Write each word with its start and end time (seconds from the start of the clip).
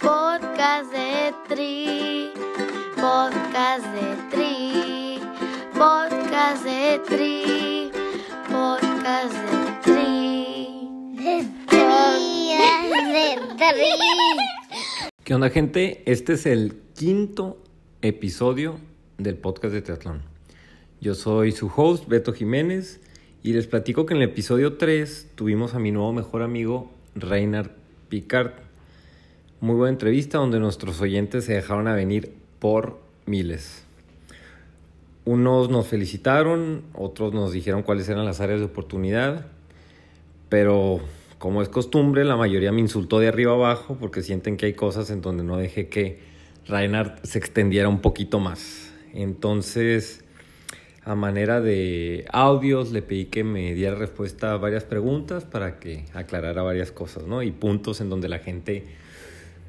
Podcast 0.00 0.90
de 0.92 1.34
Tri, 1.46 2.30
podcast 2.96 3.84
de 3.92 4.16
Tri, 4.30 5.20
podcast 5.74 6.64
de 6.64 7.00
Tri, 7.06 7.90
podcast 8.48 9.34
de 9.34 9.58
Tri. 9.82 10.88
De 11.16 11.44
Tri, 11.66 12.56
de 13.12 13.56
Tri. 13.56 13.90
¿Qué 15.22 15.34
onda 15.34 15.50
gente? 15.50 16.02
Este 16.06 16.32
es 16.32 16.46
el 16.46 16.80
quinto 16.94 17.62
episodio 18.00 18.80
del 19.18 19.36
podcast 19.36 19.74
de 19.74 19.82
Teatlón. 19.82 20.22
Yo 21.00 21.14
soy 21.14 21.52
su 21.52 21.70
host, 21.74 22.08
Beto 22.08 22.32
Jiménez, 22.32 23.00
y 23.42 23.52
les 23.52 23.66
platico 23.66 24.06
que 24.06 24.14
en 24.14 24.22
el 24.22 24.30
episodio 24.30 24.78
3 24.78 25.32
tuvimos 25.34 25.74
a 25.74 25.78
mi 25.78 25.92
nuevo 25.92 26.12
mejor 26.12 26.42
amigo, 26.42 26.90
Reinhard 27.14 27.72
Picard. 28.08 28.69
Muy 29.62 29.74
buena 29.74 29.92
entrevista 29.92 30.38
donde 30.38 30.58
nuestros 30.58 31.02
oyentes 31.02 31.44
se 31.44 31.52
dejaron 31.52 31.86
a 31.86 31.94
venir 31.94 32.32
por 32.60 32.98
miles. 33.26 33.84
Unos 35.26 35.68
nos 35.68 35.86
felicitaron, 35.86 36.82
otros 36.94 37.34
nos 37.34 37.52
dijeron 37.52 37.82
cuáles 37.82 38.08
eran 38.08 38.24
las 38.24 38.40
áreas 38.40 38.60
de 38.60 38.66
oportunidad, 38.66 39.48
pero 40.48 41.00
como 41.38 41.60
es 41.60 41.68
costumbre, 41.68 42.24
la 42.24 42.36
mayoría 42.36 42.72
me 42.72 42.80
insultó 42.80 43.18
de 43.18 43.28
arriba 43.28 43.52
abajo 43.52 43.98
porque 44.00 44.22
sienten 44.22 44.56
que 44.56 44.64
hay 44.64 44.72
cosas 44.72 45.10
en 45.10 45.20
donde 45.20 45.44
no 45.44 45.58
dejé 45.58 45.88
que 45.88 46.20
Reinhard 46.66 47.20
se 47.22 47.38
extendiera 47.38 47.90
un 47.90 48.00
poquito 48.00 48.40
más. 48.40 48.94
Entonces, 49.12 50.24
a 51.04 51.14
manera 51.14 51.60
de 51.60 52.24
audios, 52.32 52.92
le 52.92 53.02
pedí 53.02 53.26
que 53.26 53.44
me 53.44 53.74
diera 53.74 53.94
respuesta 53.94 54.52
a 54.52 54.56
varias 54.56 54.84
preguntas 54.84 55.44
para 55.44 55.78
que 55.78 56.06
aclarara 56.14 56.62
varias 56.62 56.92
cosas, 56.92 57.26
¿no? 57.26 57.42
Y 57.42 57.50
puntos 57.50 58.00
en 58.00 58.08
donde 58.08 58.30
la 58.30 58.38
gente, 58.38 58.86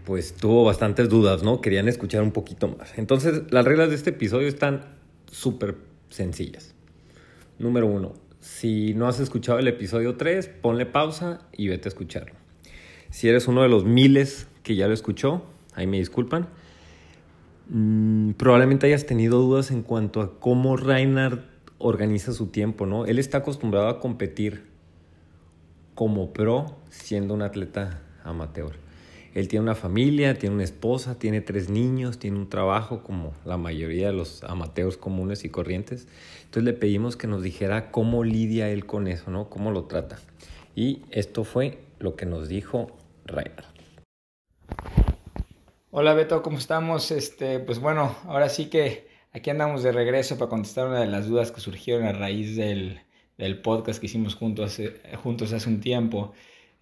pues, 0.05 0.34
tuvo 0.34 0.64
bastantes 0.64 1.10
dudas, 1.10 1.44
¿no? 1.44 1.62
Querían 1.62 1.88
escuchar 1.88 2.22
un 2.22 2.32
poquito 2.32 2.68
más. 2.68 2.98
Entonces, 2.98 3.44
las 3.52 3.66
reglas 3.66 3.90
de 3.90 3.96
este 3.96 4.12
episodio 4.12 4.48
están 4.48 4.85
súper 5.32 5.76
sencillas. 6.10 6.74
Número 7.60 7.88
uno, 7.88 8.13
si 8.40 8.93
no 8.93 9.08
has 9.08 9.20
escuchado 9.20 9.60
el 9.60 9.68
episodio 9.68 10.18
3, 10.18 10.48
ponle 10.62 10.85
pausa 10.85 11.41
y 11.52 11.68
vete 11.68 11.88
a 11.88 11.90
escucharlo. 11.90 12.34
Si 13.10 13.30
eres 13.30 13.48
uno 13.48 13.62
de 13.62 13.70
los 13.70 13.85
miles 13.85 14.48
que 14.63 14.76
ya 14.76 14.88
lo 14.88 14.93
escuchó, 14.93 15.43
ahí 15.76 15.85
me 15.85 15.98
disculpan. 15.98 16.48
Mm, 17.70 18.32
probablemente 18.32 18.88
hayas 18.88 19.05
tenido 19.05 19.40
dudas 19.40 19.71
en 19.71 19.84
cuanto 19.84 20.21
a 20.21 20.40
cómo 20.40 20.76
Reinhard 20.76 21.40
organiza 21.77 22.32
su 22.34 22.48
tiempo, 22.48 22.86
¿no? 22.86 23.05
Él 23.05 23.20
está 23.20 23.40
acostumbrado 23.40 23.88
a 23.88 23.99
competir 23.99 24.65
como 25.93 26.34
pro 26.34 26.77
siendo 26.90 27.34
un 27.34 27.41
atleta 27.41 28.02
amateur. 28.24 28.74
Él 29.34 29.48
tiene 29.48 29.63
una 29.63 29.76
familia, 29.76 30.37
tiene 30.37 30.55
una 30.55 30.65
esposa, 30.65 31.18
tiene 31.18 31.40
tres 31.40 31.70
niños, 31.70 32.20
tiene 32.20 32.37
un 32.37 32.49
trabajo 32.49 33.01
como 33.01 33.32
la 33.46 33.55
mayoría 33.55 34.07
de 34.07 34.13
los 34.13 34.43
amateurs 34.43 34.98
comunes 34.98 35.46
y 35.46 35.49
corrientes. 35.49 36.10
Entonces 36.40 36.63
le 36.63 36.74
pedimos 36.74 37.15
que 37.15 37.27
nos 37.27 37.41
dijera 37.41 37.91
cómo 37.91 38.26
lidia 38.26 38.70
él 38.70 38.85
con 38.85 39.07
eso, 39.07 39.32
¿no? 39.32 39.49
Cómo 39.49 39.71
lo 39.71 39.85
trata. 39.85 40.20
Y 40.76 41.04
esto 41.12 41.46
fue 41.46 41.79
lo 41.99 42.18
que 42.18 42.26
nos 42.26 42.49
dijo 42.49 42.98
Reinhard. 43.24 43.71
Hola 45.91 46.13
Beto, 46.13 46.41
¿cómo 46.41 46.57
estamos? 46.57 47.12
Este, 47.12 47.59
pues 47.59 47.79
bueno, 47.79 48.13
ahora 48.26 48.49
sí 48.49 48.65
que 48.65 49.07
aquí 49.32 49.49
andamos 49.49 49.82
de 49.82 49.93
regreso 49.93 50.37
para 50.37 50.49
contestar 50.49 50.87
una 50.87 50.99
de 50.99 51.07
las 51.07 51.27
dudas 51.27 51.52
que 51.52 51.62
surgieron 51.62 52.05
a 52.05 52.12
raíz 52.12 52.57
del, 52.57 52.99
del 53.37 53.62
podcast 53.62 54.02
que 54.02 54.07
hicimos 54.07 54.35
juntos 54.35 54.74
hace, 54.74 54.99
juntos 55.24 55.54
hace 55.54 55.70
un 55.70 55.79
tiempo. 55.79 56.34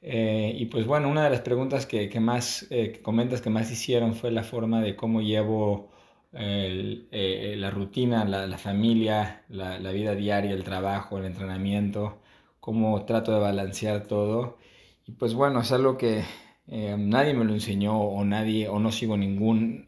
Eh, 0.02 0.54
y 0.58 0.66
pues 0.68 0.86
bueno, 0.86 1.10
una 1.10 1.24
de 1.26 1.30
las 1.30 1.42
preguntas 1.42 1.86
que, 1.86 2.10
que 2.10 2.20
más 2.20 2.66
eh, 2.70 2.94
que 2.94 3.02
comentas 3.02 3.42
que 3.42 3.50
más 3.50 3.70
hicieron 3.72 4.16
fue 4.16 4.32
la 4.32 4.44
forma 4.44 4.82
de 4.82 4.96
cómo 4.96 5.22
llevo 5.22 5.92
eh, 6.32 7.56
la 7.58 7.70
rutina, 7.72 8.24
la, 8.26 8.48
la 8.48 8.58
familia, 8.58 9.44
la, 9.50 9.80
la, 9.80 9.92
vida 9.92 10.16
diaria, 10.16 10.52
el 10.52 10.64
trabajo, 10.64 11.18
el 11.18 11.26
entrenamiento, 11.26 12.22
cómo 12.60 13.06
trato 13.06 13.34
de 13.34 13.40
balancear 13.40 14.08
todo. 14.08 14.58
Y 15.06 15.12
pues 15.14 15.34
bueno, 15.34 15.62
es 15.62 15.72
algo 15.72 15.98
que 15.98 16.24
nadie 16.68 17.34
me 17.34 17.46
lo 17.46 17.54
enseñó 17.54 18.00
o 18.00 18.24
nadie, 18.26 18.68
o 18.70 18.80
no 18.80 18.92
sigo 18.92 19.18
ningún, 19.18 19.88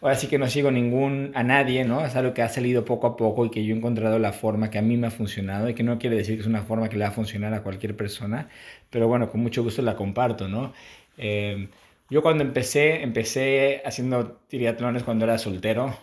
ahora 0.00 0.14
sí 0.16 0.28
que 0.28 0.38
no 0.38 0.48
sigo 0.48 0.70
ningún, 0.70 1.32
a 1.34 1.42
nadie, 1.42 1.84
¿no? 1.84 2.04
Es 2.04 2.16
algo 2.16 2.34
que 2.34 2.42
ha 2.42 2.48
salido 2.48 2.84
poco 2.84 3.06
a 3.06 3.16
poco 3.16 3.46
y 3.46 3.50
que 3.50 3.64
yo 3.64 3.74
he 3.74 3.78
encontrado 3.78 4.18
la 4.18 4.32
forma 4.32 4.70
que 4.70 4.78
a 4.78 4.82
mí 4.82 4.96
me 4.96 5.06
ha 5.08 5.10
funcionado 5.10 5.68
y 5.68 5.74
que 5.74 5.82
no 5.82 5.98
quiere 5.98 6.16
decir 6.16 6.36
que 6.36 6.42
es 6.42 6.46
una 6.46 6.62
forma 6.62 6.88
que 6.88 6.96
le 6.96 7.04
va 7.04 7.10
a 7.10 7.12
funcionar 7.12 7.54
a 7.54 7.62
cualquier 7.62 7.96
persona, 7.96 8.48
pero 8.90 9.08
bueno, 9.08 9.30
con 9.30 9.40
mucho 9.40 9.62
gusto 9.62 9.82
la 9.82 9.96
comparto, 9.96 10.48
¿no? 10.48 10.72
Eh, 11.18 11.68
yo 12.10 12.22
cuando 12.22 12.44
empecé, 12.44 13.02
empecé 13.02 13.82
haciendo 13.84 14.40
triatlones 14.48 15.02
cuando 15.02 15.24
era 15.24 15.38
soltero, 15.38 15.96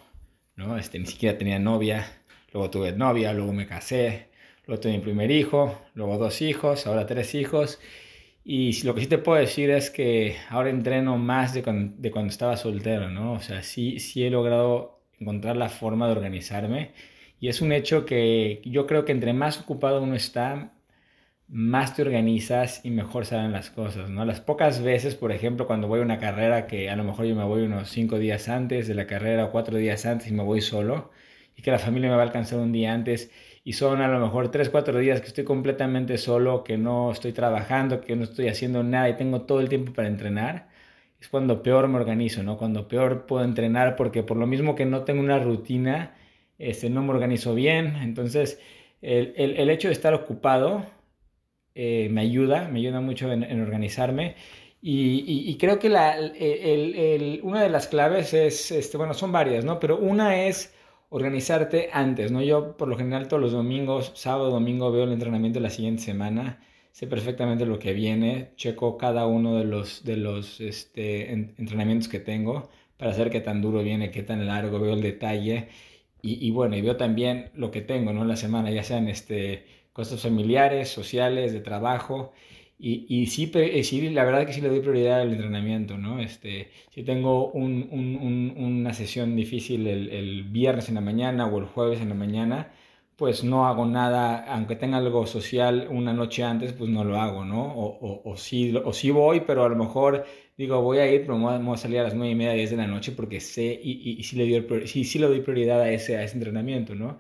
¿no? 0.56 0.78
Este, 0.78 1.00
ni 1.00 1.06
siquiera 1.08 1.38
tenía 1.38 1.60
novia, 1.60 2.06
luego 2.52 2.70
tuve 2.70 2.92
novia, 2.92 3.34
luego 3.34 3.54
me 3.54 3.68
casé, 3.68 4.28
luego 4.68 4.82
tuve 4.82 4.94
mi 4.94 5.00
primer 5.00 5.32
hijo, 5.32 5.82
luego 5.96 6.18
dos 6.18 6.42
hijos, 6.42 6.88
ahora 6.88 7.06
tres 7.06 7.36
hijos. 7.36 7.80
Y 8.46 8.84
lo 8.84 8.94
que 8.94 9.02
sí 9.02 9.08
te 9.08 9.18
puedo 9.18 9.40
decir 9.40 9.70
es 9.70 9.90
que 9.90 10.36
ahora 10.50 10.70
entreno 10.70 11.18
más 11.18 11.54
de 11.54 11.64
cuando, 11.64 11.96
de 11.98 12.12
cuando 12.12 12.30
estaba 12.30 12.58
soltero, 12.58 13.10
¿no? 13.10 13.34
O 13.34 13.40
sea, 13.40 13.64
sí, 13.64 14.00
sí 14.00 14.24
he 14.26 14.30
logrado 14.30 15.02
encontrar 15.20 15.56
la 15.56 15.70
forma 15.70 16.08
de 16.08 16.14
organizarme. 16.14 16.92
Y 17.40 17.48
es 17.50 17.62
un 17.62 17.72
hecho 17.72 18.06
que 18.06 18.62
yo 18.66 18.86
creo 18.88 19.06
que 19.06 19.12
entre 19.14 19.34
más 19.34 19.60
ocupado 19.60 20.02
uno 20.04 20.16
está, 20.16 20.74
más 21.48 21.96
te 21.96 22.02
organizas 22.02 22.82
y 22.84 22.90
mejor 22.92 23.26
salen 23.26 23.52
las 23.52 23.70
cosas, 23.70 24.10
¿no? 24.10 24.26
Las 24.26 24.42
pocas 24.42 24.82
veces, 24.82 25.16
por 25.16 25.32
ejemplo, 25.32 25.68
cuando 25.68 25.88
voy 25.88 26.00
a 26.00 26.04
una 26.04 26.20
carrera 26.20 26.68
que 26.68 26.90
a 26.90 26.96
lo 26.96 27.04
mejor 27.04 27.26
yo 27.26 27.36
me 27.36 27.44
voy 27.46 27.64
unos 27.64 27.90
cinco 27.90 28.18
días 28.20 28.50
antes 28.50 28.88
de 28.88 28.96
la 28.96 29.08
carrera 29.08 29.46
o 29.46 29.52
cuatro 29.52 29.78
días 29.78 30.06
antes 30.06 30.28
y 30.30 30.34
me 30.34 30.44
voy 30.44 30.62
solo 30.62 31.12
y 31.56 31.62
que 31.62 31.72
la 31.72 31.80
familia 31.80 32.10
me 32.10 32.16
va 32.16 32.24
a 32.24 32.26
alcanzar 32.26 32.60
un 32.60 32.72
día 32.72 32.94
antes 32.94 33.32
y 33.64 33.74
son 33.74 34.02
a 34.02 34.08
lo 34.08 34.20
mejor 34.20 34.52
3, 34.52 34.70
4 34.70 35.00
días 35.00 35.22
que 35.22 35.28
estoy 35.28 35.44
completamente 35.46 36.18
solo, 36.18 36.64
que 36.64 36.78
no 36.78 37.12
estoy 37.12 37.34
trabajando, 37.34 38.02
que 38.02 38.16
no 38.16 38.24
estoy 38.26 38.48
haciendo 38.50 38.84
nada 38.84 39.10
y 39.10 39.18
tengo 39.18 39.42
todo 39.44 39.60
el 39.62 39.70
tiempo 39.70 39.94
para 39.94 40.08
entrenar, 40.08 40.70
es 41.20 41.30
cuando 41.30 41.64
peor 41.64 41.88
me 41.88 41.98
organizo, 41.98 42.44
¿no? 42.44 42.58
Cuando 42.58 42.88
peor 42.88 43.26
puedo 43.26 43.44
entrenar 43.46 43.96
porque 43.96 44.24
por 44.24 44.38
lo 44.38 44.48
mismo 44.48 44.76
que 44.76 44.86
no 44.86 45.04
tengo 45.04 45.22
una 45.22 45.40
rutina, 45.40 46.16
este, 46.58 46.90
no 46.90 47.02
me 47.04 47.12
organizo 47.12 47.56
bien. 47.56 47.96
Entonces, 47.98 48.60
el, 49.02 49.34
el, 49.38 49.58
el 49.58 49.70
hecho 49.70 49.88
de 49.88 49.94
estar 49.94 50.14
ocupado 50.14 50.86
eh, 51.76 52.10
me 52.12 52.22
ayuda, 52.22 52.68
me 52.70 52.80
ayuda 52.80 53.02
mucho 53.02 53.32
en, 53.32 53.44
en 53.44 53.62
organizarme. 53.62 54.36
Y, 54.82 55.24
y, 55.50 55.58
creo 55.58 55.80
que 55.80 55.88
la, 55.90 56.18
el, 56.18 57.40
una 57.44 57.64
de 57.64 57.70
las 57.70 57.88
claves 57.88 58.34
es, 58.34 58.70
este, 58.72 58.98
bueno, 58.98 59.14
son 59.14 59.32
varias, 59.32 59.64
¿no? 59.64 59.80
Pero 59.80 59.98
una 59.98 60.46
es 60.46 60.73
organizarte 61.14 61.90
antes, 61.94 62.32
¿no? 62.32 62.42
Yo 62.42 62.76
por 62.76 62.88
lo 62.88 62.98
general 62.98 63.28
todos 63.28 63.40
los 63.40 63.52
domingos, 63.52 64.14
sábado, 64.16 64.50
domingo 64.50 64.92
veo 64.92 65.04
el 65.04 65.12
entrenamiento 65.12 65.60
de 65.60 65.64
la 65.64 65.70
siguiente 65.70 66.02
semana, 66.02 66.60
sé 66.92 67.06
perfectamente 67.06 67.68
lo 67.68 67.78
que 67.78 67.94
viene, 67.94 68.54
checo 68.56 68.98
cada 68.98 69.28
uno 69.28 69.56
de 69.56 69.64
los, 69.64 70.04
de 70.04 70.18
los 70.18 70.60
este, 70.60 71.32
entrenamientos 71.32 72.08
que 72.10 72.20
tengo 72.20 72.68
para 72.98 73.14
saber 73.14 73.30
qué 73.30 73.42
tan 73.42 73.62
duro 73.62 73.84
viene, 73.84 74.10
qué 74.10 74.24
tan 74.24 74.48
largo, 74.48 74.80
veo 74.80 74.96
el 74.96 75.02
detalle 75.04 75.70
y, 76.24 76.50
bueno, 76.52 76.76
y 76.78 76.82
veo 76.82 76.96
también 76.98 77.52
lo 77.54 77.70
que 77.70 77.82
tengo, 77.82 78.12
¿no? 78.14 78.24
En 78.24 78.30
la 78.30 78.38
semana, 78.38 78.72
ya 78.72 78.82
sean 78.84 79.08
este, 79.08 79.66
cosas 79.92 80.22
familiares, 80.22 80.90
sociales, 80.90 81.54
de 81.54 81.60
trabajo 81.60 82.32
y, 82.86 83.06
y 83.08 83.28
sí, 83.28 83.50
sí, 83.84 84.10
la 84.10 84.26
verdad 84.26 84.46
que 84.46 84.52
sí 84.52 84.60
le 84.60 84.68
doy 84.68 84.82
prioridad 84.82 85.22
al 85.22 85.32
entrenamiento, 85.32 85.98
¿no? 85.98 86.20
Este, 86.20 86.70
si 86.90 87.04
tengo 87.04 87.50
un, 87.52 87.88
un, 87.92 88.18
un, 88.18 88.54
una 88.58 88.94
sesión 88.94 89.38
difícil 89.38 89.88
el, 89.88 90.10
el, 90.10 90.44
viernes 90.44 90.90
en 90.90 90.96
la 90.96 91.02
mañana 91.02 91.48
o 91.48 91.60
el 91.60 91.66
jueves 91.66 92.02
en 92.02 92.10
la 92.10 92.16
mañana, 92.16 92.74
pues 93.16 93.46
no 93.46 93.68
hago 93.68 93.86
nada, 93.86 94.44
aunque 94.54 94.76
tenga 94.76 94.98
algo 94.98 95.26
social 95.28 95.88
una 95.90 96.12
noche 96.12 96.44
antes, 96.44 96.74
pues 96.74 96.90
no 96.90 97.06
lo 97.06 97.22
hago, 97.22 97.46
¿no? 97.46 97.64
O, 97.74 97.86
o, 97.86 98.32
o, 98.32 98.36
sí, 98.38 98.76
o 98.84 98.92
sí 98.92 99.12
voy, 99.12 99.42
pero 99.48 99.64
a 99.64 99.70
lo 99.70 99.78
mejor 99.78 100.26
digo, 100.58 100.82
voy 100.82 100.98
a 100.98 101.10
ir, 101.10 101.22
pero 101.22 101.38
me 101.38 101.58
voy 101.60 101.76
a 101.76 101.78
salir 101.78 102.00
a 102.00 102.04
las 102.04 102.16
9 102.16 102.32
y 102.32 102.36
media, 102.36 102.52
10 102.54 102.72
de 102.72 102.78
la 102.78 102.88
noche 102.88 103.14
porque 103.14 103.40
sé 103.40 103.80
y, 103.82 103.92
y, 104.12 104.20
y 104.20 104.24
sí, 104.24 104.36
le 104.36 104.60
doy, 104.60 104.88
sí, 104.88 105.06
sí 105.06 105.20
le 105.20 105.28
doy 105.28 105.40
prioridad 105.40 105.80
a 105.82 105.90
ese, 105.92 106.18
a 106.18 106.24
ese 106.24 106.36
entrenamiento, 106.36 106.96
¿no? 106.96 107.20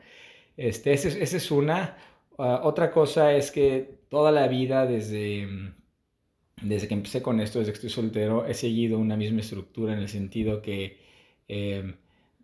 Este, 0.57 0.93
esa 0.93 1.07
es 1.09 1.51
una. 1.51 1.97
Uh, 2.37 2.59
otra 2.63 2.91
cosa 2.91 3.33
es 3.33 3.51
que 3.51 3.99
toda 4.09 4.31
la 4.31 4.47
vida, 4.47 4.85
desde, 4.85 5.47
desde 6.61 6.87
que 6.87 6.93
empecé 6.93 7.21
con 7.21 7.39
esto, 7.39 7.59
desde 7.59 7.71
que 7.71 7.75
estoy 7.75 7.89
soltero, 7.89 8.45
he 8.45 8.53
seguido 8.53 8.97
una 8.99 9.17
misma 9.17 9.41
estructura 9.41 9.93
en 9.93 9.99
el 9.99 10.09
sentido 10.09 10.61
que 10.61 10.97
eh, 11.47 11.95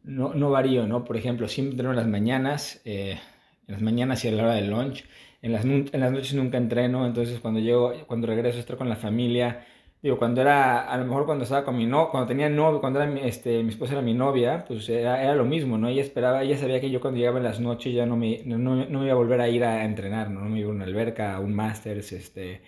no, 0.03 0.33
no, 0.33 0.51
varío, 0.51 0.88
¿no? 0.88 1.03
Por 1.06 1.18
ejemplo, 1.18 1.47
siempre 1.47 1.71
entreno 1.71 1.91
en 1.91 1.97
las 1.97 2.07
mañanas, 2.07 2.81
eh, 2.86 3.19
en 3.68 3.74
las 3.74 3.81
mañanas 3.81 4.24
y 4.25 4.27
a 4.27 4.31
la 4.31 4.44
hora 4.44 4.56
del 4.56 4.69
lunch. 4.69 5.06
En 5.41 5.53
las, 5.53 5.63
en 5.63 6.00
las 6.00 6.12
noches 6.12 6.33
nunca 6.33 6.57
entreno, 6.57 7.06
entonces 7.07 7.39
cuando 7.39 7.59
llego, 7.62 7.94
cuando 8.07 8.27
regreso 8.27 8.57
a 8.57 8.62
estar 8.62 8.77
con 8.77 8.89
la 8.89 8.97
familia, 8.97 9.65
digo, 10.01 10.18
cuando 10.18 10.42
era, 10.42 10.90
a 10.90 10.98
lo 10.98 11.06
mejor 11.06 11.25
cuando 11.25 11.44
estaba 11.44 11.66
con 11.66 11.78
mi 11.78 11.86
no, 11.86 12.10
cuando 12.10 12.28
tenía 12.28 12.50
novio, 12.50 12.80
cuando 12.80 13.01
era 13.01 13.13
este, 13.19 13.63
mi 13.63 13.69
esposa 13.69 13.94
era 13.94 14.01
mi 14.01 14.13
novia, 14.13 14.66
pues 14.68 14.88
era, 14.90 15.22
era, 15.22 15.36
lo 15.36 15.46
mismo, 15.46 15.78
¿no? 15.78 15.88
Ella 15.90 16.01
esperaba, 16.01 16.44
ella 16.44 16.57
sabía 16.57 16.80
que 16.80 16.90
yo 16.90 17.01
cuando 17.01 17.19
llegaba 17.19 17.38
en 17.38 17.44
las 17.44 17.60
noches 17.60 17.94
ya 17.94 18.06
no 18.06 18.16
me, 18.18 18.42
no, 18.46 18.57
no, 18.57 18.86
no 18.86 19.04
iba 19.04 19.13
a 19.13 19.16
volver 19.16 19.42
a 19.42 19.50
ir 19.50 19.63
a 19.63 19.84
entrenar, 19.86 20.30
¿no? 20.31 20.42
No 20.42 20.50
me 20.50 20.60
iba 20.60 20.69
a 20.69 20.74
una 20.74 20.86
alberca, 20.86 21.36
a 21.36 21.40
un 21.40 21.54
máster, 21.54 21.98
este, 21.98 22.62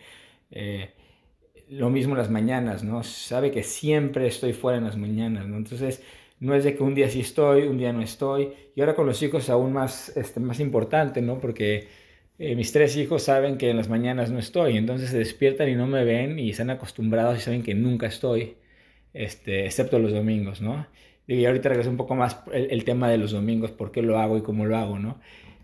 eh, 0.51 0.93
lo 1.69 1.89
mismo 1.89 2.15
las 2.15 2.29
mañanas, 2.29 2.83
¿no? 2.83 3.03
Sabe 3.03 3.51
que 3.51 3.63
siempre 3.63 4.27
estoy 4.27 4.53
fuera 4.53 4.77
en 4.77 4.83
las 4.85 4.97
mañanas, 4.97 5.47
¿no? 5.47 5.57
Entonces, 5.57 6.03
no 6.41 6.55
es 6.55 6.63
de 6.63 6.75
que 6.75 6.83
un 6.83 6.95
día 6.95 7.09
sí 7.09 7.21
estoy, 7.21 7.67
un 7.67 7.77
día 7.77 7.93
no 7.93 8.01
estoy. 8.01 8.53
Y 8.75 8.81
ahora 8.81 8.95
con 8.95 9.05
los 9.05 9.21
hijos 9.23 9.49
aún 9.49 9.73
más, 9.73 10.15
este, 10.17 10.39
más 10.39 10.59
importante, 10.59 11.21
¿no? 11.21 11.39
Porque 11.39 11.87
eh, 12.41 12.55
mis 12.55 12.71
tres 12.71 12.97
hijos 12.97 13.21
saben 13.23 13.57
que 13.59 13.69
en 13.69 13.77
las 13.77 13.87
mañanas 13.87 14.31
no 14.31 14.39
estoy, 14.39 14.75
entonces 14.75 15.11
se 15.11 15.17
despiertan 15.19 15.69
y 15.69 15.75
no 15.75 15.85
me 15.85 16.03
ven 16.03 16.39
y 16.39 16.49
están 16.49 16.71
acostumbrados 16.71 17.37
y 17.37 17.41
saben 17.41 17.61
que 17.61 17.75
nunca 17.75 18.07
estoy, 18.07 18.57
este, 19.13 19.65
excepto 19.65 19.99
los 19.99 20.11
domingos, 20.11 20.59
¿no? 20.59 20.87
Y 21.27 21.45
ahorita 21.45 21.69
regreso 21.69 21.91
un 21.91 21.97
poco 21.97 22.15
más 22.15 22.41
el, 22.51 22.83
tema 22.83 23.09
de 23.09 23.19
los 23.19 23.31
domingos, 23.31 23.71
por 23.71 23.91
qué 23.91 24.01
lo 24.01 24.17
hago 24.19 24.37
y 24.37 24.41
cómo 24.41 24.65
lo 24.65 24.75
hago, 24.75 24.97
¿no? 24.97 25.21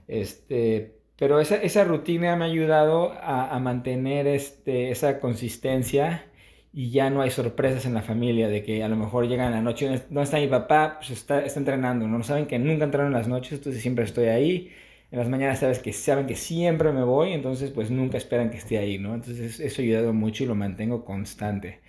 Este, 0.08 0.94
pero 1.18 1.40
esa, 1.40 1.56
esa 1.56 1.84
rutina 1.84 2.36
me 2.36 2.46
ha 2.46 2.48
ayudado 2.48 3.12
a, 3.12 3.50
a 3.56 3.60
mantener 3.60 4.28
este, 4.28 4.92
esa 4.92 5.20
consistencia 5.20 6.28
y 6.74 6.92
ya 6.92 7.10
no 7.10 7.22
hay 7.24 7.32
sorpresas 7.32 7.88
en 7.88 7.96
la 7.96 8.04
familia 8.04 8.50
de 8.50 8.64
que 8.64 8.84
a 8.84 8.88
lo 8.88 8.96
mejor 8.98 9.28
llegan 9.28 9.52
la 9.52 9.62
noche, 9.62 9.88
¿dónde 10.10 10.24
está 10.24 10.38
mi 10.38 10.48
papá? 10.48 10.98
Pues 11.00 11.10
está, 11.10 11.44
está 11.44 11.60
entrenando, 11.60 12.08
¿no? 12.08 12.24
Saben 12.24 12.46
que 12.46 12.60
nunca 12.60 12.86
entrenan 12.86 13.08
en 13.08 13.14
las 13.14 13.28
noches, 13.28 13.54
entonces 13.54 13.82
siempre 13.82 14.06
estoy 14.06 14.28
ahí. 14.28 14.72
En 15.12 15.20
las 15.20 15.30
mañanas 15.30 15.60
sabes 15.60 15.80
que 15.80 15.94
saben 15.94 16.28
que 16.28 16.36
siempre 16.36 16.92
me 16.92 17.04
voy, 17.04 17.32
entonces 17.34 17.72
pues 17.72 17.90
nunca 17.92 18.18
esperan 18.18 18.50
que 18.50 18.58
esté 18.58 18.78
ahí, 18.78 19.00
¿no? 19.00 19.14
Entonces 19.16 19.60
eso 19.60 19.82
ha 19.82 19.86
ayudado 19.86 20.14
mucho 20.14 20.44
y 20.44 20.48
lo 20.48 20.56
mantengo 20.56 21.06
constante. 21.06 21.80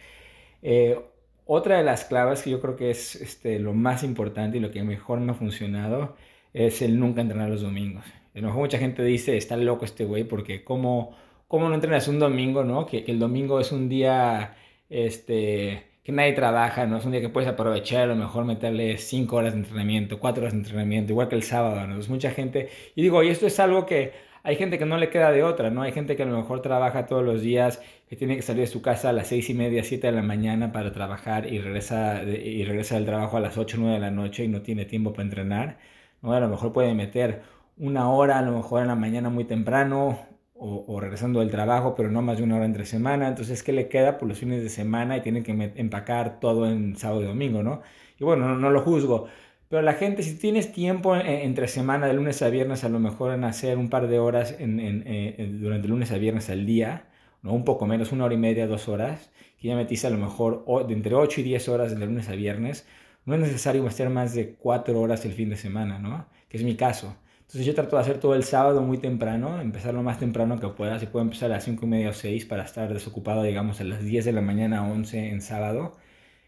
Eh, 0.62 1.00
otra 1.46 1.78
de 1.78 1.84
las 1.84 2.04
claves 2.04 2.42
que 2.42 2.50
yo 2.50 2.60
creo 2.60 2.76
que 2.76 2.90
es 2.90 3.16
este, 3.16 3.58
lo 3.58 3.74
más 3.74 4.04
importante 4.04 4.58
y 4.58 4.60
lo 4.60 4.70
que 4.70 4.82
mejor 4.84 5.20
me 5.20 5.32
ha 5.32 5.34
funcionado 5.34 6.16
es 6.52 6.82
el 6.82 6.98
nunca 7.00 7.20
entrenar 7.22 7.48
los 7.50 7.62
domingos. 7.62 8.04
A 8.34 8.38
lo 8.40 8.48
mejor 8.48 8.60
mucha 8.62 8.78
gente 8.78 9.02
dice, 9.02 9.36
está 9.36 9.56
loco 9.56 9.84
este 9.84 10.04
güey, 10.04 10.24
porque 10.24 10.62
¿cómo, 10.64 11.16
cómo 11.48 11.68
no 11.68 11.74
entrenas 11.74 12.08
un 12.08 12.18
domingo, 12.20 12.64
no? 12.64 12.86
Que, 12.86 13.04
que 13.04 13.12
el 13.12 13.18
domingo 13.18 13.60
es 13.60 13.72
un 13.72 13.88
día 13.88 14.56
este, 14.90 15.87
que 16.08 16.12
nadie 16.12 16.32
trabaja, 16.32 16.86
¿no? 16.86 16.96
Es 16.96 17.04
un 17.04 17.12
día 17.12 17.20
que 17.20 17.28
puedes 17.28 17.50
aprovechar, 17.50 18.04
a 18.04 18.06
lo 18.06 18.16
mejor 18.16 18.46
meterle 18.46 18.96
5 18.96 19.36
horas 19.36 19.52
de 19.52 19.58
entrenamiento, 19.58 20.18
4 20.18 20.40
horas 20.42 20.54
de 20.54 20.60
entrenamiento, 20.60 21.12
igual 21.12 21.28
que 21.28 21.34
el 21.34 21.42
sábado, 21.42 21.86
¿no? 21.86 22.00
Es 22.00 22.08
mucha 22.08 22.30
gente, 22.30 22.70
y 22.94 23.02
digo, 23.02 23.22
y 23.22 23.28
esto 23.28 23.46
es 23.46 23.60
algo 23.60 23.84
que 23.84 24.14
hay 24.42 24.56
gente 24.56 24.78
que 24.78 24.86
no 24.86 24.96
le 24.96 25.10
queda 25.10 25.32
de 25.32 25.42
otra, 25.42 25.68
¿no? 25.68 25.82
Hay 25.82 25.92
gente 25.92 26.16
que 26.16 26.22
a 26.22 26.26
lo 26.26 26.34
mejor 26.34 26.62
trabaja 26.62 27.04
todos 27.04 27.22
los 27.22 27.42
días, 27.42 27.82
que 28.08 28.16
tiene 28.16 28.36
que 28.36 28.40
salir 28.40 28.62
de 28.62 28.68
su 28.68 28.80
casa 28.80 29.10
a 29.10 29.12
las 29.12 29.26
6 29.26 29.50
y 29.50 29.54
media, 29.54 29.84
7 29.84 30.06
de 30.06 30.14
la 30.14 30.22
mañana 30.22 30.72
para 30.72 30.92
trabajar 30.92 31.44
y 31.52 31.58
regresa, 31.58 32.22
y 32.22 32.64
regresa 32.64 32.94
del 32.94 33.04
trabajo 33.04 33.36
a 33.36 33.40
las 33.40 33.58
8, 33.58 33.76
9 33.78 33.96
de 33.96 34.00
la 34.00 34.10
noche 34.10 34.44
y 34.44 34.48
no 34.48 34.62
tiene 34.62 34.86
tiempo 34.86 35.12
para 35.12 35.24
entrenar, 35.24 35.78
¿no? 36.22 36.32
A 36.32 36.40
lo 36.40 36.48
mejor 36.48 36.72
puede 36.72 36.94
meter 36.94 37.42
una 37.76 38.10
hora, 38.10 38.38
a 38.38 38.42
lo 38.42 38.52
mejor 38.52 38.80
en 38.80 38.88
la 38.88 38.94
mañana 38.94 39.28
muy 39.28 39.44
temprano, 39.44 40.18
o, 40.58 41.00
regresando 41.00 41.40
del 41.40 41.50
trabajo, 41.50 41.94
pero 41.94 42.10
no 42.10 42.20
más 42.22 42.38
de 42.38 42.44
una 42.44 42.56
hora 42.56 42.64
entre 42.64 42.84
semana. 42.84 43.28
Entonces, 43.28 43.62
¿qué 43.62 43.72
le 43.72 43.88
queda? 43.88 44.18
Por 44.18 44.28
los 44.28 44.38
fines 44.38 44.62
de 44.62 44.68
semana 44.68 45.16
y 45.16 45.20
tiene 45.22 45.42
que 45.42 45.52
empacar 45.76 46.40
todo 46.40 46.66
en 46.66 46.96
sábado 46.96 47.22
y 47.22 47.26
domingo, 47.26 47.62
¿no? 47.62 47.82
Y 48.18 48.24
bueno, 48.24 48.56
no, 48.56 48.70
lo 48.70 48.80
juzgo. 48.82 49.28
Pero 49.68 49.82
la 49.82 49.94
gente, 49.94 50.22
si 50.22 50.36
tienes 50.36 50.72
tiempo 50.72 51.14
entre 51.16 51.68
semana, 51.68 52.06
de 52.06 52.14
lunes 52.14 52.42
a 52.42 52.48
viernes, 52.48 52.84
a 52.84 52.88
lo 52.88 52.98
mejor 52.98 53.34
en 53.34 53.44
hacer 53.44 53.78
un 53.78 53.90
par 53.90 54.08
de 54.08 54.18
horas 54.18 54.56
en, 54.58 54.80
en, 54.80 55.60
durante 55.60 55.88
lunes 55.88 56.10
a 56.10 56.18
viernes 56.18 56.50
al 56.50 56.66
día, 56.66 57.04
¿no? 57.42 57.52
un 57.52 57.64
poco 57.64 57.86
menos, 57.86 58.10
una 58.12 58.24
hora 58.24 58.34
y 58.34 58.38
media, 58.38 58.66
dos 58.66 58.88
horas, 58.88 59.30
que 59.58 59.68
ya 59.68 59.76
metiste 59.76 60.06
a 60.06 60.10
lo 60.10 60.18
mejor 60.18 60.64
de 60.86 60.94
entre 60.94 61.14
8 61.14 61.40
y 61.40 61.44
10 61.44 61.68
horas 61.68 61.98
de 61.98 62.06
lunes 62.06 62.28
a 62.28 62.32
viernes, 62.32 62.86
no 63.26 63.34
es 63.34 63.40
necesario 63.40 63.86
hacer 63.86 64.10
más 64.10 64.34
de 64.34 64.54
4 64.54 64.98
horas 64.98 65.24
el 65.26 65.32
fin 65.32 65.50
de 65.50 65.56
semana, 65.56 65.98
¿no? 65.98 66.26
Que 66.48 66.56
es 66.56 66.64
mi 66.64 66.76
caso. 66.76 67.16
Entonces 67.48 67.64
yo 67.64 67.74
trato 67.74 67.96
de 67.96 68.02
hacer 68.02 68.20
todo 68.20 68.34
el 68.34 68.44
sábado 68.44 68.82
muy 68.82 68.98
temprano, 68.98 69.58
empezar 69.58 69.94
lo 69.94 70.02
más 70.02 70.18
temprano 70.18 70.60
que 70.60 70.68
pueda. 70.68 70.98
Si 70.98 71.06
puedo 71.06 71.24
empezar 71.24 71.50
a 71.50 71.54
las 71.54 71.64
5 71.64 71.86
y 71.86 71.88
media 71.88 72.10
o 72.10 72.12
6 72.12 72.44
para 72.44 72.62
estar 72.64 72.92
desocupado, 72.92 73.42
digamos, 73.42 73.80
a 73.80 73.84
las 73.84 74.04
10 74.04 74.26
de 74.26 74.32
la 74.32 74.42
mañana 74.42 74.80
a 74.80 74.82
11 74.82 75.30
en 75.30 75.40
sábado. 75.40 75.96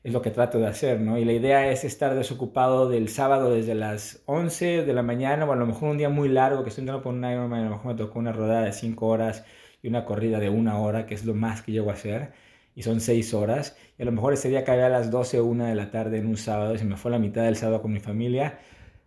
Es 0.05 0.13
lo 0.13 0.21
que 0.21 0.31
trato 0.31 0.59
de 0.59 0.67
hacer, 0.67 1.01
¿no? 1.01 1.17
Y 1.17 1.25
la 1.25 1.33
idea 1.33 1.71
es 1.73 1.85
estar 1.85 2.15
desocupado 2.15 2.91
del 2.91 3.09
sábado 3.09 3.51
desde 3.51 3.75
las 3.75 4.23
11 4.27 4.85
de 4.85 4.93
la 4.93 5.03
mañana 5.03 5.47
o 5.47 5.53
a 5.53 5.57
lo 5.57 5.65
mejor 5.67 5.89
un 5.89 5.97
día 5.97 6.11
muy 6.11 6.29
largo 6.29 6.65
que 6.65 6.69
estoy 6.69 6.83
entrando 6.83 7.03
por 7.03 7.15
un 7.15 7.25
Ironman, 7.25 7.61
a 7.61 7.65
lo 7.65 7.71
mejor 7.77 7.87
me 7.93 7.95
tocó 7.95 8.19
una 8.19 8.33
rodada 8.33 8.65
de 8.65 8.75
5 8.75 9.07
horas 9.07 9.45
y 9.83 9.89
una 9.89 10.05
corrida 10.05 10.39
de 10.39 10.51
una 10.51 10.79
hora, 10.79 11.07
que 11.07 11.15
es 11.15 11.25
lo 11.25 11.33
más 11.35 11.63
que 11.63 11.73
llego 11.73 11.89
a 11.89 11.95
hacer, 11.95 12.33
y 12.75 12.83
son 12.83 13.01
6 13.01 13.33
horas. 13.33 13.75
Y 13.99 14.03
a 14.03 14.05
lo 14.05 14.13
mejor 14.13 14.35
ese 14.35 14.51
día 14.51 14.65
cae 14.65 14.83
a 14.83 14.91
las 14.91 15.11
12 15.11 15.41
o 15.41 15.47
1 15.47 15.65
de 15.65 15.75
la 15.75 15.91
tarde 15.91 16.19
en 16.19 16.27
un 16.27 16.37
sábado 16.37 16.75
y 16.75 16.79
se 16.79 16.85
me 16.85 16.99
fue 16.99 17.11
la 17.11 17.19
mitad 17.19 17.45
del 17.45 17.57
sábado 17.57 17.81
con 17.81 17.91
mi 17.91 18.01
familia 18.01 18.59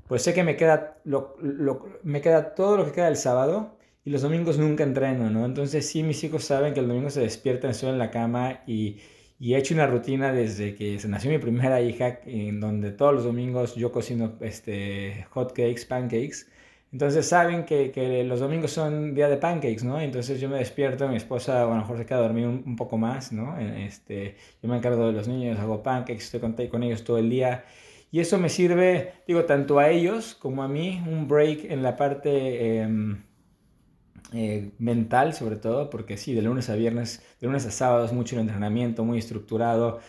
pues 0.08 0.24
sé 0.24 0.34
que 0.34 0.44
me 0.44 0.56
queda, 0.56 0.96
lo, 1.06 1.36
me 2.04 2.22
queda 2.22 2.56
todo 2.56 2.78
lo 2.78 2.86
que 2.86 2.92
queda 2.92 3.08
el 3.08 3.18
sábado 3.18 3.78
y 4.06 4.10
los 4.10 4.22
domingos 4.22 4.58
nunca 4.58 4.84
entreno, 4.84 5.30
¿no? 5.30 5.46
Entonces 5.46 5.88
sí, 5.88 6.04
mis 6.04 6.24
hijos 6.24 6.44
saben 6.44 6.74
que 6.74 6.82
el 6.82 6.88
domingo 6.88 7.10
se 7.10 7.22
despiertan, 7.22 7.72
estoy 7.72 7.90
en 7.90 8.00
la 8.00 8.12
cama 8.12 8.62
y, 8.68 8.98
y 9.40 9.54
he 9.54 9.58
hecho 9.58 9.74
una 9.74 9.88
rutina 9.88 10.34
desde 10.34 10.76
que 10.76 11.00
se 11.00 11.08
nació 11.08 11.32
mi 11.32 11.38
primera 11.38 11.82
hija, 11.82 12.20
en 12.26 12.60
donde 12.60 12.92
todos 12.92 13.14
los 13.14 13.24
domingos 13.24 13.76
yo 13.76 13.92
cocino 13.92 14.34
este, 14.42 15.26
hot 15.32 15.54
cakes, 15.54 15.86
pancakes. 15.88 16.48
Entonces 16.92 17.28
saben 17.28 17.66
que, 17.66 17.92
que, 17.92 18.24
los 18.24 18.40
domingos 18.40 18.72
son 18.72 19.16
día 19.16 19.28
de 19.28 19.38
pancakes, 19.38 19.84
¿no? 19.84 20.00
Entonces 20.00 20.40
yo 20.40 20.48
me 20.48 20.58
despierto, 20.58 21.08
mi 21.08 21.16
esposa 21.16 21.64
a 21.64 21.66
lo 21.66 21.76
mejor 21.76 21.98
se 21.98 22.06
queda 22.06 22.20
a 22.20 22.22
dormir 22.22 22.46
un, 22.46 22.64
un, 22.68 22.76
poco 22.76 22.98
más, 22.98 23.32
¿no? 23.32 23.58
Este, 23.58 24.36
yo 24.62 24.70
me 24.70 24.78
encargo 24.78 25.08
de 25.08 25.14
los 25.14 25.28
niños, 25.28 25.58
hago 25.60 25.82
pancakes, 25.82 26.26
estoy 26.26 26.40
con, 26.40 26.54
con 26.54 26.84
ellos 26.84 27.04
todo 27.04 27.18
el 27.18 27.30
día 27.30 27.66
y 28.14 28.20
eso 28.20 28.38
me 28.38 28.48
sirve, 28.50 29.12
digo, 29.26 29.46
tanto 29.46 29.80
a 29.80 29.90
ellos 29.90 30.36
como 30.36 30.62
a 30.62 30.68
mí, 30.68 31.02
un 31.08 31.28
break 31.28 31.66
en 31.72 31.82
la 31.82 31.98
parte 31.98 32.78
em, 32.78 33.24
eh, 34.32 34.72
mental, 34.78 35.34
sobre 35.34 35.56
todo, 35.56 35.90
porque 35.90 36.16
sí, 36.16 36.36
de 36.36 36.44
lunes 36.44 36.70
a 36.70 36.76
viernes, 36.76 37.24
de 37.42 37.48
lunes 37.48 37.66
a 37.66 37.72
sábados, 37.72 38.14
mucho 38.14 38.40
entrenamiento, 38.40 39.04
muy 39.04 39.18
estructurado, 39.18 40.00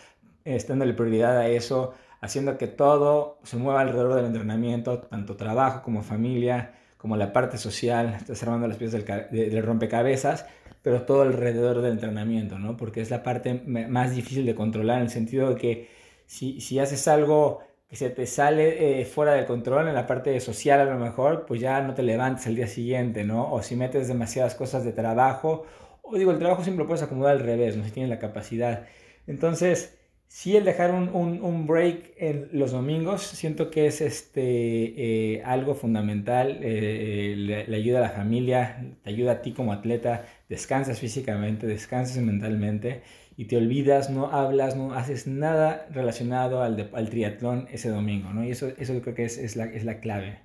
eh, 0.43 0.63
dándole 0.67 0.93
prioridad 0.93 1.35
a 1.35 1.47
eso, 1.47 1.95
haciendo 2.21 2.59
que 2.59 2.67
todo 2.67 3.39
se 3.41 3.57
mueva 3.57 3.81
alrededor 3.81 4.13
del 4.13 4.25
entrenamiento, 4.25 4.99
tanto 4.99 5.35
trabajo 5.35 5.81
como 5.81 6.03
familia, 6.03 6.75
como 6.97 7.17
la 7.17 7.33
parte 7.33 7.57
social, 7.57 8.13
estás 8.19 8.43
armando 8.43 8.67
las 8.67 8.77
piezas 8.77 9.03
del, 9.03 9.49
del 9.49 9.63
rompecabezas, 9.63 10.45
pero 10.83 11.01
todo 11.05 11.23
alrededor 11.23 11.81
del 11.81 11.93
entrenamiento, 11.93 12.59
¿no? 12.59 12.77
Porque 12.77 13.01
es 13.01 13.09
la 13.09 13.23
parte 13.23 13.63
más 13.65 14.15
difícil 14.15 14.45
de 14.45 14.53
controlar 14.53 14.97
en 14.97 15.05
el 15.05 15.09
sentido 15.09 15.49
de 15.49 15.55
que 15.55 15.89
si, 16.27 16.61
si 16.61 16.77
haces 16.77 17.07
algo 17.07 17.63
que 17.87 17.95
se 17.95 18.09
te 18.09 18.25
sale 18.25 19.01
eh, 19.01 19.05
fuera 19.05 19.33
del 19.33 19.45
control 19.45 19.87
en 19.87 19.95
la 19.95 20.07
parte 20.07 20.39
social 20.39 20.79
a 20.79 20.85
lo 20.85 20.97
mejor, 20.99 21.45
pues 21.45 21.61
ya 21.61 21.81
no 21.81 21.93
te 21.93 22.03
levantes 22.03 22.47
al 22.47 22.55
día 22.55 22.67
siguiente, 22.67 23.23
¿no? 23.23 23.51
O 23.51 23.61
si 23.61 23.75
metes 23.75 24.07
demasiadas 24.07 24.55
cosas 24.55 24.83
de 24.83 24.91
trabajo, 24.91 25.65
o 26.01 26.17
digo, 26.17 26.31
el 26.31 26.39
trabajo 26.39 26.63
siempre 26.63 26.83
lo 26.83 26.87
puedes 26.87 27.03
acomodar 27.03 27.33
al 27.33 27.43
revés, 27.43 27.77
¿no? 27.77 27.83
Si 27.83 27.91
tienes 27.91 28.09
la 28.09 28.19
capacidad. 28.19 28.85
Entonces, 29.27 29.97
sí 30.27 30.55
el 30.57 30.65
dejar 30.65 30.91
un, 30.91 31.09
un, 31.13 31.67
break 31.67 32.13
en 32.17 32.49
los 32.51 32.71
domingos, 32.71 33.21
siento 33.21 33.71
que 33.71 33.87
es 33.87 34.01
este, 34.01 35.35
eh, 35.35 35.43
algo 35.45 35.75
fundamental, 35.75 36.59
eh, 36.61 37.35
le, 37.37 37.67
le, 37.67 37.77
ayuda 37.77 37.99
a 37.99 38.01
la 38.01 38.09
familia, 38.09 38.83
te 39.03 39.09
ayuda 39.11 39.33
a 39.33 39.41
ti 39.41 39.53
como 39.53 39.73
atleta, 39.73 40.25
descansas 40.49 40.99
físicamente, 40.99 41.67
descansas 41.67 42.17
mentalmente 42.17 43.01
y 43.37 43.45
te 43.45 43.57
olvidas, 43.57 44.09
no 44.09 44.27
hablas, 44.27 44.75
no 44.75 44.93
haces 44.93 45.27
nada 45.27 45.85
relacionado 45.91 46.63
al, 46.63 46.89
al 46.93 47.09
triatlón 47.09 47.67
ese 47.71 47.89
domingo, 47.89 48.31
¿no? 48.31 48.43
Y 48.43 48.51
eso, 48.51 48.67
eso 48.77 48.93
yo 48.93 49.01
creo 49.01 49.15
que 49.15 49.25
es, 49.25 49.37
es, 49.37 49.55
la, 49.55 49.65
es 49.65 49.83
la 49.83 49.99
clave. 49.99 50.39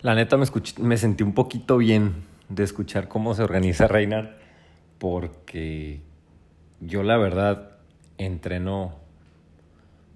La 0.00 0.14
neta 0.14 0.36
me, 0.36 0.46
me 0.80 0.96
sentí 0.96 1.22
un 1.22 1.34
poquito 1.34 1.76
bien 1.76 2.14
de 2.48 2.64
escuchar 2.64 3.08
cómo 3.08 3.34
se 3.34 3.42
organiza 3.42 3.86
Reinar, 3.86 4.38
porque 4.98 6.00
yo 6.80 7.02
la 7.02 7.18
verdad 7.18 7.72
entreno 8.16 8.94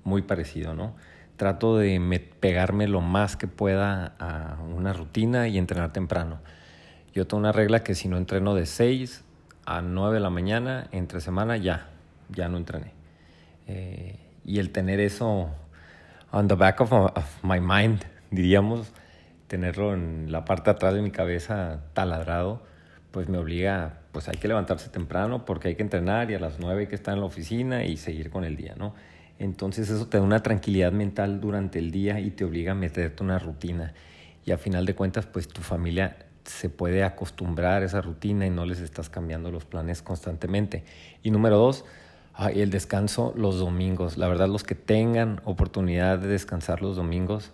muy 0.04 0.23
parecido, 0.23 0.75
¿no? 0.75 0.94
Trato 1.37 1.76
de 1.76 2.00
pegarme 2.40 2.88
lo 2.88 3.00
más 3.00 3.37
que 3.37 3.49
pueda 3.49 4.14
a 4.18 4.59
una 4.62 4.92
rutina 4.92 5.49
y 5.49 5.59
entrenar 5.59 5.92
temprano. 5.92 6.40
Yo 7.12 7.26
tengo 7.26 7.40
una 7.40 7.52
regla 7.52 7.82
que 7.82 7.94
si 7.94 8.09
no 8.09 8.16
entreno 8.16 8.54
de 8.54 8.64
6 8.64 9.25
a 9.64 9.83
9 9.83 10.14
de 10.14 10.21
la 10.21 10.31
mañana, 10.31 10.88
entre 10.92 11.21
semana 11.21 11.57
ya, 11.57 11.88
ya 12.28 12.49
no 12.49 12.57
entrené. 12.57 12.92
Eh, 13.66 14.19
y 14.45 14.59
el 14.59 14.71
tener 14.71 15.00
eso 15.00 15.50
on 16.31 16.49
the 16.49 16.54
back 16.54 16.81
of, 16.81 16.92
my 17.42 17.61
mind, 17.61 18.04
diríamos, 18.31 18.92
tenerlo 19.47 19.95
en 19.95 20.33
la 20.33 20.45
parte 20.45 20.71
atrás 20.71 20.95
de 20.95 21.02
mi 21.02 21.11
cabeza 21.11 21.81
taladrado, 21.92 22.62
pues 23.11 23.28
me 23.28 23.38
obliga, 23.38 24.00
pues 24.12 24.28
hay 24.28 24.37
que 24.37 24.49
levantarse 24.49 24.88
temprano 24.88 25.45
porque 25.45 25.69
hay 25.69 25.75
que 25.75 25.83
entrenar 25.83 26.31
y 26.31 26.35
a 26.35 26.38
las 26.38 26.59
9 26.59 26.83
hay 26.83 26.87
que 26.87 26.95
estar 26.95 27.14
en 27.14 27.21
la 27.21 27.26
oficina 27.26 27.85
y 27.85 27.99
seguir 27.99 28.31
con 28.31 28.45
el 28.45 28.57
día, 28.57 28.75
¿no? 28.76 28.95
Entonces 29.38 29.90
eso 29.90 30.07
te 30.07 30.19
da 30.19 30.23
una 30.23 30.42
tranquilidad 30.42 30.92
mental 30.92 31.40
durante 31.40 31.78
el 31.78 31.90
día 31.90 32.21
y 32.21 32.31
te 32.31 32.45
obliga 32.45 32.73
a 32.73 32.75
meterte 32.75 33.23
una 33.23 33.38
rutina. 33.38 33.92
Y 34.45 34.52
a 34.52 34.59
final 34.59 34.87
de 34.87 34.95
cuentas, 34.95 35.26
pues 35.26 35.49
tu 35.49 35.62
familia 35.62 36.16
se 36.44 36.68
puede 36.68 37.04
acostumbrar 37.04 37.82
a 37.82 37.87
esa 37.87 38.00
rutina 38.00 38.46
y 38.46 38.50
no 38.50 38.66
les 38.66 38.80
estás 38.80 39.08
cambiando 39.08 39.50
los 39.50 39.64
planes 39.64 40.02
constantemente. 40.02 40.84
Y 41.22 41.30
número 41.30 41.58
dos, 41.58 41.84
el 42.54 42.70
descanso 42.70 43.32
los 43.37 43.58
domingos. 43.58 44.16
La 44.16 44.28
verdad, 44.28 44.49
los 44.49 44.64
que 44.64 44.75
tengan 44.75 45.40
oportunidad 45.44 46.18
de 46.18 46.28
descansar 46.28 46.82
los 46.82 46.96
domingos, 46.96 47.52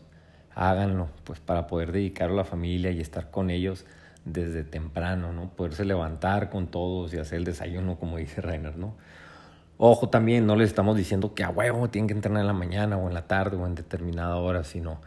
háganlo, 0.54 1.08
pues 1.24 1.40
para 1.40 1.66
poder 1.66 1.92
dedicar 1.92 2.30
a 2.30 2.34
la 2.34 2.44
familia 2.44 2.90
y 2.90 3.00
estar 3.00 3.30
con 3.30 3.50
ellos, 3.50 3.84
desde 4.24 4.64
temprano, 4.64 5.32
¿no? 5.32 5.50
Poderse 5.50 5.84
levantar 5.84 6.50
con 6.50 6.66
todos 6.66 7.14
y 7.14 7.18
hacer 7.18 7.38
el 7.38 7.44
desayuno, 7.44 7.98
como 7.98 8.18
dice 8.18 8.40
Rainer, 8.40 8.76
¿no? 8.76 8.94
Ojo 9.78 10.08
también, 10.08 10.46
no 10.46 10.56
les 10.56 10.68
estamos 10.68 10.96
diciendo 10.96 11.34
que 11.34 11.44
a 11.44 11.50
huevo 11.50 11.88
tienen 11.88 12.08
que 12.08 12.14
entrenar 12.14 12.40
en 12.40 12.48
la 12.48 12.52
mañana 12.52 12.96
o 12.96 13.08
en 13.08 13.14
la 13.14 13.26
tarde 13.26 13.56
o 13.56 13.66
en 13.66 13.74
determinada 13.74 14.36
hora, 14.36 14.64
sino 14.64 15.00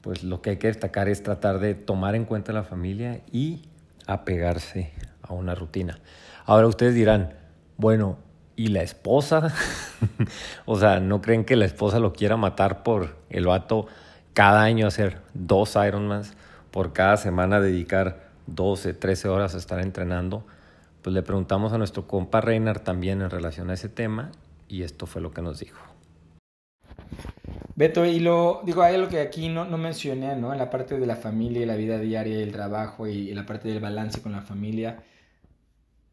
pues 0.00 0.22
lo 0.24 0.42
que 0.42 0.50
hay 0.50 0.56
que 0.56 0.68
destacar 0.68 1.08
es 1.08 1.22
tratar 1.22 1.58
de 1.58 1.74
tomar 1.74 2.14
en 2.14 2.24
cuenta 2.24 2.52
la 2.52 2.64
familia 2.64 3.20
y 3.32 3.62
apegarse 4.06 4.92
a 5.22 5.34
una 5.34 5.54
rutina. 5.54 5.98
Ahora 6.46 6.66
ustedes 6.66 6.94
dirán, 6.94 7.34
bueno, 7.76 8.18
¿y 8.56 8.68
la 8.68 8.82
esposa? 8.82 9.52
o 10.66 10.78
sea, 10.78 11.00
¿no 11.00 11.20
creen 11.20 11.44
que 11.44 11.56
la 11.56 11.64
esposa 11.64 11.98
lo 11.98 12.12
quiera 12.12 12.36
matar 12.36 12.82
por 12.82 13.16
el 13.28 13.46
vato 13.46 13.86
cada 14.34 14.62
año 14.62 14.86
hacer 14.86 15.18
dos 15.34 15.76
Ironmans, 15.76 16.34
por 16.70 16.92
cada 16.92 17.16
semana 17.16 17.60
dedicar 17.60 18.30
12, 18.46 18.94
13 18.94 19.28
horas 19.28 19.54
a 19.54 19.58
estar 19.58 19.80
entrenando? 19.80 20.44
pues 21.02 21.14
le 21.14 21.22
preguntamos 21.22 21.72
a 21.72 21.78
nuestro 21.78 22.06
compa 22.06 22.40
Reiner 22.40 22.80
también 22.80 23.22
en 23.22 23.30
relación 23.30 23.70
a 23.70 23.74
ese 23.74 23.88
tema 23.88 24.30
y 24.68 24.82
esto 24.82 25.06
fue 25.06 25.22
lo 25.22 25.32
que 25.32 25.42
nos 25.42 25.58
dijo. 25.60 25.80
Beto, 27.80 28.04
y 28.04 28.20
lo 28.20 28.60
digo, 28.62 28.82
hay 28.82 28.94
algo 28.94 29.08
que 29.08 29.20
aquí 29.20 29.48
no, 29.48 29.64
no 29.64 29.78
mencioné, 29.78 30.36
¿no? 30.36 30.52
En 30.52 30.58
la 30.58 30.68
parte 30.68 30.98
de 30.98 31.06
la 31.06 31.16
familia 31.16 31.62
y 31.62 31.66
la 31.66 31.76
vida 31.76 31.98
diaria 31.98 32.38
y 32.38 32.42
el 32.42 32.52
trabajo 32.52 33.06
y, 33.08 33.32
la 33.32 33.46
parte 33.46 33.68
del 33.70 33.80
balance 33.80 34.20
con 34.20 34.32
la 34.32 34.42
familia. 34.42 35.02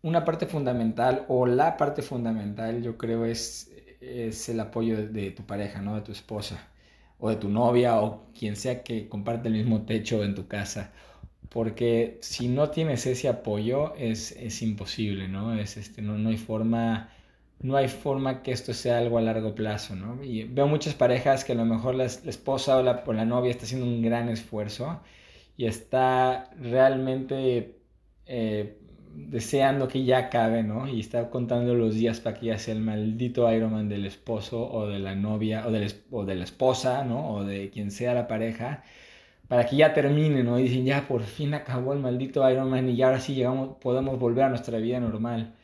Una 0.02 0.24
parte 0.24 0.46
fundamental 0.46 1.26
o 1.28 1.46
la 1.46 1.76
parte 1.76 2.02
fundamental 2.02 2.82
yo 2.82 2.98
creo 2.98 3.26
es, 3.26 3.70
es 4.00 4.48
el 4.48 4.60
apoyo 4.62 4.96
de, 4.96 5.08
de 5.10 5.32
tu 5.32 5.44
pareja, 5.46 5.82
¿no? 5.82 5.96
De 5.96 6.02
tu 6.02 6.14
esposa 6.14 6.70
o 7.20 7.30
de 7.30 7.36
tu 7.36 7.50
novia 7.50 8.00
o 8.00 8.28
quien 8.34 8.56
sea 8.56 8.82
que 8.84 9.10
comparte 9.10 9.50
el 9.50 9.56
mismo 9.56 9.82
techo 9.86 10.24
en 10.24 10.36
tu 10.36 10.48
casa 10.48 10.92
porque 11.50 12.18
si 12.22 12.48
no 12.48 12.70
tienes 12.70 13.06
ese 13.06 13.30
apoyo 13.30 13.96
es, 13.96 14.32
es 14.34 14.62
imposible, 14.62 15.28
¿no? 15.28 15.54
Es, 15.54 15.78
este, 15.78 16.02
no, 16.02 16.18
no, 16.18 16.30
hay 16.30 16.38
forma, 16.38 17.10
no 17.60 17.76
hay 17.78 17.88
forma 17.88 18.44
que 18.44 18.52
esto 18.52 18.74
sea 18.74 19.00
algo 19.00 19.18
a 19.18 19.22
largo 19.22 19.56
plazo, 19.56 19.96
¿no? 19.96 20.24
Y 20.24 20.44
veo 20.46 20.68
muchas 20.68 20.94
parejas 20.96 21.44
que 21.44 21.54
a 21.54 21.56
lo 21.56 21.66
mejor 21.66 21.96
la, 21.96 22.06
esposa 22.06 22.78
o 22.78 22.84
la, 22.84 23.26
novia 23.26 23.52
está 23.52 23.66
haciendo 23.66 23.86
un 23.88 24.02
gran 24.02 24.30
esfuerzo 24.30 25.02
y 25.58 25.66
está 25.66 26.52
realmente 26.60 27.80
eh, 28.26 28.78
deseando 29.16 29.88
que 29.88 30.04
ya 30.06 30.20
acabe, 30.20 30.64
¿no? 30.64 30.88
Y 30.88 31.00
está 31.00 31.30
contando 31.30 31.74
los 31.76 31.96
días 31.96 32.20
para 32.20 32.40
que 32.40 32.48
ya 32.48 32.60
sea 32.60 32.76
el 32.76 32.82
maldito 32.82 33.52
Ironman 33.52 33.90
del 33.90 34.06
esposo 34.06 34.70
o 34.72 34.88
de 34.88 35.00
la 35.00 35.16
novia 35.16 35.66
o 35.68 35.72
de 35.72 35.92
o 36.12 36.26
de 36.26 36.36
la 36.36 36.44
esposa, 36.44 37.04
¿no? 37.06 37.32
O 37.34 37.44
de 37.44 37.70
quien 37.72 37.92
sea 37.92 38.14
la 38.14 38.28
pareja 38.28 38.84
para 39.48 39.66
que 39.66 39.78
ya 39.78 39.94
termine, 39.94 40.44
¿no? 40.44 40.60
Y 40.60 40.64
dicen, 40.64 40.86
ya 40.86 41.08
por 41.08 41.24
fin 41.24 41.54
acabó 41.54 41.94
el 41.94 42.00
maldito 42.00 42.50
Iron 42.50 42.70
Man 42.70 42.90
y 42.90 42.96
ya 42.98 43.08
ahora 43.08 43.20
sí 43.20 43.36
llegamos, 43.36 43.78
podemos 43.82 44.20
volver 44.20 44.46
a 44.46 44.50
nuestra 44.50 44.78
vida 44.80 45.00
normal. 45.00 45.56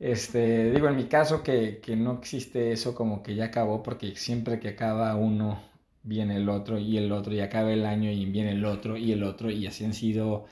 Este, 0.00 0.72
digo, 0.72 0.88
en 0.88 0.96
mi 0.96 1.04
caso 1.06 1.42
que, 1.44 1.80
que 1.80 1.94
no 1.96 2.14
existe 2.18 2.72
eso 2.72 2.94
como 2.94 3.22
que 3.22 3.34
ya 3.36 3.46
acabó, 3.46 3.82
porque 3.84 4.16
siempre 4.16 4.58
que 4.60 4.70
acaba 4.70 5.14
uno, 5.16 5.60
viene 6.02 6.36
el 6.36 6.48
otro 6.48 6.78
y 6.78 6.96
el 6.98 7.12
otro, 7.12 7.34
y 7.34 7.40
acaba 7.40 7.72
el 7.72 7.86
año 7.86 8.10
y 8.10 8.24
viene 8.26 8.52
el 8.52 8.64
otro 8.64 8.96
y 8.96 9.12
el 9.12 9.22
otro, 9.22 9.50
y 9.50 9.66
así 9.66 9.84
han 9.84 9.94
sido 9.94 10.46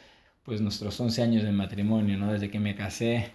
pues 0.44 0.60
nuestros 0.60 1.00
11 1.00 1.22
años 1.22 1.44
de 1.44 1.52
matrimonio, 1.52 2.18
¿no? 2.18 2.32
Desde 2.32 2.50
que 2.50 2.60
me 2.60 2.74
casé, 2.76 3.32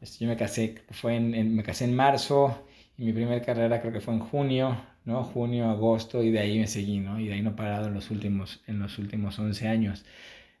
este, 0.00 0.24
yo 0.24 0.28
me 0.30 0.36
casé, 0.36 0.76
fue 0.90 1.16
en, 1.16 1.54
me 1.56 1.62
casé 1.64 1.84
en 1.86 1.96
marzo, 1.96 2.66
y 2.98 3.04
mi 3.04 3.12
primera 3.12 3.42
carrera 3.44 3.80
creo 3.80 3.92
que 3.92 4.00
fue 4.00 4.14
en 4.14 4.20
junio, 4.20 4.76
¿no? 5.04 5.24
Junio, 5.24 5.68
agosto, 5.70 6.22
y 6.22 6.30
de 6.30 6.38
ahí 6.40 6.58
me 6.60 6.66
seguí, 6.68 7.00
¿no? 7.00 7.20
Y 7.20 7.28
de 7.28 7.34
ahí 7.34 7.42
no 7.42 7.50
he 7.50 7.54
parado 7.54 7.88
en 7.88 7.94
los 7.94 8.10
últimos, 8.10 8.62
en 8.68 8.78
los 8.80 8.98
últimos 8.98 9.38
11 9.38 9.68
años. 9.68 10.04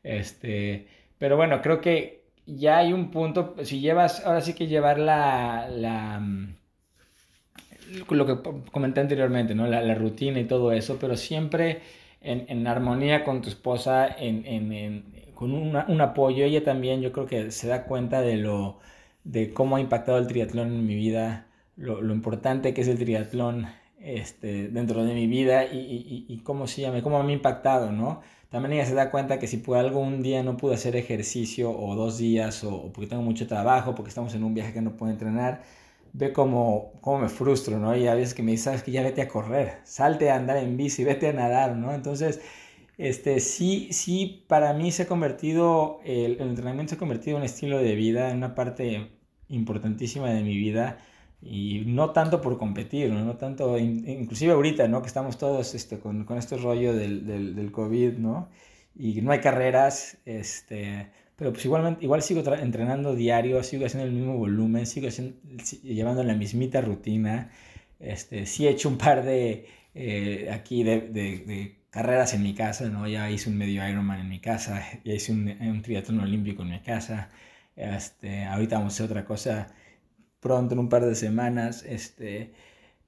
Este, 0.02 0.88
pero 1.18 1.36
bueno, 1.36 1.62
creo 1.62 1.80
que 1.80 2.25
ya 2.46 2.78
hay 2.78 2.92
un 2.92 3.10
punto, 3.10 3.56
si 3.64 3.80
llevas, 3.80 4.24
ahora 4.24 4.40
sí 4.40 4.54
que 4.54 4.66
llevar 4.68 4.98
la, 4.98 5.68
la 5.68 6.20
mm, 6.20 6.56
lo 8.10 8.26
que 8.26 8.38
comenté 8.72 9.00
anteriormente, 9.00 9.54
¿no? 9.54 9.66
La, 9.66 9.82
la, 9.82 9.94
rutina 9.94 10.40
y 10.40 10.44
todo 10.44 10.72
eso, 10.72 10.98
pero 11.00 11.16
siempre 11.16 11.82
en, 12.20 12.46
en 12.48 12.66
armonía 12.66 13.24
con 13.24 13.42
tu 13.42 13.48
esposa, 13.48 14.08
en, 14.08 14.44
en, 14.46 15.04
con 15.34 15.52
un 15.52 16.00
apoyo. 16.00 16.44
Ella 16.44 16.64
también 16.64 17.00
yo 17.02 17.12
creo 17.12 17.26
que 17.26 17.50
se 17.52 17.68
da 17.68 17.84
cuenta 17.84 18.20
de 18.22 18.36
lo 18.36 18.78
de 19.24 19.52
cómo 19.52 19.76
ha 19.76 19.80
impactado 19.80 20.18
el 20.18 20.26
triatlón 20.28 20.68
en 20.68 20.86
mi 20.86 20.94
vida, 20.94 21.46
lo, 21.76 22.00
lo 22.00 22.14
importante 22.14 22.74
que 22.74 22.82
es 22.82 22.88
el 22.88 22.98
triatlón 22.98 23.66
este, 24.00 24.68
dentro 24.68 25.04
de 25.04 25.14
mi 25.14 25.26
vida 25.26 25.64
y, 25.66 25.78
y, 25.78 26.26
y 26.28 26.38
cómo, 26.38 26.66
llama, 26.66 27.02
cómo 27.02 27.22
me 27.22 27.32
ha 27.32 27.36
impactado, 27.36 27.92
¿no? 27.92 28.22
También 28.50 28.74
ella 28.74 28.86
se 28.86 28.94
da 28.94 29.10
cuenta 29.10 29.38
que 29.38 29.46
si 29.46 29.58
por 29.58 29.76
algún 29.78 30.22
día 30.22 30.42
no 30.42 30.56
pude 30.56 30.74
hacer 30.74 30.96
ejercicio 30.96 31.70
o 31.70 31.94
dos 31.96 32.18
días 32.18 32.62
o, 32.64 32.92
porque 32.92 33.08
tengo 33.08 33.22
mucho 33.22 33.46
trabajo, 33.46 33.94
porque 33.94 34.08
estamos 34.10 34.34
en 34.34 34.44
un 34.44 34.54
viaje 34.54 34.72
que 34.72 34.80
no 34.82 34.96
puedo 34.96 35.12
entrenar, 35.12 35.62
ve 36.12 36.32
cómo, 36.32 36.92
cómo 37.00 37.18
me 37.20 37.28
frustro, 37.28 37.78
¿no? 37.78 37.96
Y 37.96 38.06
a 38.06 38.14
veces 38.14 38.34
que 38.34 38.42
me 38.42 38.52
dice, 38.52 38.64
sabes 38.64 38.82
que 38.82 38.92
ya 38.92 39.02
vete 39.02 39.22
a 39.22 39.28
correr, 39.28 39.80
salte 39.84 40.30
a 40.30 40.36
andar 40.36 40.56
en 40.58 40.76
bici, 40.76 41.04
vete 41.04 41.28
a 41.28 41.32
nadar, 41.32 41.76
¿no? 41.76 41.92
Entonces, 41.92 42.40
este, 42.98 43.40
sí, 43.40 43.88
sí, 43.92 44.44
para 44.48 44.72
mí 44.74 44.92
se 44.92 45.02
ha 45.04 45.06
convertido, 45.08 46.00
el, 46.04 46.40
el 46.40 46.48
entrenamiento 46.48 46.90
se 46.90 46.96
ha 46.96 46.98
convertido 46.98 47.36
en 47.36 47.42
un 47.42 47.46
estilo 47.46 47.78
de 47.78 47.94
vida, 47.94 48.30
en 48.30 48.38
una 48.38 48.54
parte 48.54 49.10
importantísima 49.48 50.30
de 50.30 50.42
mi 50.42 50.56
vida 50.56 50.98
y 51.48 51.84
no 51.86 52.10
tanto 52.10 52.40
por 52.40 52.58
competir, 52.58 53.10
no, 53.10 53.24
no 53.24 53.36
tanto, 53.36 53.78
inclusive 53.78 54.52
ahorita, 54.52 54.88
¿no? 54.88 55.00
Que 55.02 55.08
estamos 55.08 55.38
todos 55.38 55.74
este, 55.74 55.98
con, 55.98 56.24
con 56.24 56.38
este 56.38 56.56
rollo 56.56 56.94
del, 56.94 57.54
del, 57.54 57.72
COVID, 57.72 58.14
¿no? 58.14 58.48
Y 58.96 59.20
no 59.22 59.32
hay 59.32 59.40
carreras, 59.40 60.18
este, 60.24 61.08
pero 61.36 61.52
pues 61.52 61.64
igualmente, 61.64 62.04
igual 62.04 62.22
sigo 62.22 62.42
entrenando 62.54 63.14
diario, 63.14 63.62
sigo 63.62 63.86
haciendo 63.86 64.06
el 64.08 64.14
mismo 64.14 64.36
volumen, 64.36 64.86
sigo 64.86 65.08
haciendo, 65.08 65.36
llevando 65.82 66.24
la 66.24 66.34
mismita 66.34 66.80
rutina, 66.80 67.50
este, 68.00 68.46
sí 68.46 68.66
he 68.66 68.70
hecho 68.70 68.88
un 68.88 68.98
par 68.98 69.24
de, 69.24 69.66
eh, 69.94 70.50
aquí 70.52 70.82
de, 70.82 71.76
carreras 71.90 72.34
en 72.34 72.42
mi 72.42 72.54
casa, 72.54 72.88
¿no? 72.88 73.06
Ya 73.08 73.30
hice 73.30 73.48
un 73.50 73.56
medio 73.58 73.86
Ironman 73.88 74.20
en 74.20 74.28
mi 74.28 74.40
casa, 74.40 74.82
ya 75.04 75.14
hice 75.14 75.32
un, 75.32 75.48
un 75.48 75.82
triatlón 75.82 76.20
olímpico 76.20 76.62
en 76.62 76.70
mi 76.70 76.80
casa, 76.80 77.30
este, 77.76 78.44
ahorita 78.44 78.78
vamos 78.78 78.94
a 78.94 78.96
hacer 78.96 79.06
otra 79.06 79.24
cosa 79.24 79.68
pronto, 80.46 80.74
en 80.74 80.80
un 80.80 80.88
par 80.88 81.04
de 81.04 81.14
semanas. 81.14 81.82
Este, 81.84 82.52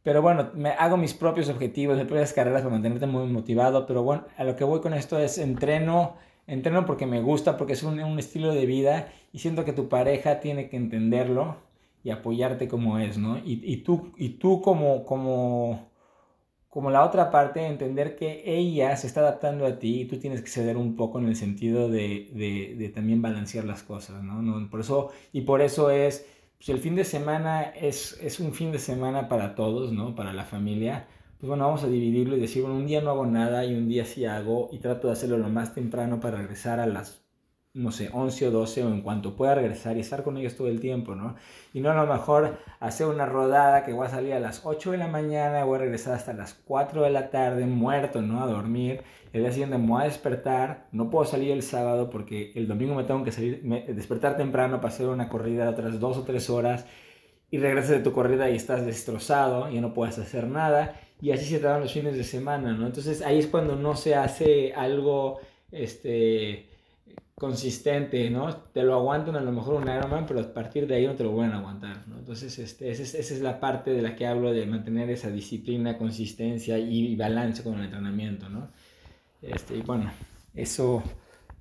pero 0.02 0.22
bueno, 0.22 0.50
me 0.54 0.70
hago 0.70 0.96
mis 0.96 1.14
propios 1.14 1.48
objetivos, 1.48 1.96
mis 1.96 2.06
propias 2.06 2.32
carreras 2.32 2.62
para 2.62 2.72
mantenerte 2.74 3.06
muy 3.06 3.26
motivado. 3.26 3.86
Pero 3.86 4.02
bueno, 4.02 4.24
a 4.36 4.44
lo 4.44 4.56
que 4.56 4.64
voy 4.64 4.80
con 4.80 4.94
esto 4.94 5.18
es 5.18 5.38
entreno, 5.38 6.16
entreno 6.46 6.84
porque 6.86 7.06
me 7.06 7.20
gusta, 7.22 7.56
porque 7.56 7.74
es 7.74 7.82
un, 7.82 8.00
un 8.00 8.18
estilo 8.18 8.52
de 8.52 8.66
vida 8.66 9.12
y 9.32 9.38
siento 9.38 9.64
que 9.64 9.72
tu 9.72 9.88
pareja 9.88 10.40
tiene 10.40 10.68
que 10.68 10.76
entenderlo 10.76 11.56
y 12.04 12.10
apoyarte 12.10 12.68
como 12.68 12.98
es, 12.98 13.18
¿no? 13.18 13.38
Y, 13.38 13.60
y 13.64 13.78
tú, 13.78 14.12
y 14.16 14.30
tú 14.30 14.60
como, 14.62 15.04
como, 15.04 15.90
como 16.68 16.90
la 16.90 17.04
otra 17.04 17.30
parte, 17.30 17.66
entender 17.66 18.16
que 18.16 18.42
ella 18.46 18.96
se 18.96 19.06
está 19.06 19.20
adaptando 19.20 19.66
a 19.66 19.78
ti 19.78 20.02
y 20.02 20.04
tú 20.06 20.18
tienes 20.18 20.42
que 20.42 20.48
ceder 20.48 20.76
un 20.76 20.96
poco 20.96 21.18
en 21.18 21.26
el 21.28 21.36
sentido 21.36 21.88
de, 21.88 22.30
de, 22.32 22.76
de 22.78 22.88
también 22.88 23.22
balancear 23.22 23.64
las 23.64 23.82
cosas, 23.82 24.22
¿no? 24.22 24.42
¿no? 24.42 24.70
Por 24.70 24.80
eso, 24.80 25.10
y 25.32 25.42
por 25.42 25.60
eso 25.60 25.90
es 25.90 26.26
pues 26.58 26.68
el 26.70 26.78
fin 26.78 26.96
de 26.96 27.04
semana 27.04 27.62
es, 27.62 28.18
es 28.20 28.40
un 28.40 28.52
fin 28.52 28.72
de 28.72 28.78
semana 28.78 29.28
para 29.28 29.54
todos, 29.54 29.92
¿no? 29.92 30.14
Para 30.14 30.32
la 30.32 30.44
familia. 30.44 31.06
Pues 31.38 31.48
bueno, 31.48 31.66
vamos 31.66 31.84
a 31.84 31.88
dividirlo 31.88 32.36
y 32.36 32.40
decir, 32.40 32.62
bueno, 32.62 32.76
un 32.76 32.86
día 32.86 33.00
no 33.00 33.10
hago 33.10 33.26
nada 33.26 33.64
y 33.64 33.74
un 33.74 33.88
día 33.88 34.04
sí 34.04 34.24
hago 34.26 34.68
y 34.72 34.78
trato 34.78 35.06
de 35.08 35.12
hacerlo 35.14 35.38
lo 35.38 35.48
más 35.48 35.74
temprano 35.74 36.20
para 36.20 36.38
regresar 36.38 36.80
a 36.80 36.86
las 36.86 37.22
no 37.74 37.92
sé, 37.92 38.10
11 38.12 38.48
o 38.48 38.50
12 38.50 38.84
o 38.84 38.88
en 38.88 39.02
cuanto 39.02 39.36
pueda 39.36 39.54
regresar 39.54 39.96
y 39.96 40.00
estar 40.00 40.24
con 40.24 40.36
ellos 40.36 40.56
todo 40.56 40.68
el 40.68 40.80
tiempo, 40.80 41.14
¿no? 41.14 41.36
Y 41.72 41.80
no 41.80 41.90
a 41.90 41.94
lo 41.94 42.12
mejor 42.12 42.58
hacer 42.80 43.06
una 43.06 43.26
rodada 43.26 43.84
que 43.84 43.92
voy 43.92 44.06
a 44.06 44.10
salir 44.10 44.32
a 44.34 44.40
las 44.40 44.62
8 44.64 44.92
de 44.92 44.98
la 44.98 45.06
mañana, 45.06 45.64
voy 45.64 45.76
a 45.76 45.80
regresar 45.82 46.14
hasta 46.14 46.32
las 46.32 46.54
4 46.54 47.02
de 47.02 47.10
la 47.10 47.30
tarde 47.30 47.66
muerto, 47.66 48.20
¿no? 48.22 48.42
A 48.42 48.46
dormir. 48.46 49.02
El 49.38 49.44
día 49.44 49.52
siguiente 49.52 49.78
me 49.78 49.86
voy 49.86 50.02
a 50.02 50.04
despertar, 50.04 50.88
no 50.92 51.10
puedo 51.10 51.24
salir 51.24 51.52
el 51.52 51.62
sábado 51.62 52.10
porque 52.10 52.52
el 52.54 52.68
domingo 52.68 52.94
me 52.94 53.04
tengo 53.04 53.24
que 53.24 53.32
salir, 53.32 53.62
despertar 53.62 54.36
temprano 54.36 54.80
para 54.80 54.92
hacer 54.92 55.08
una 55.08 55.28
corrida 55.28 55.64
de 55.64 55.70
otras 55.70 56.00
2 56.00 56.16
o 56.16 56.22
3 56.24 56.50
horas 56.50 56.86
y 57.50 57.58
regresas 57.58 57.90
de 57.90 58.00
tu 58.00 58.12
corrida 58.12 58.50
y 58.50 58.56
estás 58.56 58.84
destrozado 58.84 59.70
y 59.70 59.80
no 59.80 59.94
puedes 59.94 60.18
hacer 60.18 60.46
nada 60.46 61.00
y 61.20 61.30
así 61.30 61.46
se 61.46 61.58
te 61.58 61.66
dan 61.66 61.80
los 61.80 61.92
fines 61.92 62.16
de 62.16 62.24
semana, 62.24 62.72
¿no? 62.72 62.86
Entonces 62.86 63.22
ahí 63.22 63.38
es 63.38 63.46
cuando 63.46 63.76
no 63.76 63.96
se 63.96 64.14
hace 64.14 64.72
algo, 64.74 65.40
este 65.72 66.68
consistente, 67.38 68.28
¿no? 68.30 68.54
Te 68.56 68.82
lo 68.82 68.94
aguantan 68.94 69.36
a 69.36 69.40
lo 69.40 69.52
mejor 69.52 69.74
un 69.74 69.88
Ironman, 69.88 70.26
pero 70.26 70.40
a 70.40 70.52
partir 70.52 70.86
de 70.86 70.96
ahí 70.96 71.06
no 71.06 71.14
te 71.14 71.22
lo 71.22 71.30
vuelven 71.30 71.54
a 71.54 71.58
aguantar, 71.58 72.06
¿no? 72.08 72.18
Entonces, 72.18 72.58
este, 72.58 72.90
esa, 72.90 73.02
es, 73.02 73.14
esa 73.14 73.34
es 73.34 73.40
la 73.40 73.60
parte 73.60 73.92
de 73.92 74.02
la 74.02 74.16
que 74.16 74.26
hablo 74.26 74.52
de 74.52 74.66
mantener 74.66 75.08
esa 75.10 75.30
disciplina, 75.30 75.96
consistencia 75.96 76.78
y, 76.78 77.14
balance 77.14 77.62
con 77.62 77.78
el 77.78 77.84
entrenamiento, 77.84 78.48
¿no? 78.48 78.70
Este, 79.42 79.76
y 79.76 79.82
bueno, 79.82 80.10
eso 80.54 81.02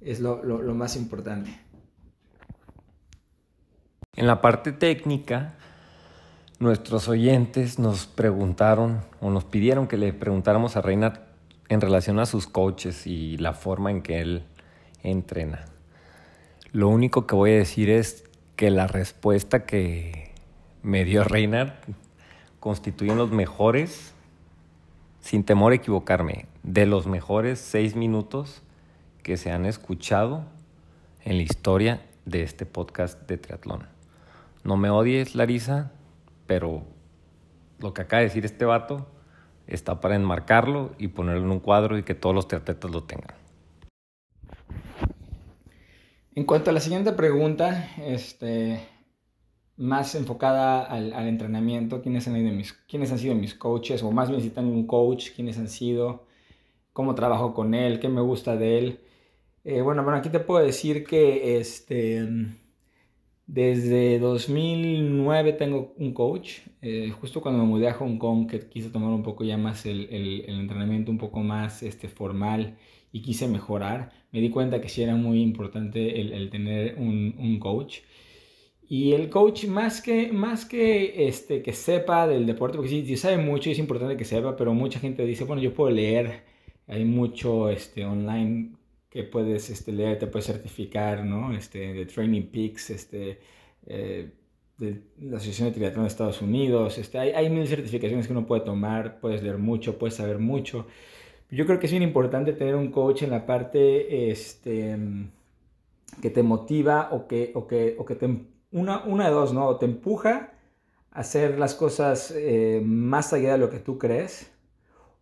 es 0.02 0.20
lo, 0.20 0.44
más 0.74 0.96
importante. 0.96 1.60
En 4.16 4.26
la 4.26 4.42
parte 4.42 4.72
técnica, 4.72 5.56
nuestros 6.60 7.08
oyentes 7.08 7.78
nos 7.78 8.08
preguntaron 8.08 9.02
o 9.22 9.30
nos 9.30 9.46
pidieron 9.46 9.88
que 9.88 9.98
le 9.98 10.14
preguntáramos 10.14 10.76
a 10.76 10.82
Reina 10.82 11.22
en 11.70 11.82
relación 11.82 12.20
a 12.20 12.26
sus 12.26 12.48
coaches 12.48 13.06
y 13.06 13.38
la 13.38 13.54
forma 13.54 13.92
en 13.92 14.02
que 14.02 14.20
él 14.20 14.44
entrena. 15.04 15.66
Lo 16.72 16.90
único 16.90 17.28
que 17.28 17.36
voy 17.36 17.52
a 17.52 17.58
decir 17.58 17.90
es 17.90 18.24
que 18.56 18.72
la 18.72 18.88
respuesta 18.88 19.66
que 19.66 20.34
me 20.82 21.06
dio 21.06 21.24
Reinhard 21.24 21.74
constituyen 22.60 23.18
los 23.18 23.32
mejores, 23.32 24.14
sin 25.20 25.44
temor 25.44 25.74
a 25.74 25.76
equivocarme, 25.76 26.46
de 26.68 26.86
los 26.86 27.08
mejores 27.08 27.60
seis 27.60 27.96
minutos 27.96 28.62
que 29.24 29.38
se 29.38 29.52
han 29.52 29.66
escuchado 29.66 30.44
en 31.24 31.38
la 31.38 31.44
historia 31.44 32.06
de 32.26 32.44
este 32.44 32.66
podcast 32.66 33.26
de 33.28 33.38
triatlón. 33.38 33.88
No 34.66 34.76
me 34.76 34.90
odies, 34.90 35.34
Larisa, 35.34 35.94
pero 36.46 36.84
lo 37.80 37.94
que 37.94 38.02
acaba 38.02 38.20
de 38.20 38.28
decir 38.28 38.44
este 38.44 38.66
vato 38.66 39.08
está 39.66 40.02
para 40.02 40.18
enmarcarlo 40.18 40.94
y 40.98 41.08
ponerlo 41.08 41.44
en 41.44 41.52
un 41.52 41.62
cuadro 41.62 41.98
y 41.98 42.04
que 42.04 42.16
todos 42.16 42.36
los 42.36 42.50
triatletas 42.50 42.92
lo 42.92 43.04
tengan. 43.04 43.38
En 46.36 46.44
cuanto 46.44 46.70
a 46.70 46.74
la 46.74 46.82
siguiente 46.82 47.14
pregunta, 47.14 47.92
este, 47.98 48.86
más 49.78 50.16
enfocada 50.16 50.84
al, 50.84 51.14
entrenamiento, 51.28 52.02
¿quiénes 52.02 52.28
han, 52.28 52.34
mis, 52.58 52.74
¿quiénes 52.74 53.10
han 53.14 53.20
sido 53.20 53.36
mis 53.36 53.56
coaches? 53.56 54.04
O 54.04 54.12
más 54.12 54.30
bien 54.30 54.42
si 54.42 54.50
tengo 54.50 54.70
un 54.70 54.86
coach, 54.86 55.30
¿quiénes 55.34 55.58
han 55.58 55.70
sido? 55.70 56.27
¿Cómo 56.98 57.14
trabajo 57.14 57.54
con 57.54 57.76
él? 57.76 58.00
¿Qué 58.00 58.10
me 58.10 58.22
gusta 58.22 58.56
de 58.56 58.80
él? 58.80 59.00
Eh, 59.64 59.82
bueno, 59.82 60.02
bueno, 60.04 60.18
aquí 60.18 60.30
te 60.30 60.40
puedo 60.40 60.66
decir 60.66 61.04
que 61.04 61.60
este, 61.60 62.28
desde 63.46 64.18
2009 64.18 65.54
tengo 65.54 65.94
un 66.00 66.12
coach. 66.16 66.62
Eh, 66.82 67.12
justo 67.22 67.40
cuando 67.40 67.64
me 67.64 67.70
mudé 67.70 67.88
a 67.88 67.94
Hong 67.94 68.18
Kong, 68.18 68.50
que 68.50 68.62
quise 68.68 68.90
tomar 68.90 69.12
un 69.12 69.22
poco 69.22 69.44
ya 69.44 69.60
más 69.60 69.86
el, 69.86 70.44
entrenamiento 70.48 71.12
un 71.12 71.20
poco 71.20 71.42
más 71.42 71.84
este, 71.84 72.08
formal 72.08 72.80
y 73.12 73.22
quise 73.22 73.48
mejorar, 73.48 74.12
me 74.32 74.42
di 74.42 74.50
cuenta 74.50 74.82
que 74.82 74.90
sí 74.90 75.04
era 75.04 75.16
muy 75.16 75.44
importante 75.44 76.20
el, 76.20 76.50
tener 76.50 76.96
un, 76.98 77.36
un, 77.38 77.60
coach. 77.60 78.00
Y 78.90 79.14
el 79.14 79.30
coach, 79.30 79.66
más 79.68 80.02
que, 80.02 80.32
más 80.32 80.66
que, 80.66 81.28
este, 81.28 81.62
que 81.62 81.74
sepa 81.74 82.26
del 82.28 82.48
deporte, 82.48 82.76
porque 82.78 82.90
sí, 82.90 83.06
sí 83.06 83.18
sabe 83.18 83.38
mucho 83.38 83.70
y 83.70 83.74
es 83.74 83.80
importante 83.80 84.18
que 84.18 84.26
sepa, 84.26 84.56
pero 84.56 84.74
mucha 84.74 85.00
gente 85.00 85.28
dice, 85.28 85.44
bueno, 85.44 85.62
yo 85.62 85.76
puedo 85.76 85.92
leer, 85.92 86.57
hay 86.88 87.06
mucho 87.06 87.70
este, 87.70 88.06
online 88.06 88.72
que 89.10 89.24
puedes 89.24 89.70
este, 89.70 89.92
leer, 89.92 90.20
te 90.20 90.28
puedes 90.28 90.46
certificar, 90.48 91.24
¿no? 91.24 91.54
Este, 91.54 91.94
de 91.94 92.06
Training 92.06 92.44
Peaks, 92.44 92.90
este, 92.92 93.40
eh, 93.86 94.32
de 94.78 95.02
la 95.22 95.38
Asociación 95.38 95.70
de 95.70 95.76
Triatlón 95.76 96.04
de 96.04 96.10
Estados 96.10 96.42
Unidos, 96.42 96.98
este, 96.98 97.18
hay, 97.20 97.32
hay 97.32 97.50
mil 97.50 97.68
certificaciones 97.68 98.28
que 98.28 98.34
uno 98.34 98.46
puede 98.46 98.62
tomar, 98.62 99.20
puedes 99.20 99.42
leer 99.44 99.58
mucho, 99.58 99.98
puedes 99.98 100.16
saber 100.16 100.40
mucho. 100.40 100.88
Yo 101.50 101.66
creo 101.66 101.80
que 101.80 101.86
es 101.86 101.92
bien 101.92 102.04
importante 102.04 102.54
tener 102.54 102.76
un 102.76 102.92
coach 102.92 103.24
en 103.24 103.32
la 103.32 103.46
parte 103.46 104.30
este, 104.30 104.98
que 106.22 106.30
te 106.30 106.44
motiva 106.44 107.10
o 107.12 107.28
que, 107.28 107.52
o 107.56 107.68
que, 107.68 107.96
o 107.98 108.06
que 108.06 108.16
te, 108.16 108.28
una, 108.72 109.04
una 109.06 109.26
de 109.26 109.32
dos, 109.32 109.54
¿no? 109.54 109.66
O 109.68 109.78
te 109.78 109.86
empuja 109.86 110.52
a 111.12 111.20
hacer 111.20 111.58
las 111.58 111.74
cosas 111.74 112.32
eh, 112.36 112.82
más 112.84 113.34
allá 113.34 113.54
de 113.54 113.58
lo 113.58 113.70
que 113.70 113.80
tú 113.80 113.98
crees. 113.98 114.52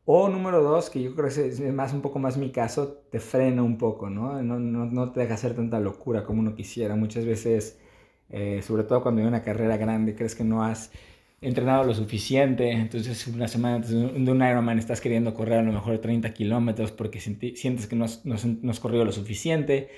O 0.06 0.30
número 0.30 0.62
dos, 0.62 0.90
que 0.90 1.02
yo 1.02 1.16
creo 1.16 1.30
que 1.30 1.48
es 1.48 1.60
más 1.74 1.94
un 1.94 2.02
poco 2.02 2.20
más 2.20 2.38
mi 2.38 2.52
caso, 2.52 3.04
te 3.12 3.20
frena 3.20 3.64
un 3.64 3.78
poco, 3.78 4.10
¿no? 4.10 4.42
No, 4.44 4.60
no, 4.60 4.86
no 4.86 5.12
te 5.12 5.22
deja 5.22 5.34
hacer 5.34 5.56
tanta 5.56 5.80
locura 5.80 6.24
como 6.24 6.42
uno 6.42 6.56
quisiera. 6.56 6.96
Muchas 6.96 7.26
veces, 7.26 7.80
eh, 8.30 8.62
sobre 8.62 8.84
todo 8.84 9.02
cuando 9.02 9.22
hay 9.22 9.28
una 9.28 9.42
carrera 9.42 9.78
grande, 9.78 10.16
crees 10.16 10.36
que 10.36 10.44
no 10.44 10.64
has 10.64 10.92
entrenado 11.42 11.84
lo 11.84 11.94
suficiente, 11.94 12.72
entonces 12.72 13.28
una 13.28 13.48
semana 13.48 13.76
antes 13.76 13.92
de 13.92 14.32
un 14.32 14.42
Ironman 14.42 14.80
estás 14.80 15.02
queriendo 15.02 15.34
correr 15.34 15.60
a 15.60 15.64
lo 15.64 15.72
mejor 15.72 15.98
30 16.00 16.34
kilómetros 16.34 16.92
porque 16.92 17.20
sientes 17.20 17.88
que 17.88 17.96
no 17.96 18.06
has, 18.06 18.26
no, 18.26 18.74
corrido 18.82 19.06
lo 19.06 19.12
suficiente 19.12 19.90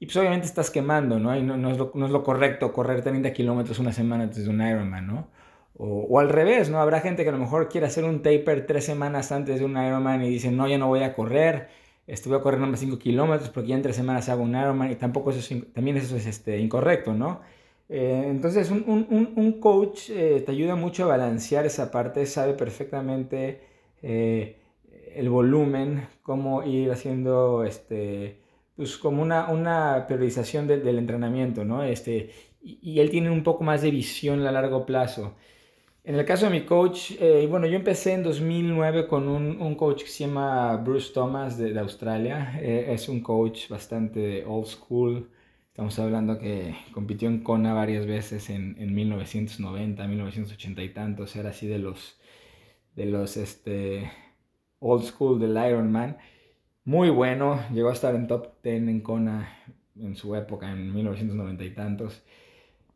y 0.00 0.06
pues 0.06 0.16
obviamente 0.16 0.46
estás 0.46 0.70
quemando, 0.70 1.18
¿no? 1.18 1.36
Y 1.36 1.42
no, 1.42 1.56
no, 1.56 1.70
es, 1.70 1.78
lo, 1.78 1.92
no 1.94 2.06
es, 2.06 2.12
lo, 2.12 2.22
correcto 2.22 2.72
correr 2.72 3.02
30 3.02 3.32
kilómetros 3.32 3.78
una 3.78 3.92
semana 3.92 4.24
antes 4.24 4.44
de 4.44 4.50
un 4.50 4.60
Ironman, 4.66 5.06
¿no? 5.06 5.28
O, 5.76 6.20
al 6.20 6.28
revés, 6.28 6.70
¿no? 6.70 6.80
Habrá 6.80 7.00
gente 7.00 7.24
que 7.24 7.30
a 7.30 7.32
lo 7.32 7.38
mejor 7.38 7.68
quiere 7.68 7.86
hacer 7.86 8.04
un 8.04 8.22
taper 8.22 8.66
tres 8.66 8.84
semanas 8.84 9.32
antes 9.32 9.58
de 9.58 9.64
un 9.64 9.72
Ironman 9.72 10.22
y 10.24 10.30
dice, 10.30 10.50
no, 10.50 10.68
ya 10.68 10.78
no 10.78 10.86
voy 10.88 11.02
a 11.02 11.14
correr, 11.14 11.68
voy 12.26 12.36
a 12.36 12.40
correr 12.40 12.60
nomás 12.60 12.80
5 12.80 12.98
kilómetros 12.98 13.50
porque 13.50 13.70
ya 13.70 13.76
en 13.76 13.82
tres 13.82 13.96
semanas 13.96 14.28
hago 14.28 14.42
un 14.42 14.54
Ironman 14.54 14.92
y 14.92 14.96
tampoco 14.96 15.30
eso 15.30 15.40
es, 15.40 15.72
también 15.72 15.96
eso 15.96 16.16
es 16.16 16.26
este, 16.26 16.58
incorrecto, 16.58 17.14
¿no? 17.14 17.40
Eh, 17.88 18.24
entonces, 18.28 18.70
un, 18.70 19.58
coach 19.60 20.10
eh, 20.10 20.42
te 20.44 20.52
ayuda 20.52 20.74
mucho 20.76 21.04
a 21.04 21.08
balancear 21.08 21.66
esa 21.66 21.90
parte, 21.90 22.26
sabe 22.26 22.54
perfectamente 22.54 23.60
eh, 24.02 24.58
el 25.14 25.28
volumen, 25.28 26.06
cómo 26.22 26.62
ir 26.64 26.90
haciendo, 26.90 27.64
este, 27.64 28.40
pues 28.76 28.96
como 28.96 29.22
una, 29.22 29.50
una 29.50 30.06
priorización 30.06 30.66
del 30.66 30.98
entrenamiento, 30.98 31.64
¿no? 31.64 31.82
Este, 31.84 32.30
y, 32.64 33.00
él 33.00 33.10
tiene 33.10 33.30
un 33.30 33.42
poco 33.42 33.64
más 33.64 33.82
de 33.82 33.90
visión 33.90 34.44
a 34.46 34.52
largo 34.52 34.86
plazo. 34.86 35.34
En 36.04 36.16
el 36.16 36.24
caso 36.26 36.44
de 36.46 36.52
mi 36.52 36.66
coach, 36.66 37.12
bueno, 37.48 37.66
yo 37.66 37.76
empecé 37.76 38.12
en 38.12 38.22
2009 38.22 39.08
con 39.08 39.26
un, 39.28 39.74
coach 39.74 40.02
que 40.02 40.08
se 40.08 40.26
llama 40.26 40.76
Bruce 40.76 41.12
Thomas 41.12 41.56
de, 41.58 41.78
Australia. 41.78 42.60
es 42.60 43.08
un 43.08 43.20
coach 43.20 43.68
bastante 43.68 44.44
old 44.46 44.66
school, 44.66 45.30
Estamos 45.74 45.98
hablando 45.98 46.38
que 46.38 46.76
compitió 46.92 47.28
en 47.28 47.42
Kona 47.42 47.74
varias 47.74 48.06
veces 48.06 48.48
en, 48.48 48.76
en 48.78 48.94
1990, 48.94 50.06
1980 50.06 50.82
y 50.84 50.88
tantos. 50.90 51.34
Era 51.34 51.50
así 51.50 51.66
de 51.66 51.80
los, 51.80 52.16
de 52.94 53.06
los 53.06 53.36
este, 53.36 54.08
old 54.78 55.02
school 55.02 55.40
del 55.40 55.50
Ironman. 55.50 56.16
Muy 56.84 57.10
bueno. 57.10 57.58
Llegó 57.72 57.88
a 57.88 57.92
estar 57.92 58.14
en 58.14 58.28
top 58.28 58.62
10 58.62 58.86
en 58.86 59.00
Kona 59.00 59.48
en 59.98 60.14
su 60.14 60.36
época, 60.36 60.70
en 60.70 60.94
1990 60.94 61.64
y 61.64 61.70
tantos. 61.70 62.22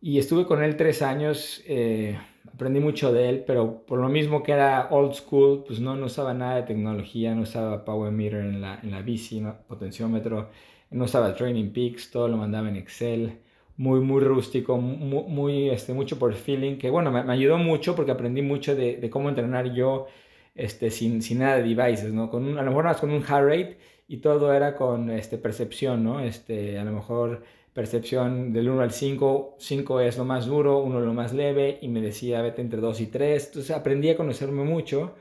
Y 0.01 0.21
estuve 0.21 0.47
con 0.47 0.63
él 0.63 0.77
tres 0.77 1.03
años. 1.03 1.65
Eh, 1.67 2.17
aprendí 2.55 2.81
mucho 2.81 3.13
de 3.13 3.29
él, 3.29 3.45
pero 3.47 3.85
por 3.87 3.99
lo 4.01 4.09
mismo 4.09 4.43
que 4.43 4.53
era 4.53 4.89
old 4.91 5.15
school, 5.15 5.65
pues 5.67 5.81
no, 5.81 5.97
no 5.97 6.07
usaba 6.07 6.35
nada 6.35 6.57
de 6.57 6.63
tecnología, 6.63 7.35
no 7.35 7.43
usaba 7.43 7.85
power 7.85 8.13
meter 8.13 8.41
en 8.41 8.61
la, 8.61 8.81
en 8.83 8.91
la 8.91 9.03
bici, 9.03 9.41
no, 9.41 9.57
potenciómetro 9.67 10.49
no 10.91 11.05
usaba 11.05 11.35
Training 11.35 11.71
Peaks, 11.71 12.11
todo 12.11 12.29
lo 12.29 12.37
mandaba 12.37 12.69
en 12.69 12.77
Excel, 12.77 13.39
muy, 13.77 14.01
muy 14.01 14.23
rústico, 14.23 14.79
muy, 14.79 15.71
este, 15.71 15.93
mucho 15.93 16.19
por 16.19 16.35
feeling, 16.35 16.79
que 16.79 16.91
bueno, 16.91 17.13
me, 17.13 17.21
ayudó 17.33 17.59
mucho 17.59 17.95
porque 17.95 18.11
aprendí 18.13 18.43
mucho 18.43 18.75
de, 18.75 19.09
cómo 19.11 19.29
entrenar 19.29 19.73
yo 19.73 20.07
este, 20.55 20.91
sin, 20.91 21.23
sin, 21.23 21.41
nada 21.41 21.59
de 21.59 21.63
devices, 21.63 22.13
¿no? 22.13 22.31
Con 22.31 22.59
a 22.59 22.63
lo 22.63 22.71
mejor 22.71 22.85
más 22.85 22.99
con 22.99 23.11
un 23.11 23.23
heart 23.23 23.47
rate 23.47 23.79
y 24.09 24.19
todo 24.19 24.53
era 24.53 24.75
con 24.77 25.11
este, 25.11 25.39
percepción, 25.39 26.03
¿no? 26.03 26.21
Este, 26.21 26.79
a 26.79 26.85
lo 26.85 26.93
mejor 26.93 27.45
percepción 27.79 28.53
del 28.53 28.69
1 28.69 28.83
al 28.83 28.91
5, 28.91 29.57
5 29.59 30.01
es 30.01 30.19
lo 30.19 30.25
más 30.25 30.47
duro, 30.47 30.81
1 30.81 31.01
lo 31.01 31.15
más 31.15 31.33
leve, 31.33 31.79
y 31.81 31.87
me 31.89 32.01
decía 32.01 32.43
vete 32.43 32.61
entre 32.61 32.81
2 32.81 33.01
y 33.03 33.07
3, 33.07 33.47
entonces 33.47 33.71
aprendí 33.71 34.11
a 34.11 34.17
conocerme 34.17 34.65
mucho. 34.65 35.15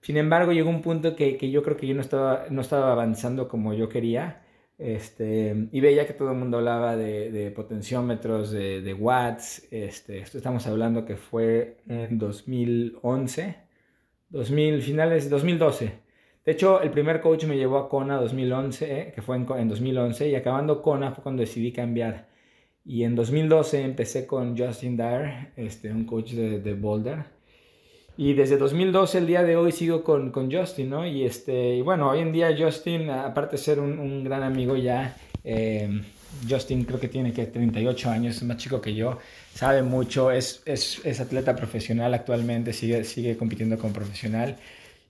Sin 0.00 0.16
embargo, 0.16 0.52
llegó 0.52 0.70
un 0.70 0.80
punto 0.80 1.14
que, 1.14 1.36
que 1.36 1.50
yo 1.50 1.62
creo 1.62 1.76
que 1.76 1.86
yo 1.86 1.94
no 1.94 2.00
estaba, 2.00 2.46
no 2.50 2.62
estaba 2.62 2.92
avanzando 2.92 3.46
como 3.48 3.74
yo 3.74 3.90
quería 3.90 4.42
este, 4.78 5.68
y 5.72 5.80
veía 5.80 6.06
que 6.06 6.14
todo 6.14 6.30
el 6.30 6.38
mundo 6.38 6.58
hablaba 6.58 6.96
de, 6.96 7.30
de 7.30 7.50
potenciómetros, 7.50 8.52
de, 8.52 8.80
de, 8.80 8.94
watts. 8.94 9.66
Este, 9.70 10.20
esto 10.20 10.38
estamos 10.38 10.66
hablando 10.66 11.04
que 11.04 11.16
fue 11.16 11.78
en 11.88 12.16
2011, 12.18 13.56
2000, 14.30 14.82
finales 14.82 15.28
2012. 15.28 16.07
De 16.48 16.52
hecho, 16.52 16.80
el 16.80 16.90
primer 16.90 17.20
coach 17.20 17.44
me 17.44 17.58
llevó 17.58 17.76
a 17.76 17.90
Kona 17.90 18.16
2011, 18.16 19.12
que 19.14 19.20
fue 19.20 19.36
en, 19.36 19.46
en 19.58 19.68
2011, 19.68 20.30
y 20.30 20.34
acabando 20.34 20.80
Kona 20.80 21.12
fue 21.12 21.22
cuando 21.22 21.42
decidí 21.42 21.72
cambiar. 21.72 22.26
Y 22.86 23.04
en 23.04 23.14
2012 23.14 23.82
empecé 23.82 24.26
con 24.26 24.56
Justin 24.56 24.96
Dyer, 24.96 25.52
este, 25.56 25.92
un 25.92 26.06
coach 26.06 26.30
de, 26.30 26.58
de 26.60 26.72
Boulder. 26.72 27.24
Y 28.16 28.32
desde 28.32 28.56
2012, 28.56 29.18
el 29.18 29.26
día 29.26 29.42
de 29.42 29.56
hoy, 29.56 29.72
sigo 29.72 30.02
con, 30.02 30.30
con 30.30 30.50
Justin, 30.50 30.88
¿no? 30.88 31.06
Y, 31.06 31.24
este, 31.24 31.82
bueno, 31.82 32.08
hoy 32.08 32.20
en 32.20 32.32
día 32.32 32.56
Justin, 32.58 33.10
aparte 33.10 33.56
de 33.56 33.62
ser 33.62 33.78
un, 33.78 34.24
gran 34.24 34.42
amigo 34.42 34.74
ya, 34.74 35.18
eh, 35.44 36.00
Justin 36.48 36.84
creo 36.84 36.98
que 36.98 37.08
tiene 37.08 37.34
que 37.34 37.44
38 37.44 38.08
años, 38.08 38.36
es 38.36 38.42
más 38.44 38.56
chico 38.56 38.80
que 38.80 38.94
yo, 38.94 39.18
sabe 39.52 39.82
mucho, 39.82 40.30
es, 40.30 40.62
es, 40.64 41.02
es, 41.04 41.20
atleta 41.20 41.54
profesional 41.54 42.14
actualmente, 42.14 42.72
sigue, 42.72 43.04
sigue 43.04 43.36
compitiendo 43.36 43.76
como 43.76 43.92
profesional. 43.92 44.56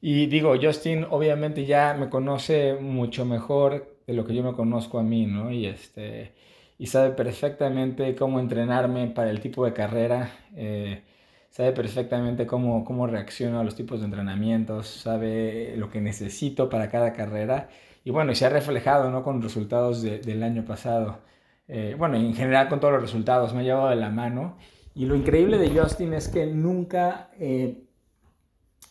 Y 0.00 0.26
digo, 0.26 0.54
Justin 0.60 1.06
obviamente 1.10 1.66
ya 1.66 1.94
me 1.94 2.08
conoce 2.08 2.74
mucho 2.74 3.24
mejor 3.24 3.96
de 4.06 4.14
lo 4.14 4.24
que 4.24 4.34
yo 4.34 4.42
me 4.42 4.52
conozco 4.54 4.98
a 4.98 5.02
mí, 5.02 5.26
¿no? 5.26 5.50
Y, 5.50 5.66
este, 5.66 6.32
y 6.78 6.86
sabe 6.86 7.10
perfectamente 7.10 8.14
cómo 8.14 8.40
entrenarme 8.40 9.08
para 9.08 9.30
el 9.30 9.40
tipo 9.40 9.64
de 9.64 9.72
carrera. 9.72 10.30
Eh, 10.56 11.02
sabe 11.50 11.72
perfectamente 11.72 12.46
cómo, 12.46 12.84
cómo 12.84 13.06
reacciono 13.06 13.60
a 13.60 13.64
los 13.64 13.74
tipos 13.74 14.00
de 14.00 14.06
entrenamientos, 14.06 14.86
sabe 14.86 15.74
lo 15.76 15.90
que 15.90 16.00
necesito 16.00 16.68
para 16.68 16.90
cada 16.90 17.12
carrera 17.12 17.68
y 18.04 18.10
bueno, 18.10 18.32
y 18.32 18.36
se 18.36 18.46
ha 18.46 18.48
reflejado 18.48 19.10
¿no? 19.10 19.22
con 19.22 19.42
resultados 19.42 20.02
del 20.02 20.42
año 20.42 20.64
pasado. 20.64 21.18
Eh, 21.66 21.94
bueno, 21.98 22.16
en 22.16 22.34
general 22.34 22.68
con 22.68 22.80
todos 22.80 22.94
los 22.94 23.02
resultados 23.02 23.52
me 23.52 23.60
ha 23.60 23.64
llevado 23.64 23.90
de 23.90 23.96
la 23.96 24.08
mano 24.08 24.56
y 24.94 25.04
lo 25.04 25.14
increíble 25.14 25.58
de 25.58 25.78
Justin 25.78 26.14
es 26.14 26.28
que 26.28 26.46
nunca, 26.46 27.30
eh, 27.38 27.84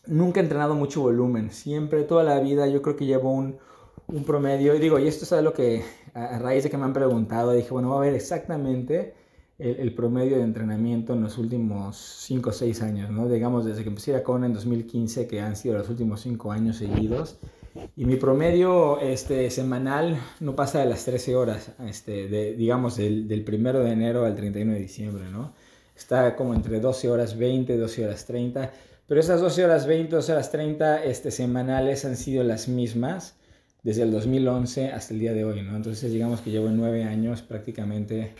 nunca 0.07 0.39
ha 0.39 0.43
entrenado 0.43 0.75
mucho 0.75 1.01
volumen, 1.01 1.51
siempre, 1.51 2.03
toda 2.03 2.23
la 2.23 2.39
vida 2.39 2.67
yo 2.67 2.81
creo 2.81 2.95
que 2.95 3.05
llevó 3.05 3.31
un, 3.31 3.57
un 4.07 4.23
promedio, 4.23 4.75
y 4.75 4.79
digo, 4.79 4.99
y 4.99 5.07
esto 5.07 5.25
es 5.25 5.33
algo 5.33 5.53
que 5.53 5.83
a, 6.13 6.39
raíz 6.39 6.63
de 6.63 6.69
que 6.69 6.77
me 6.77 6.85
han 6.85 6.93
preguntado, 6.93 7.51
dije, 7.51 7.69
bueno, 7.71 7.89
voy 7.89 7.97
a 7.97 8.01
ver 8.09 8.15
exactamente 8.15 9.13
el, 9.59 9.93
promedio 9.93 10.37
de 10.37 10.43
entrenamiento 10.43 11.13
en 11.13 11.21
los 11.23 11.37
últimos 11.37 11.97
5 11.97 12.49
o 12.49 12.53
6 12.53 12.81
años, 12.83 13.09
¿no? 13.09 13.27
Digamos, 13.27 13.65
desde 13.65 13.83
que 13.83 13.89
empecé 13.89 14.15
a 14.15 14.23
Kona 14.23 14.45
en 14.45 14.53
2015, 14.53 15.27
que 15.27 15.41
han 15.41 15.55
sido 15.55 15.77
los 15.77 15.89
últimos 15.89 16.21
5 16.21 16.51
años 16.51 16.77
seguidos. 16.77 17.37
Y 17.95 18.05
mi 18.05 18.15
promedio 18.15 18.99
este, 18.99 19.49
semanal 19.49 20.19
no 20.39 20.55
pasa 20.55 20.79
de 20.79 20.85
las 20.85 21.05
13 21.05 21.35
horas, 21.35 21.71
este, 21.87 22.27
de, 22.27 22.53
digamos, 22.53 22.97
del, 22.97 23.27
del 23.27 23.45
1 23.47 23.79
de 23.79 23.91
enero 23.91 24.25
al 24.25 24.35
31 24.35 24.73
de 24.73 24.79
diciembre, 24.79 25.25
¿no? 25.31 25.53
Está 25.95 26.35
como 26.35 26.53
entre 26.53 26.79
12 26.79 27.09
horas 27.09 27.37
20, 27.37 27.77
12 27.77 28.05
horas 28.05 28.25
30. 28.25 28.71
Pero 29.07 29.21
esas 29.21 29.39
12 29.41 29.65
horas 29.65 29.87
20, 29.87 30.15
12 30.15 30.31
horas 30.33 30.51
30 30.51 31.03
este, 31.05 31.31
semanales 31.31 32.03
han 32.05 32.17
sido 32.17 32.43
las 32.43 32.67
mismas 32.67 33.35
desde 33.81 34.03
el 34.03 34.11
2011 34.11 34.91
hasta 34.91 35.13
el 35.13 35.19
día 35.21 35.33
de 35.33 35.45
hoy, 35.45 35.61
¿no? 35.61 35.75
Entonces 35.77 36.11
digamos 36.11 36.41
que 36.41 36.51
llevo 36.51 36.69
9 36.69 37.03
años 37.05 37.41
prácticamente, 37.41 38.33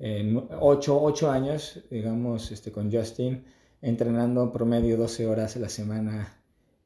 8, 0.00 1.30
años, 1.30 1.80
digamos, 1.90 2.50
este, 2.50 2.72
con 2.72 2.90
Justin, 2.92 3.44
entrenando 3.80 4.52
promedio 4.52 4.96
12 4.96 5.26
horas 5.26 5.56
a 5.56 5.60
la 5.60 5.68
semana 5.68 6.36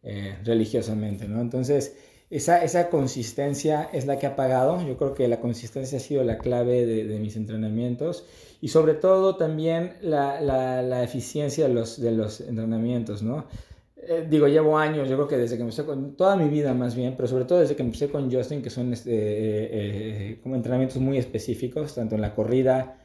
eh, 0.02 0.36
religiosamente, 0.44 1.26
¿no? 1.26 1.40
Entonces, 1.40 1.96
esa, 2.36 2.64
esa, 2.64 2.88
consistencia 2.90 3.88
es 3.92 4.06
la 4.06 4.18
que 4.18 4.26
ha 4.26 4.34
pagado. 4.34 4.86
Yo 4.86 4.96
creo 4.96 5.14
que 5.14 5.28
la 5.28 5.40
consistencia 5.40 5.98
ha 5.98 6.00
sido 6.00 6.24
la 6.24 6.38
clave 6.38 6.86
de, 6.86 7.04
de 7.04 7.18
mis 7.18 7.36
entrenamientos 7.36 8.24
y 8.60 8.68
sobre 8.68 8.94
todo 8.94 9.36
también 9.36 9.94
la, 10.00 10.40
la, 10.40 10.82
la 10.82 11.02
eficiencia 11.02 11.68
de 11.68 11.74
los, 11.74 12.00
de 12.00 12.12
los 12.12 12.40
entrenamientos, 12.40 13.22
¿no? 13.22 13.46
Eh, 14.04 14.26
digo, 14.28 14.48
llevo 14.48 14.78
años, 14.78 15.08
yo 15.08 15.16
creo 15.16 15.28
que 15.28 15.36
desde 15.36 15.56
que 15.56 15.62
empecé 15.62 15.84
con, 15.84 16.16
toda 16.16 16.34
mi 16.34 16.48
vida 16.48 16.74
más 16.74 16.94
bien, 16.96 17.14
pero 17.16 17.28
sobre 17.28 17.44
todo 17.44 17.60
desde 17.60 17.76
que 17.76 17.82
empecé 17.82 18.08
con 18.08 18.32
Justin, 18.32 18.62
que 18.62 18.70
son 18.70 18.92
este, 18.92 19.12
eh, 19.12 19.68
eh, 19.72 20.40
como 20.42 20.56
entrenamientos 20.56 20.98
muy 20.98 21.18
específicos, 21.18 21.94
tanto 21.94 22.16
en 22.16 22.20
la 22.20 22.34
corrida 22.34 22.98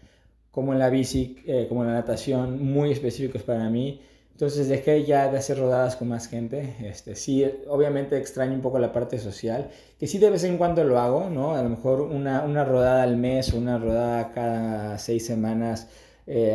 como 0.52 0.74
en 0.74 0.80
la 0.80 0.90
bici, 0.90 1.38
como 1.70 1.84
en 1.84 1.90
la 1.90 1.94
natación, 1.94 2.64
muy 2.64 2.92
específicos 2.92 3.44
para 3.44 3.70
mí. 3.70 4.02
Entonces 4.38 4.70
dejé 4.70 5.04
ya 5.04 5.32
de 5.32 5.40
hacer 5.40 5.58
rodadas 5.58 5.96
con 5.96 6.10
más 6.10 6.28
gente. 6.28 6.76
Este, 6.84 7.16
sí, 7.16 7.44
obviamente 7.68 8.18
extraño 8.20 8.54
un 8.54 8.62
poco 8.62 8.78
la 8.78 8.94
parte 8.94 9.18
social, 9.18 9.72
que 10.00 10.06
sí 10.06 10.20
de 10.20 10.30
vez 10.30 10.44
en 10.44 10.60
cuando 10.60 10.84
lo 10.84 11.00
hago, 11.00 11.32
¿no? 11.32 11.56
A 11.56 11.64
lo 11.64 11.70
mejor 11.70 12.02
una, 12.02 12.44
una 12.44 12.64
rodada 12.64 13.02
al 13.02 13.18
mes 13.18 13.52
o 13.54 13.58
una 13.58 13.80
rodada 13.80 14.32
cada 14.34 15.00
seis 15.00 15.26
semanas 15.26 15.88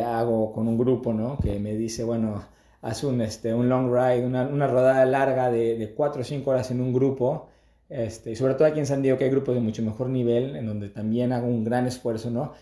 hago 0.05 0.53
con 0.53 0.69
un 0.69 0.77
grupo, 0.77 1.13
¿no? 1.13 1.37
Que 1.39 1.59
me 1.59 1.75
dice, 1.75 2.05
bueno, 2.05 2.45
haz 2.81 3.03
un, 3.03 3.19
este, 3.19 3.53
un 3.53 3.67
long 3.67 3.93
ride, 3.93 4.25
una, 4.25 4.43
una 4.47 4.67
rodada 4.67 5.05
larga 5.05 5.51
de, 5.51 5.93
4 5.93 6.21
o 6.21 6.23
5 6.23 6.49
horas 6.49 6.71
en 6.71 6.79
un 6.79 6.93
grupo. 6.93 7.49
Este, 7.89 8.31
y 8.31 8.35
sobre 8.37 8.53
todo 8.53 8.67
aquí 8.67 8.79
en 8.79 8.85
San 8.85 9.01
Diego 9.01 9.17
que 9.17 9.25
hay 9.25 9.29
grupos 9.29 9.55
de 9.55 9.61
mucho 9.61 9.83
mejor 9.83 10.09
nivel, 10.09 10.55
en 10.55 10.67
donde 10.67 10.87
también 10.87 11.33
hago 11.33 11.47
un 11.47 11.65
gran 11.65 11.85
esfuerzo, 11.85 12.29
¿no? 12.29 12.53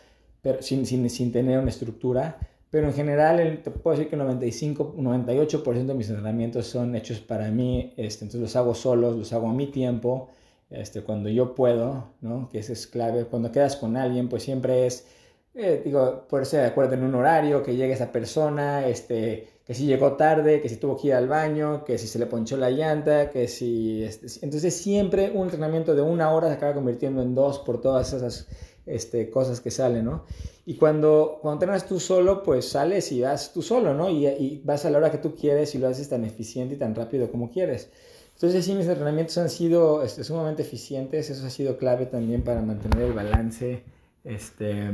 Pero 0.41 0.63
sin, 0.63 0.85
sin, 0.85 1.07
sin 1.11 1.31
tener 1.31 1.59
una 1.59 1.69
estructura. 1.69 2.37
Pero 2.71 2.87
en 2.87 2.93
general, 2.93 3.61
te 3.63 3.69
puedo 3.69 3.97
decir 3.97 4.09
que 4.09 4.15
el 4.15 4.21
95, 4.21 4.95
98% 4.97 5.85
de 5.85 5.93
mis 5.93 6.09
entrenamientos 6.09 6.67
son 6.67 6.95
hechos 6.95 7.19
para 7.19 7.51
mí. 7.51 7.93
Este, 7.97 8.23
entonces 8.23 8.41
los 8.41 8.55
hago 8.55 8.73
solos, 8.73 9.17
los 9.17 9.33
hago 9.33 9.49
a 9.49 9.53
mi 9.53 9.67
tiempo, 9.67 10.29
este, 10.69 11.01
cuando 11.03 11.27
yo 11.27 11.53
puedo, 11.53 12.13
¿no? 12.21 12.47
Que 12.49 12.59
eso 12.59 12.71
es 12.71 12.87
clave. 12.87 13.25
Cuando 13.25 13.51
quedas 13.51 13.75
con 13.75 13.97
alguien, 13.97 14.29
pues 14.29 14.43
siempre 14.43 14.87
es, 14.87 15.05
eh, 15.53 15.81
digo, 15.83 16.25
ponerse 16.29 16.57
de 16.57 16.67
acuerdo 16.67 16.93
en 16.93 17.03
un 17.03 17.13
horario, 17.13 17.61
que 17.61 17.75
llegue 17.75 17.91
esa 17.91 18.09
persona, 18.09 18.87
este, 18.87 19.49
que 19.65 19.73
si 19.73 19.85
llegó 19.85 20.13
tarde, 20.13 20.61
que 20.61 20.69
si 20.69 20.77
tuvo 20.77 20.95
que 20.95 21.09
ir 21.09 21.13
al 21.13 21.27
baño, 21.27 21.83
que 21.83 21.97
si 21.97 22.07
se 22.07 22.19
le 22.19 22.25
ponchó 22.25 22.55
la 22.55 22.69
llanta, 22.69 23.29
que 23.29 23.49
si... 23.49 24.01
Este, 24.01 24.27
entonces 24.45 24.73
siempre 24.73 25.29
un 25.31 25.43
entrenamiento 25.43 25.93
de 25.93 26.03
una 26.03 26.31
hora 26.31 26.47
se 26.47 26.53
acaba 26.53 26.73
convirtiendo 26.73 27.21
en 27.21 27.35
dos 27.35 27.59
por 27.59 27.81
todas 27.81 28.13
esas 28.13 28.47
este, 28.85 29.29
cosas 29.29 29.61
que 29.61 29.71
salen, 29.71 30.05
¿no? 30.05 30.25
Y 30.65 30.75
cuando, 30.75 31.39
cuando 31.41 31.63
entrenas 31.63 31.87
tú 31.87 31.99
solo, 31.99 32.43
pues 32.43 32.69
sales 32.69 33.11
y 33.11 33.21
vas 33.21 33.53
tú 33.53 33.61
solo, 33.61 33.93
¿no? 33.93 34.09
Y, 34.09 34.27
y, 34.27 34.61
vas 34.63 34.85
a 34.85 34.89
la 34.89 34.97
hora 34.97 35.11
que 35.11 35.17
tú 35.17 35.35
quieres 35.35 35.73
y 35.75 35.79
lo 35.79 35.87
haces 35.87 36.09
tan 36.09 36.23
eficiente 36.25 36.75
y 36.75 36.77
tan 36.77 36.95
rápido 36.95 37.31
como 37.31 37.51
quieres. 37.51 37.89
Entonces 38.35 38.65
sí, 38.65 38.73
mis 38.73 38.87
entrenamientos 38.87 39.37
han 39.37 39.49
sido 39.49 40.03
este, 40.03 40.23
sumamente 40.23 40.63
eficientes, 40.63 41.29
eso 41.29 41.45
ha 41.45 41.49
sido 41.49 41.77
clave 41.77 42.05
también 42.07 42.43
para 42.43 42.61
mantener 42.61 43.03
el 43.03 43.13
balance. 43.13 43.83
Este, 44.23 44.89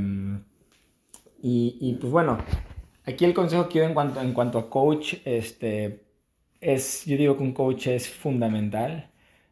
y, 1.41 1.78
y 1.80 1.93
pues 2.00 2.12
bueno, 2.12 2.38
Aquí 3.08 3.23
el 3.23 3.34
consejo 3.34 3.69
que 3.69 3.80
yo 3.80 3.86
en 3.86 3.93
cuanto, 3.93 4.19
en 4.19 4.34
cuanto 4.34 4.60
a 4.60 4.69
coach, 4.69 5.15
este, 5.23 6.04
es, 6.60 7.06
yo 7.06 7.15
digo 7.15 7.38
que 7.38 7.43
un 7.43 7.54
coach 7.54 7.88
es 7.88 8.10
fundamental. 8.10 9.12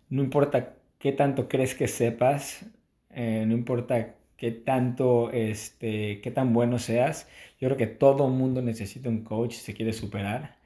No 0.10 0.22
importa 0.22 0.76
qué 1.00 1.14
tanto 1.14 1.48
crees 1.48 1.74
que 1.74 1.88
sepas, 1.88 2.66
eh, 3.12 3.46
no 3.48 3.54
importa 3.54 4.16
qué 4.38 4.52
tanto, 4.52 5.32
este, 5.32 6.22
qué 6.22 6.32
tan 6.32 6.54
bueno 6.54 6.80
seas. 6.80 7.28
Yo 7.60 7.68
creo 7.70 7.78
que 7.78 7.88
todo 7.88 8.28
mundo 8.30 8.62
necesita 8.62 9.10
un 9.10 9.24
coach 9.24 9.54
si 9.54 9.62
se 9.62 9.74
quiere 9.74 9.94
superar. 9.94 10.58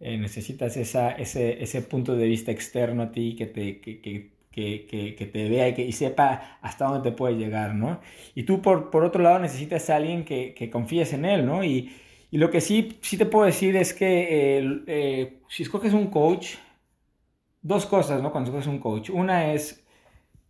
Eh, 0.00 0.18
necesitas 0.18 0.76
esa, 0.76 1.12
ese, 1.12 1.62
ese, 1.62 1.82
punto 1.82 2.16
de 2.16 2.26
vista 2.26 2.50
externo 2.52 3.04
a 3.04 3.12
ti 3.12 3.36
que 3.36 3.46
te, 3.46 3.80
que, 3.80 4.00
que, 4.00 4.86
que, 4.86 5.14
que 5.16 5.26
te 5.26 5.48
vea 5.48 5.68
y, 5.68 5.82
y 5.82 5.92
sepa 5.92 6.58
hasta 6.62 6.86
dónde 6.86 7.10
te 7.10 7.16
puede 7.16 7.36
llegar, 7.36 7.74
¿no? 7.74 8.00
Y 8.34 8.44
tú, 8.44 8.60
por, 8.62 8.90
por 8.90 9.04
otro 9.04 9.22
lado, 9.22 9.38
necesitas 9.38 9.88
a 9.90 9.96
alguien 9.96 10.24
que, 10.24 10.54
que 10.54 10.70
confíes 10.70 11.12
en 11.12 11.24
él, 11.24 11.46
¿no? 11.46 11.64
Y, 11.64 11.90
y 12.30 12.38
lo 12.38 12.50
que 12.50 12.60
sí, 12.60 12.98
sí 13.00 13.16
te 13.16 13.26
puedo 13.26 13.46
decir 13.46 13.76
es 13.76 13.94
que 13.94 14.58
eh, 14.88 15.38
si 15.48 15.62
escoges 15.62 15.92
un 15.94 16.08
coach, 16.08 16.56
dos 17.62 17.86
cosas, 17.86 18.22
¿no? 18.22 18.32
Cuando 18.32 18.50
escoges 18.50 18.68
un 18.68 18.78
coach. 18.78 19.10
Una 19.10 19.52
es, 19.52 19.84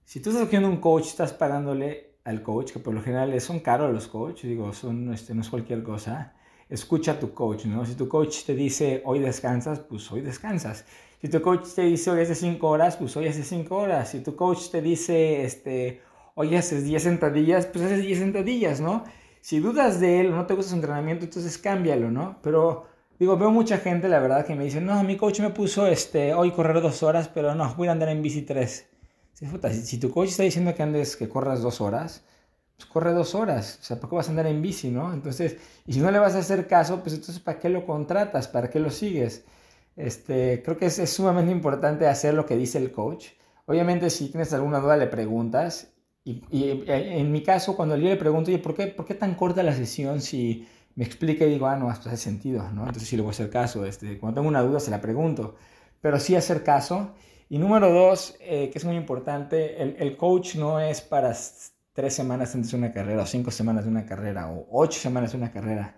si 0.04 0.20
tú 0.20 0.30
estás 0.30 0.42
escogiendo 0.44 0.68
un 0.68 0.78
coach, 0.78 1.06
estás 1.06 1.32
pagándole 1.32 2.13
al 2.24 2.42
coach, 2.42 2.72
que 2.72 2.78
por 2.78 2.94
lo 2.94 3.02
general 3.02 3.38
son 3.40 3.60
caros 3.60 3.92
los 3.92 4.08
coaches, 4.08 4.44
digo, 4.44 4.72
son, 4.72 5.12
este, 5.12 5.34
no 5.34 5.42
es 5.42 5.50
cualquier 5.50 5.82
cosa. 5.82 6.32
Escucha 6.68 7.12
a 7.12 7.20
tu 7.20 7.34
coach, 7.34 7.66
¿no? 7.66 7.84
Si 7.84 7.94
tu 7.94 8.08
coach 8.08 8.44
te 8.44 8.54
dice, 8.54 9.02
hoy 9.04 9.18
descansas, 9.18 9.80
pues 9.80 10.10
hoy 10.10 10.22
descansas. 10.22 10.86
Si 11.20 11.28
tu 11.28 11.40
coach 11.42 11.68
te 11.74 11.82
dice, 11.82 12.10
hoy 12.10 12.22
hace 12.22 12.34
5 12.34 12.66
horas, 12.66 12.96
pues 12.96 13.16
hoy 13.16 13.28
hace 13.28 13.42
5 13.42 13.76
horas. 13.76 14.10
Si 14.10 14.20
tu 14.20 14.34
coach 14.36 14.70
te 14.70 14.80
dice, 14.80 15.44
este, 15.44 16.00
hoy 16.34 16.54
haces 16.56 16.84
10 16.84 17.02
sentadillas, 17.02 17.66
pues 17.66 17.84
haces 17.84 18.02
10 18.02 18.18
sentadillas, 18.18 18.80
¿no? 18.80 19.04
Si 19.40 19.58
dudas 19.60 20.00
de 20.00 20.20
él 20.20 20.32
o 20.32 20.36
no 20.36 20.46
te 20.46 20.54
gusta 20.54 20.70
su 20.70 20.76
entrenamiento, 20.76 21.26
entonces 21.26 21.58
cámbialo, 21.58 22.10
¿no? 22.10 22.38
Pero 22.42 22.86
digo, 23.18 23.36
veo 23.36 23.50
mucha 23.50 23.78
gente, 23.78 24.08
la 24.08 24.18
verdad, 24.18 24.46
que 24.46 24.54
me 24.54 24.64
dice, 24.64 24.80
no, 24.80 25.02
mi 25.04 25.16
coach 25.16 25.40
me 25.40 25.50
puso 25.50 25.86
este, 25.86 26.32
hoy 26.32 26.50
correr 26.52 26.80
dos 26.80 27.02
horas, 27.02 27.28
pero 27.28 27.54
no, 27.54 27.74
voy 27.74 27.88
a 27.88 27.92
andar 27.92 28.08
en 28.08 28.22
bici 28.22 28.42
tres. 28.42 28.86
Si, 29.34 29.98
tu 29.98 30.10
coach 30.10 30.28
está 30.28 30.44
diciendo 30.44 30.74
que 30.74 30.82
andes, 30.82 31.16
que 31.16 31.28
corras 31.28 31.60
dos 31.60 31.80
horas, 31.80 32.24
pues 32.76 32.86
corre 32.86 33.12
dos 33.12 33.34
horas. 33.34 33.78
O 33.80 33.84
sea, 33.84 33.96
¿para 33.98 34.08
qué 34.08 34.16
vas 34.16 34.28
a 34.28 34.30
andar 34.30 34.46
en 34.46 34.62
bici, 34.62 34.90
no? 34.90 35.12
Entonces, 35.12 35.56
y 35.86 35.92
si 35.92 36.00
no 36.00 36.10
le 36.10 36.18
vas 36.18 36.34
a 36.34 36.38
hacer 36.38 36.66
caso, 36.66 37.00
pues 37.00 37.14
entonces, 37.14 37.40
¿para 37.40 37.58
qué 37.58 37.68
lo 37.68 37.84
contratas? 37.84 38.48
¿Para 38.48 38.70
qué 38.70 38.78
lo 38.80 38.90
sigues? 38.90 39.44
Este, 39.96 40.62
creo 40.64 40.76
que 40.76 40.86
es, 40.86 40.98
es 40.98 41.10
sumamente 41.10 41.52
importante 41.52 42.06
hacer 42.06 42.34
lo 42.34 42.46
que 42.46 42.56
dice 42.56 42.78
el 42.78 42.92
coach. 42.92 43.28
Obviamente, 43.66 44.10
si 44.10 44.28
tienes 44.28 44.52
alguna 44.52 44.80
duda, 44.80 44.96
le 44.96 45.06
preguntas 45.06 45.94
y, 46.24 46.42
eh, 46.52 47.18
en 47.18 47.30
mi 47.32 47.42
caso, 47.42 47.76
cuando 47.76 47.96
yo 47.96 48.08
le 48.08 48.16
pregunto, 48.16 48.50
oye, 48.50 48.58
¿por 48.58 48.74
qué, 48.74 48.86
¿por 48.86 49.04
qué 49.04 49.14
tan 49.14 49.34
corta 49.34 49.62
la 49.62 49.74
sesión 49.74 50.22
si 50.22 50.66
me 50.94 51.04
explica 51.04 51.44
y 51.44 51.50
digo, 51.50 51.66
ah, 51.66 51.76
no, 51.76 51.90
esto 51.90 52.08
hace 52.08 52.16
sentido, 52.16 52.62
¿no? 52.70 52.82
Entonces 52.82 53.08
sí 53.08 53.16
le 53.16 53.22
voy 53.22 53.30
a 53.30 53.32
hacer 53.32 53.50
caso. 53.50 53.84
Este, 53.84 54.18
cuando 54.18 54.40
tengo 54.40 54.48
una 54.48 54.62
duda, 54.62 54.80
se 54.80 54.90
la 54.90 55.00
pregunto. 55.02 55.56
Pero 56.00 56.18
sí 56.18 56.34
hacer 56.34 56.64
caso. 56.64 57.12
Y 57.54 57.58
número 57.58 57.88
dos, 57.92 58.34
eh, 58.40 58.68
que 58.72 58.78
es 58.78 58.84
muy 58.84 58.96
importante, 58.96 59.80
el, 59.80 60.16
coach 60.16 60.56
no 60.56 60.80
es 60.80 61.00
para 61.00 61.32
tres 61.92 62.12
semanas 62.12 62.52
antes 62.56 62.72
de 62.72 62.76
una 62.76 62.90
carrera, 62.90 63.22
o 63.22 63.26
cinco 63.26 63.52
semanas 63.52 63.84
de 63.84 63.90
una 63.92 64.04
carrera, 64.04 64.50
o 64.50 64.66
ocho 64.72 64.98
semanas 64.98 65.30
de 65.30 65.38
una 65.38 65.52
carrera. 65.52 65.94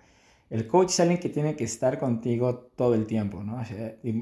El 0.51 0.67
coach 0.67 0.91
es 0.91 1.01
alguien 1.01 1.19
que 1.19 1.31
tiene 1.31 1.57
que 1.57 1.65
estar 1.65 1.99
contigo 1.99 2.71
todo 2.77 2.93
el 2.93 3.07
tiempo, 3.07 3.43
¿no? 3.43 3.65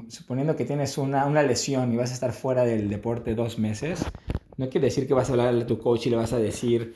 suponiendo 0.07 0.55
que 0.55 0.63
tienes 0.63 0.97
una, 0.97 1.25
una 1.25 1.43
lesión 1.43 1.91
y 1.91 1.97
vas 1.97 2.11
a 2.11 2.13
estar 2.13 2.31
fuera 2.31 2.63
del 2.63 2.87
deporte 2.89 3.35
dos 3.35 3.59
meses, 3.59 4.05
no 4.55 4.69
quiere 4.69 4.85
decir 4.85 5.05
que 5.05 5.13
vas 5.13 5.27
a 5.27 5.33
hablarle 5.33 5.63
a 5.63 5.67
tu 5.67 5.77
coach 5.77 6.07
y 6.07 6.11
le 6.11 6.15
vas 6.15 6.31
a 6.31 6.37
decir, 6.37 6.95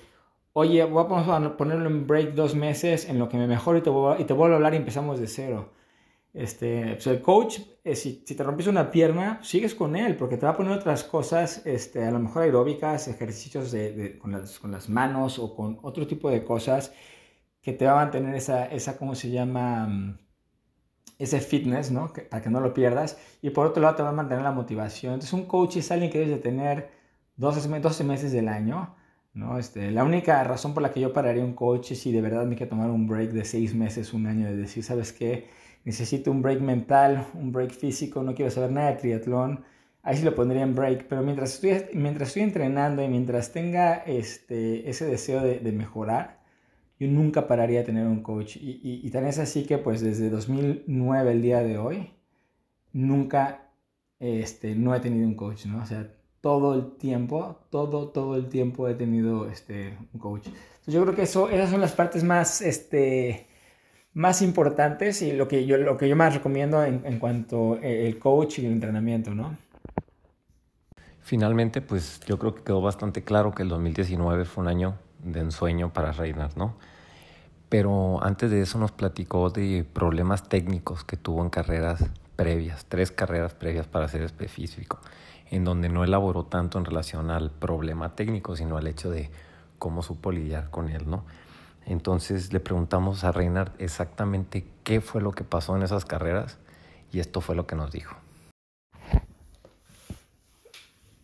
oye, 0.53 0.85
vamos 0.85 1.27
a 1.27 1.57
ponerlo 1.57 1.89
en 1.89 2.07
break 2.07 2.33
dos 2.35 2.55
meses 2.55 3.09
en 3.09 3.19
lo 3.19 3.27
que 3.27 3.35
me 3.35 3.45
mejoro 3.45 3.77
y 3.77 3.81
te 3.81 3.89
vuelvo 3.89 4.53
a 4.53 4.55
hablar 4.55 4.73
y 4.73 4.77
empezamos 4.77 5.19
de 5.19 5.27
cero. 5.27 5.73
Este, 6.33 6.93
pues 6.93 7.07
el 7.07 7.21
coach, 7.21 7.59
eh, 7.83 7.95
si, 7.95 8.23
si, 8.25 8.35
te 8.35 8.43
rompes 8.43 8.67
una 8.67 8.91
pierna, 8.91 9.39
sigues 9.43 9.73
con 9.73 9.95
él, 9.95 10.15
porque 10.15 10.37
te 10.37 10.45
va 10.45 10.51
a 10.51 10.57
poner 10.57 10.73
otras 10.73 11.03
cosas, 11.03 11.65
este, 11.65 12.05
a 12.05 12.11
lo 12.11 12.19
mejor 12.19 12.43
aeróbicas, 12.43 13.07
ejercicios 13.07 13.71
de, 13.71 14.17
con, 14.19 14.31
las, 14.33 14.59
con, 14.59 14.71
las, 14.71 14.89
manos 14.89 15.39
o 15.39 15.55
con 15.55 15.79
otro 15.81 16.05
tipo 16.07 16.29
de 16.29 16.43
cosas 16.43 16.93
que 17.61 17.73
te 17.73 17.85
va 17.85 17.93
a 17.93 18.05
mantener 18.05 18.35
esa, 18.35 18.65
esa 18.67 18.97
¿cómo 18.97 19.15
se 19.15 19.31
llama? 19.31 19.87
Mm, 19.87 20.19
ese 21.19 21.41
fitness, 21.41 21.91
¿no? 21.91 22.11
para 22.29 22.41
que 22.41 22.49
no 22.49 22.61
lo 22.61 22.73
pierdas. 22.73 23.17
Y 23.41 23.49
por 23.51 23.67
otro 23.67 23.83
lado, 23.83 23.95
te 23.95 24.03
va 24.03 24.09
a 24.09 24.13
mantener 24.13 24.43
la 24.43 24.51
motivación. 24.53 25.13
Entonces, 25.13 25.33
un 25.33 25.45
coach 25.45 25.77
es 25.77 25.91
alguien 25.91 26.11
que 26.11 26.19
debes 26.19 26.33
de 26.33 26.41
tener 26.41 26.89
12, 27.35 27.79
12 27.79 28.03
meses 28.05 28.31
del 28.31 28.47
año. 28.47 28.95
¿no? 29.33 29.59
Este, 29.59 29.91
la 29.91 30.03
única 30.03 30.43
razón 30.43 30.73
por 30.73 30.81
la 30.81 30.91
que 30.91 31.01
yo 31.01 31.13
pararía 31.13 31.43
un 31.43 31.53
coche 31.53 31.93
es 31.93 32.01
si 32.01 32.11
de 32.11 32.21
verdad 32.21 32.45
me 32.45 32.55
quiero 32.55 32.71
tomar 32.71 32.89
un 32.89 33.07
break 33.07 33.31
de 33.31 33.45
6 33.45 33.75
meses, 33.75 34.13
un 34.13 34.27
año, 34.27 34.47
de 34.47 34.55
decir, 34.55 34.83
¿sabes 34.83 35.13
qué? 35.13 35.49
Necesito 35.85 36.31
un 36.31 36.41
break 36.41 36.61
mental, 36.61 37.27
un 37.33 37.51
break 37.51 37.71
físico, 37.71 38.23
no 38.23 38.35
quiero 38.35 38.51
saber 38.51 38.71
nada 38.71 38.91
de 38.91 38.97
triatlón, 38.97 39.63
ahí 40.03 40.17
sí 40.17 40.23
lo 40.23 40.35
pondría 40.35 40.63
en 40.63 40.75
break, 40.75 41.07
pero 41.07 41.21
mientras 41.21 41.55
estoy, 41.55 41.97
mientras 41.97 42.29
estoy 42.29 42.43
entrenando 42.43 43.03
y 43.03 43.07
mientras 43.07 43.51
tenga 43.51 43.95
este, 43.95 44.89
ese 44.89 45.05
deseo 45.05 45.41
de, 45.41 45.59
de 45.59 45.71
mejorar, 45.71 46.39
yo 46.99 47.07
nunca 47.07 47.47
pararía 47.47 47.79
de 47.79 47.85
tener 47.85 48.05
un 48.07 48.21
coach. 48.21 48.57
Y, 48.57 48.79
y, 48.83 49.01
y, 49.03 49.09
tan 49.11 49.25
es 49.25 49.39
así 49.39 49.65
que 49.65 49.77
pues 49.77 50.01
desde 50.01 50.29
2009, 50.29 51.31
el 51.31 51.41
día 51.41 51.61
de 51.61 51.77
hoy, 51.77 52.11
nunca 52.91 53.71
este, 54.19 54.75
no 54.75 54.93
he 54.93 54.99
tenido 54.99 55.27
un 55.27 55.35
coach, 55.35 55.65
¿no? 55.65 55.81
O 55.81 55.85
sea, 55.85 56.13
todo 56.41 56.75
el 56.75 56.97
tiempo, 56.97 57.57
todo, 57.69 58.09
todo 58.09 58.35
el 58.35 58.49
tiempo 58.49 58.87
he 58.87 58.95
tenido 58.95 59.49
este, 59.49 59.97
un 60.13 60.19
coach. 60.19 60.47
Entonces 60.47 60.93
yo 60.93 61.03
creo 61.03 61.15
que 61.15 61.23
eso, 61.23 61.49
esas 61.49 61.69
son 61.69 61.81
las 61.81 61.93
partes 61.93 62.23
más, 62.23 62.61
este, 62.61 63.47
más 64.13 64.41
importantes 64.41 65.21
y 65.21 65.31
lo 65.31 65.47
que 65.47 65.65
yo, 65.65 65.77
lo 65.77 65.97
que 65.97 66.09
yo 66.09 66.15
más 66.15 66.33
recomiendo 66.33 66.83
en, 66.83 67.01
en 67.05 67.19
cuanto 67.19 67.77
el 67.81 68.17
coach 68.19 68.59
y 68.59 68.65
el 68.65 68.73
entrenamiento, 68.73 69.33
¿no? 69.33 69.55
Finalmente, 71.21 71.81
pues 71.81 72.19
yo 72.25 72.39
creo 72.39 72.55
que 72.55 72.63
quedó 72.63 72.81
bastante 72.81 73.23
claro 73.23 73.53
que 73.53 73.61
el 73.61 73.69
2019 73.69 74.45
fue 74.45 74.63
un 74.63 74.67
año 74.67 74.95
de 75.23 75.41
ensueño 75.41 75.93
para 75.93 76.11
Reynard, 76.11 76.55
¿no? 76.55 76.75
Pero 77.69 78.23
antes 78.23 78.49
de 78.49 78.61
eso 78.61 78.79
nos 78.79 78.91
platicó 78.91 79.51
de 79.51 79.85
problemas 79.93 80.49
técnicos 80.49 81.03
que 81.03 81.17
tuvo 81.17 81.43
en 81.43 81.51
carreras 81.51 82.03
previas, 82.35 82.85
tres 82.85 83.11
carreras 83.11 83.53
previas 83.53 83.85
para 83.85 84.07
ser 84.07 84.23
específico, 84.23 84.99
en 85.51 85.63
donde 85.65 85.87
no 85.87 86.03
elaboró 86.03 86.45
tanto 86.45 86.79
en 86.79 86.85
relación 86.85 87.29
al 87.29 87.51
problema 87.51 88.15
técnico, 88.15 88.55
sino 88.55 88.77
al 88.77 88.87
hecho 88.87 89.11
de 89.11 89.29
cómo 89.77 90.01
supo 90.01 90.31
lidiar 90.31 90.71
con 90.71 90.89
él, 90.89 91.07
¿no? 91.07 91.25
Entonces 91.85 92.53
le 92.53 92.59
preguntamos 92.59 93.23
a 93.23 93.31
Reynard 93.31 93.71
exactamente 93.79 94.65
qué 94.83 95.01
fue 95.01 95.21
lo 95.21 95.31
que 95.31 95.43
pasó 95.43 95.75
en 95.75 95.83
esas 95.83 96.05
carreras 96.05 96.57
y 97.11 97.19
esto 97.19 97.41
fue 97.41 97.55
lo 97.55 97.65
que 97.65 97.75
nos 97.75 97.91
dijo. 97.91 98.15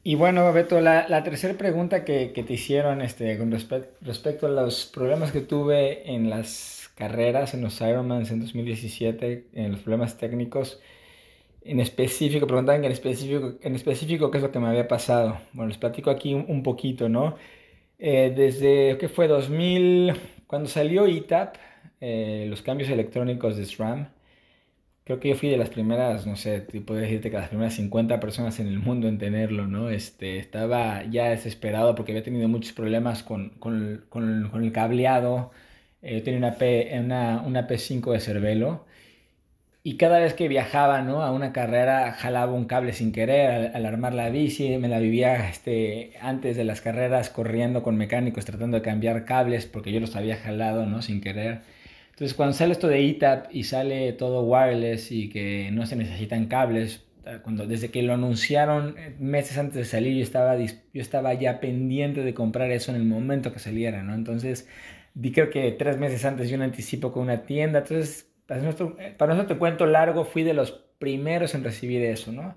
Y 0.08 0.14
bueno, 0.14 0.54
Beto, 0.54 0.82
la, 0.82 1.24
tercera 1.24 1.56
pregunta 1.58 2.06
que, 2.06 2.28
te 2.28 2.54
hicieron 2.54 3.02
este, 3.02 3.40
con 3.40 3.52
respe 3.52 3.90
respecto 4.02 4.46
a 4.46 4.50
los 4.50 4.86
problemas 4.86 5.32
que 5.32 5.42
tuve 5.42 6.14
en 6.14 6.30
las 6.30 6.92
carreras, 6.94 7.56
en 7.56 7.62
los 7.62 7.82
Ironmans 7.82 8.30
en 8.30 8.40
2017, 8.40 9.48
en 9.54 9.72
los 9.72 9.82
problemas 9.82 10.18
técnicos, 10.18 10.80
en 11.64 11.80
específico, 11.80 12.46
preguntaban 12.46 12.86
en 12.86 12.92
específico, 12.92 13.56
en 13.62 13.74
específico 13.74 14.30
qué 14.30 14.38
es 14.38 14.44
lo 14.44 14.52
que 14.52 14.60
me 14.60 14.68
había 14.68 14.88
pasado. 14.88 15.40
Bueno, 15.54 15.70
les 15.70 15.80
platico 15.80 16.12
aquí 16.12 16.36
un, 16.36 16.46
un 16.48 16.62
poquito, 16.62 17.10
¿no? 17.10 17.36
Eh, 17.98 18.32
desde, 18.36 18.98
¿qué 19.00 19.10
fue? 19.10 19.28
2000, 19.28 20.14
cuando 20.48 20.70
salió 20.70 21.06
ETAP, 21.08 21.56
eh, 22.02 22.46
los 22.50 22.62
cambios 22.62 22.90
electrónicos 22.90 23.58
de 23.58 23.66
SRAM, 23.66 24.08
creo 25.04 25.20
que 25.20 25.30
yo 25.30 25.36
fui 25.36 25.50
de 25.50 25.58
las 25.58 25.70
primeras, 25.70 26.26
no 26.28 26.36
sé, 26.36 26.62
puedo 26.62 27.00
decirte 27.00 27.30
que 27.32 27.38
las 27.38 27.50
primeras 27.50 27.76
50 27.76 28.20
personas 28.20 28.60
en 28.60 28.68
el 28.68 28.80
mundo 28.80 29.08
en 29.08 29.18
tenerlo, 29.18 29.68
¿no? 29.68 29.90
Este, 29.90 30.40
estaba 30.40 31.04
ya 31.06 31.30
desesperado 31.30 31.96
porque 31.96 32.12
había 32.12 32.24
tenido 32.24 32.48
muchos 32.48 32.74
problemas 32.74 33.24
con, 33.24 33.50
con 33.60 34.64
el 34.64 34.72
cableado. 34.72 35.52
Eh, 36.02 36.20
yo 36.20 36.24
tenía 36.24 36.40
una, 36.40 36.56
P, 36.58 36.92
una, 37.00 37.42
una 37.46 37.68
P5 37.68 38.12
de 38.14 38.20
Cervelo 38.20 38.86
y 39.88 39.98
cada 39.98 40.18
vez 40.18 40.34
que 40.34 40.48
viajaba 40.48 41.04
¿no? 41.04 41.22
a 41.22 41.32
una 41.32 41.54
carrera 41.54 42.12
jalaba 42.14 42.54
un 42.54 42.66
cable 42.66 42.92
sin 42.92 43.12
querer 43.12 43.52
al, 43.52 43.76
al, 43.76 43.86
armar 43.86 44.16
la 44.16 44.32
bici, 44.32 44.80
me 44.80 44.88
la 44.88 44.98
vivía 44.98 45.48
este, 45.48 46.14
antes 46.22 46.58
de 46.58 46.64
las 46.64 46.82
carreras 46.82 47.30
corriendo 47.30 47.84
con 47.84 47.96
mecánicos 47.96 48.46
tratando 48.46 48.78
de 48.78 48.82
cambiar 48.82 49.26
cables 49.26 49.68
porque 49.68 49.92
yo 49.92 50.00
los 50.00 50.16
había 50.16 50.38
jalado 50.38 50.88
¿no? 50.88 51.04
sin 51.04 51.22
querer. 51.22 51.62
Entonces, 52.10 52.34
cuando 52.34 52.54
sale 52.54 52.72
esto 52.72 52.88
de 52.88 53.08
ETAP 53.08 53.54
y 53.54 53.66
sale 53.66 54.12
todo 54.14 54.42
wireless 54.42 55.12
y 55.12 55.30
que 55.30 55.70
no 55.72 55.86
se 55.86 55.96
necesitan 55.96 56.48
cables, 56.48 57.04
cuando, 57.44 57.68
desde 57.68 57.92
que 57.92 58.02
lo 58.02 58.16
anunciaron 58.16 58.96
eh, 58.98 59.16
meses 59.20 59.60
antes 59.60 59.76
de 59.76 59.86
salir, 59.86 60.18
yo 60.18 60.24
estaba, 60.24 60.58
yo 60.58 60.74
estaba 60.94 61.36
ya 61.36 61.60
pendiente 61.60 62.24
de 62.24 62.34
comprar 62.34 62.72
eso 62.72 62.90
en 62.90 62.98
el 62.98 63.06
momento 63.06 63.54
que 63.54 63.60
saliera, 63.60 64.02
¿no? 64.02 64.16
Entonces, 64.16 64.68
di 65.14 65.32
creo 65.32 65.52
que 65.52 65.72
tres 65.74 65.98
meses 66.00 66.26
antes 66.26 66.50
yo 66.50 66.56
un 66.56 66.64
anticipo 66.64 67.12
con 67.12 67.24
una 67.24 67.44
tienda. 67.46 67.80
Entonces, 67.80 68.32
para 68.48 68.62
nuestro, 68.62 68.96
eh, 69.00 69.14
para 69.18 69.34
nuestro 69.36 69.58
cuento 69.60 69.86
largo, 69.86 70.26
fui 70.26 70.44
de 70.44 70.54
los 70.54 70.72
primeros 71.00 71.56
en 71.56 71.64
recibir 71.64 72.04
eso, 72.04 72.32
¿no? 72.32 72.56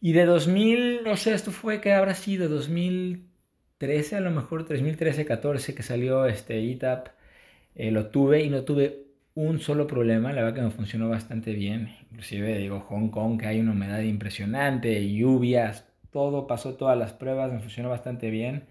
Y 0.00 0.12
de 0.12 0.26
2000, 0.26 1.04
no 1.04 1.16
sé, 1.16 1.34
esto 1.34 1.52
fue 1.52 1.80
que 1.80 1.92
habrá 1.92 2.14
sido 2.14 2.48
2013, 2.48 4.16
a 4.16 4.20
lo 4.20 4.30
mejor 4.30 4.66
2013, 4.68 5.24
14, 5.26 5.74
que 5.74 5.82
salió 5.82 6.26
este 6.26 6.58
ETAP 6.72 7.08
eh, 7.74 7.90
lo 7.90 8.08
tuve 8.10 8.42
y 8.44 8.50
no 8.50 8.64
tuve 8.64 9.06
un 9.34 9.60
solo 9.60 9.86
problema, 9.86 10.32
la 10.32 10.42
verdad 10.42 10.56
que 10.56 10.62
me 10.62 10.70
funcionó 10.70 11.08
bastante 11.08 11.52
bien. 11.54 11.96
Inclusive 12.10 12.58
digo, 12.58 12.80
Hong 12.80 13.10
Kong, 13.10 13.40
que 13.40 13.46
hay 13.46 13.60
una 13.60 13.72
humedad 13.72 14.00
impresionante, 14.02 15.12
lluvias, 15.12 15.86
todo, 16.10 16.46
pasó 16.46 16.74
todas 16.76 16.98
las 16.98 17.12
pruebas, 17.12 17.52
me 17.52 17.60
funcionó 17.60 17.90
bastante 17.90 18.30
bien. 18.30 18.66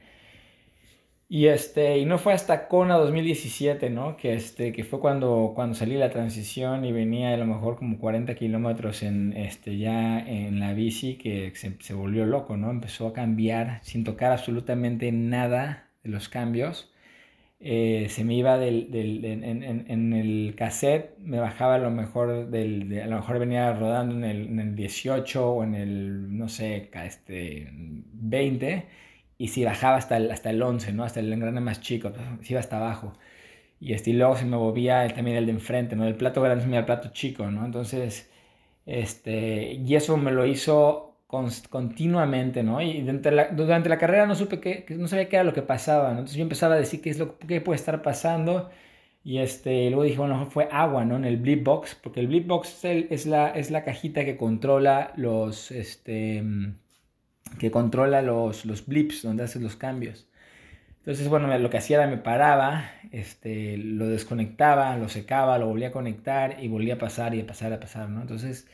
Y, 1.29 1.47
este, 1.47 1.99
y 1.99 2.05
no 2.05 2.17
fue 2.17 2.33
hasta 2.33 2.67
Kona 2.67 2.95
2017, 2.97 3.89
¿no? 3.91 4.17
Que, 4.17 4.33
este, 4.33 4.73
que 4.73 4.83
fue 4.83 4.99
cuando, 4.99 5.53
cuando 5.55 5.75
salí 5.75 5.95
la 5.95 6.09
transición 6.09 6.83
y 6.85 6.91
venía 6.91 7.33
a 7.33 7.37
lo 7.37 7.45
mejor 7.45 7.77
como 7.77 7.99
40 7.99 8.33
kilómetros 8.35 9.03
en, 9.03 9.33
este, 9.37 9.77
ya 9.77 10.19
en 10.19 10.59
la 10.59 10.73
bici 10.73 11.17
que 11.17 11.53
se, 11.55 11.77
se 11.81 11.93
volvió 11.93 12.25
loco, 12.25 12.57
¿no? 12.57 12.71
Empezó 12.71 13.07
a 13.07 13.13
cambiar 13.13 13.79
sin 13.83 14.03
tocar 14.03 14.31
absolutamente 14.31 15.11
nada 15.11 15.89
de 16.03 16.09
los 16.09 16.29
cambios 16.29 16.91
eh, 17.61 18.07
se 18.09 18.23
me 18.23 18.35
iba 18.35 18.57
del, 18.57 18.89
del 18.89 19.25
en, 19.25 20.13
el 20.13 20.55
cassette, 20.55 21.17
me 21.19 21.39
bajaba 21.39 21.75
a 21.75 21.77
lo 21.77 21.91
mejor 21.91 22.49
del, 22.49 22.87
de, 22.87 23.03
a 23.03 23.07
lo 23.07 23.17
mejor 23.17 23.39
venía 23.39 23.73
rodando 23.73 24.15
en 24.15 24.23
el, 24.23 24.47
en 24.47 24.59
el 24.59 24.75
18 24.75 25.51
o 25.51 25.63
en 25.63 25.75
el, 25.75 26.37
no 26.37 26.47
sé, 26.47 26.89
este, 26.93 27.67
20, 27.73 28.85
y 29.39 29.49
si 29.49 29.65
bajaba 29.65 29.97
hasta 29.97 30.17
el, 30.17 30.31
hasta 30.31 30.51
el 30.51 30.61
11, 30.61 30.93
¿no? 30.93 31.03
Hasta 31.05 31.21
el 31.21 31.33
engrane 31.33 31.61
más 31.61 31.81
chico, 31.81 32.11
se 32.43 32.53
iba 32.53 32.59
hasta 32.59 32.77
abajo. 32.77 33.13
Y, 33.79 33.93
este, 33.93 34.11
y 34.11 34.13
luego 34.13 34.35
se 34.37 34.45
me 34.45 34.57
movía 34.57 35.05
el, 35.05 35.13
también 35.13 35.37
el 35.37 35.45
de 35.47 35.53
enfrente, 35.53 35.95
¿no? 35.95 36.05
El 36.05 36.15
plato 36.15 36.41
grande 36.41 36.63
se 36.63 36.67
me 36.69 36.75
iba 36.75 36.81
al 36.81 36.85
plato 36.85 37.09
chico, 37.13 37.49
¿no? 37.51 37.65
Entonces, 37.65 38.29
este, 38.85 39.73
y 39.73 39.95
eso 39.95 40.17
me 40.17 40.31
lo 40.31 40.45
hizo 40.45 41.17
continuamente, 41.69 42.63
¿no? 42.63 42.81
Y 42.81 43.01
durante 43.01 43.31
la, 43.31 43.47
durante 43.49 43.89
la 43.89 43.97
carrera 43.97 44.25
no 44.25 44.35
supe 44.35 44.59
qué, 44.59 44.85
no 44.97 45.07
sabía 45.07 45.29
qué 45.29 45.37
era 45.37 45.45
lo 45.45 45.53
que 45.53 45.61
pasaba, 45.61 46.05
¿no? 46.09 46.19
Entonces 46.19 46.37
yo 46.37 46.43
empezaba 46.43 46.75
a 46.75 46.77
decir 46.77 47.01
qué 47.01 47.09
es 47.11 47.19
lo 47.19 47.37
que 47.39 47.61
puede 47.61 47.77
estar 47.77 48.01
pasando 48.01 48.69
y 49.23 49.39
este, 49.39 49.89
luego 49.89 50.03
dije, 50.03 50.17
bueno, 50.17 50.45
fue 50.47 50.67
agua, 50.71 51.05
¿no? 51.05 51.15
En 51.17 51.25
el 51.25 51.37
blip 51.37 51.63
box, 51.63 51.95
porque 52.01 52.19
el 52.19 52.27
blip 52.27 52.47
box 52.47 52.83
es 52.85 53.25
la, 53.27 53.49
es 53.51 53.71
la 53.71 53.83
cajita 53.83 54.25
que 54.25 54.37
controla 54.37 55.13
los, 55.17 55.71
este, 55.71 56.43
que 57.57 57.71
controla 57.71 58.21
los, 58.21 58.65
los 58.65 58.85
blips, 58.85 59.23
donde 59.23 59.43
haces 59.43 59.61
los 59.61 59.75
cambios. 59.75 60.27
Entonces, 60.99 61.27
bueno, 61.29 61.55
lo 61.57 61.69
que 61.69 61.77
hacía 61.77 61.97
era 61.97 62.07
me 62.07 62.17
paraba, 62.17 62.91
este, 63.11 63.77
lo 63.77 64.07
desconectaba, 64.07 64.97
lo 64.97 65.09
secaba, 65.09 65.57
lo 65.57 65.67
volvía 65.67 65.87
a 65.87 65.91
conectar 65.91 66.57
y 66.61 66.67
volvía 66.67 66.95
a 66.95 66.97
pasar 66.97 67.33
y 67.35 67.41
a 67.41 67.47
pasar, 67.47 67.73
a 67.73 67.79
pasar, 67.79 68.09
¿no? 68.09 68.21
Entonces, 68.21 68.67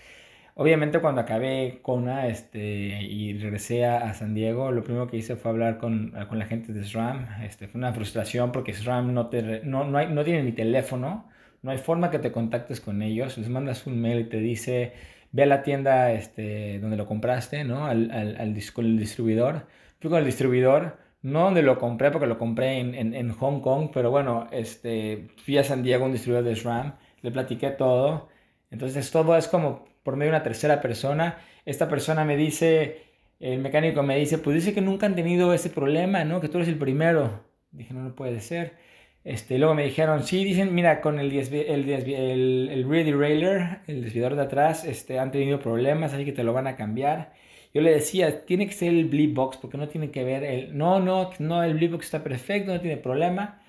Obviamente 0.58 1.00
cuando 1.02 1.20
acabé 1.20 1.80
Kona 1.82 2.28
este, 2.28 2.60
y 2.60 3.38
regresé 3.38 3.86
a, 3.86 4.14
San 4.14 4.34
Diego, 4.34 4.72
lo 4.72 4.84
primero 4.84 5.08
que 5.08 5.18
hice 5.18 5.36
fue 5.36 5.52
hablar 5.52 5.78
con, 5.78 6.14
con 6.30 6.40
la 6.40 6.46
gente 6.46 6.72
de 6.72 6.86
SRAM. 6.86 7.28
Este, 7.44 7.68
fue 7.68 7.78
una 7.80 7.92
frustración 7.94 8.54
porque 8.54 8.74
SRAM 8.74 9.14
no, 9.14 9.28
te, 9.28 9.62
no, 9.66 9.84
no, 9.84 9.98
hay, 9.98 10.08
no 10.08 10.24
tiene 10.24 10.44
mi 10.44 10.54
teléfono, 10.54 11.28
no 11.62 11.72
hay 11.72 11.78
forma 11.78 12.10
que 12.10 12.20
te 12.20 12.32
contactes 12.32 12.80
con 12.80 13.02
ellos. 13.02 13.38
Les 13.38 13.50
mandas 13.50 13.86
un 13.86 14.00
mail 14.02 14.22
y 14.22 14.30
te 14.30 14.38
dice, 14.40 14.94
ve 15.36 15.44
a 15.44 15.48
la 15.48 15.64
tienda 15.64 16.14
este, 16.14 16.80
donde 16.80 16.96
lo 16.96 17.06
compraste, 17.06 17.66
¿no? 17.66 17.88
Al, 17.88 18.10
al, 18.12 18.38
al, 18.40 18.54
distribuidor. 18.54 19.68
Fui 20.00 20.10
con 20.10 20.20
el 20.20 20.26
distribuidor, 20.26 20.98
no 21.24 21.42
donde 21.42 21.62
lo 21.62 21.78
compré 21.78 22.10
porque 22.10 22.26
lo 22.26 22.38
compré 22.38 22.80
en, 22.80 22.96
en, 22.96 23.14
en 23.14 23.32
Hong 23.34 23.60
Kong, 23.60 23.90
pero 23.94 24.12
bueno, 24.12 24.48
este, 24.52 25.28
fui 25.44 25.58
a 25.58 25.66
San 25.66 25.84
Diego, 25.84 26.06
un 26.06 26.14
distribuidor 26.14 26.46
de 26.46 26.56
SRAM, 26.56 26.96
le 27.22 27.32
platiqué 27.32 27.72
todo. 27.72 28.30
Entonces 28.72 29.12
todo 29.12 29.36
es 29.36 29.50
como 29.50 29.84
por 30.04 30.16
medio 30.16 30.32
de 30.32 30.38
una 30.38 30.44
tercera 30.44 30.80
persona. 30.82 31.38
Esta 31.66 31.90
persona 31.90 32.24
me 32.24 32.38
dice, 32.38 33.02
el 33.42 33.60
mecánico 33.60 34.04
me 34.04 34.18
dice, 34.18 34.38
pues 34.38 34.56
dice 34.56 34.74
que 34.74 34.82
nunca 34.82 35.06
han 35.06 35.16
tenido 35.16 35.54
ese 35.54 35.70
problema, 35.70 36.24
¿no? 36.24 36.40
Que 36.40 36.48
tú 36.48 36.60
eres 36.60 36.70
el 36.70 36.78
primero. 36.78 37.44
Dije, 37.72 37.94
no, 37.94 38.04
no 38.04 38.16
puede 38.16 38.40
ser. 38.40 38.78
Este, 39.26 39.58
luego 39.58 39.74
me 39.76 39.84
dijeron, 39.84 40.24
sí, 40.24 40.46
dicen, 40.46 40.74
mira, 40.76 41.02
con 41.02 41.20
el, 41.20 41.32
el, 41.34 41.90
el, 41.90 42.70
el 42.72 42.90
rear 42.90 43.06
derailleur, 43.06 43.80
el 43.88 44.04
desviador 44.04 44.36
de 44.36 44.44
atrás, 44.44 44.86
este, 44.86 45.20
han 45.20 45.32
tenido 45.32 45.60
problemas, 45.60 46.14
así 46.14 46.24
que 46.26 46.32
te 46.32 46.44
lo 46.44 46.54
van 46.54 46.68
a 46.68 46.78
cambiar. 46.78 47.34
Yo 47.74 47.82
le 47.82 47.92
decía, 47.92 48.46
tiene 48.46 48.68
que 48.68 48.74
ser 48.74 48.90
el 48.90 49.06
blip 49.06 49.36
box, 49.36 49.58
porque 49.58 49.78
no 49.78 49.90
tiene 49.90 50.12
que 50.12 50.24
ver 50.24 50.44
el, 50.44 50.78
no, 50.78 51.00
no, 51.00 51.32
no, 51.40 51.64
el 51.64 51.74
blip 51.74 51.92
box 51.94 52.06
está 52.06 52.24
perfecto, 52.24 52.74
no 52.74 52.80
tiene 52.82 52.98
problema. 52.98 53.62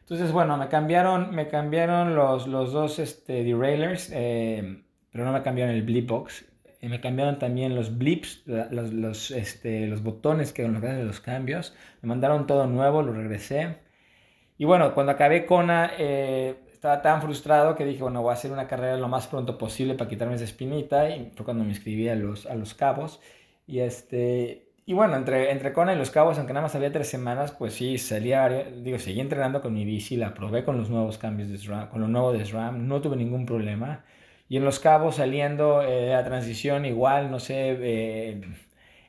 Entonces, 0.00 0.32
bueno, 0.32 0.56
me 0.58 0.68
cambiaron, 0.68 1.34
me 1.34 1.48
cambiaron 1.48 2.14
los, 2.14 2.46
los 2.46 2.72
dos 2.72 2.98
este. 2.98 3.40
Eh, 3.40 4.82
pero 5.12 5.24
no 5.24 5.32
me 5.32 5.42
cambiaron 5.42 5.74
el 5.74 5.82
blip 5.82 6.08
box. 6.08 6.44
Y 6.82 6.88
me 6.88 7.00
cambiaron 7.00 7.38
también 7.38 7.74
los 7.74 7.96
blips, 7.96 8.42
los, 8.46 8.92
los, 8.92 9.30
este, 9.30 9.86
los 9.86 10.02
botones 10.02 10.52
que 10.52 10.62
de 10.64 11.04
los 11.04 11.20
cambios. 11.20 11.74
Me 12.02 12.08
mandaron 12.08 12.46
todo 12.46 12.66
nuevo, 12.66 13.00
lo 13.02 13.14
regresé. 13.14 13.76
Y 14.58 14.64
bueno, 14.64 14.94
cuando 14.94 15.12
acabé 15.12 15.46
Kona, 15.46 15.92
eh, 15.98 16.56
estaba 16.72 17.02
tan 17.02 17.20
frustrado 17.22 17.74
que 17.74 17.84
dije, 17.84 18.02
bueno, 18.02 18.22
voy 18.22 18.30
a 18.30 18.34
hacer 18.34 18.52
una 18.52 18.68
carrera 18.68 18.96
lo 18.96 19.08
más 19.08 19.26
pronto 19.26 19.58
posible 19.58 19.94
para 19.94 20.08
quitarme 20.08 20.34
esa 20.36 20.44
espinita. 20.44 21.10
Y 21.10 21.30
fue 21.34 21.44
cuando 21.44 21.64
me 21.64 21.70
inscribí 21.70 22.08
a 22.08 22.14
los, 22.14 22.46
a 22.46 22.54
los 22.54 22.74
cabos. 22.74 23.20
Y 23.66 23.80
este, 23.80 24.64
y 24.86 24.92
bueno, 24.92 25.16
entre, 25.16 25.50
entre 25.50 25.72
Kona 25.72 25.94
y 25.94 25.96
Los 25.96 26.10
Cabos, 26.10 26.36
aunque 26.36 26.52
nada 26.52 26.64
más 26.64 26.74
había 26.74 26.92
tres 26.92 27.08
semanas, 27.08 27.52
pues 27.52 27.72
sí, 27.74 27.96
salía, 27.96 28.48
digo, 28.48 28.98
seguí 28.98 29.20
entrenando 29.20 29.62
con 29.62 29.72
mi 29.72 29.84
bici, 29.86 30.16
la 30.16 30.34
probé 30.34 30.62
con 30.64 30.76
los 30.76 30.90
nuevos 30.90 31.16
cambios 31.16 31.48
de 31.48 31.56
SRAM, 31.56 31.88
con 31.88 32.02
lo 32.02 32.08
nuevo 32.08 32.32
de 32.32 32.44
SRAM, 32.44 32.86
no 32.86 33.00
tuve 33.00 33.16
ningún 33.16 33.46
problema. 33.46 34.04
Y 34.48 34.58
en 34.58 34.64
Los 34.64 34.80
Cabos 34.80 35.16
saliendo 35.16 35.82
eh, 35.82 36.14
a 36.14 36.22
transición 36.24 36.84
igual, 36.84 37.30
no 37.30 37.40
sé, 37.40 37.78
eh, 37.80 38.42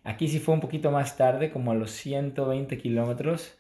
aquí 0.06 0.30
sí 0.30 0.40
fue 0.40 0.54
un 0.54 0.62
poquito 0.62 0.92
más 0.92 1.18
tarde, 1.18 1.52
como 1.52 1.72
a 1.72 1.76
los 1.76 1.92
120 1.92 2.78
kilómetros, 2.78 3.58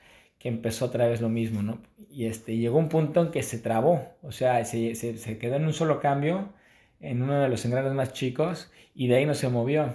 empezó 0.48 0.86
otra 0.86 1.08
vez 1.08 1.22
lo 1.22 1.30
mismo, 1.30 1.62
¿no? 1.64 1.80
Y 2.10 2.26
este, 2.26 2.58
llegó 2.58 2.78
un 2.78 2.90
punto 2.90 3.22
en 3.22 3.32
que 3.32 3.44
se 3.44 3.60
trabó, 3.60 4.02
o 4.22 4.32
sea, 4.32 4.64
se, 4.66 4.96
se, 4.96 5.38
quedó 5.38 5.56
en 5.56 5.66
un 5.66 5.74
solo 5.74 6.00
cambio, 6.00 6.54
en 7.00 7.22
uno 7.22 7.42
de 7.42 7.50
los 7.50 7.66
engranes 7.66 7.94
más 7.94 8.14
chicos, 8.14 8.72
y 8.94 9.08
de 9.08 9.18
ahí 9.18 9.26
no 9.26 9.34
se 9.36 9.50
movió. 9.50 9.94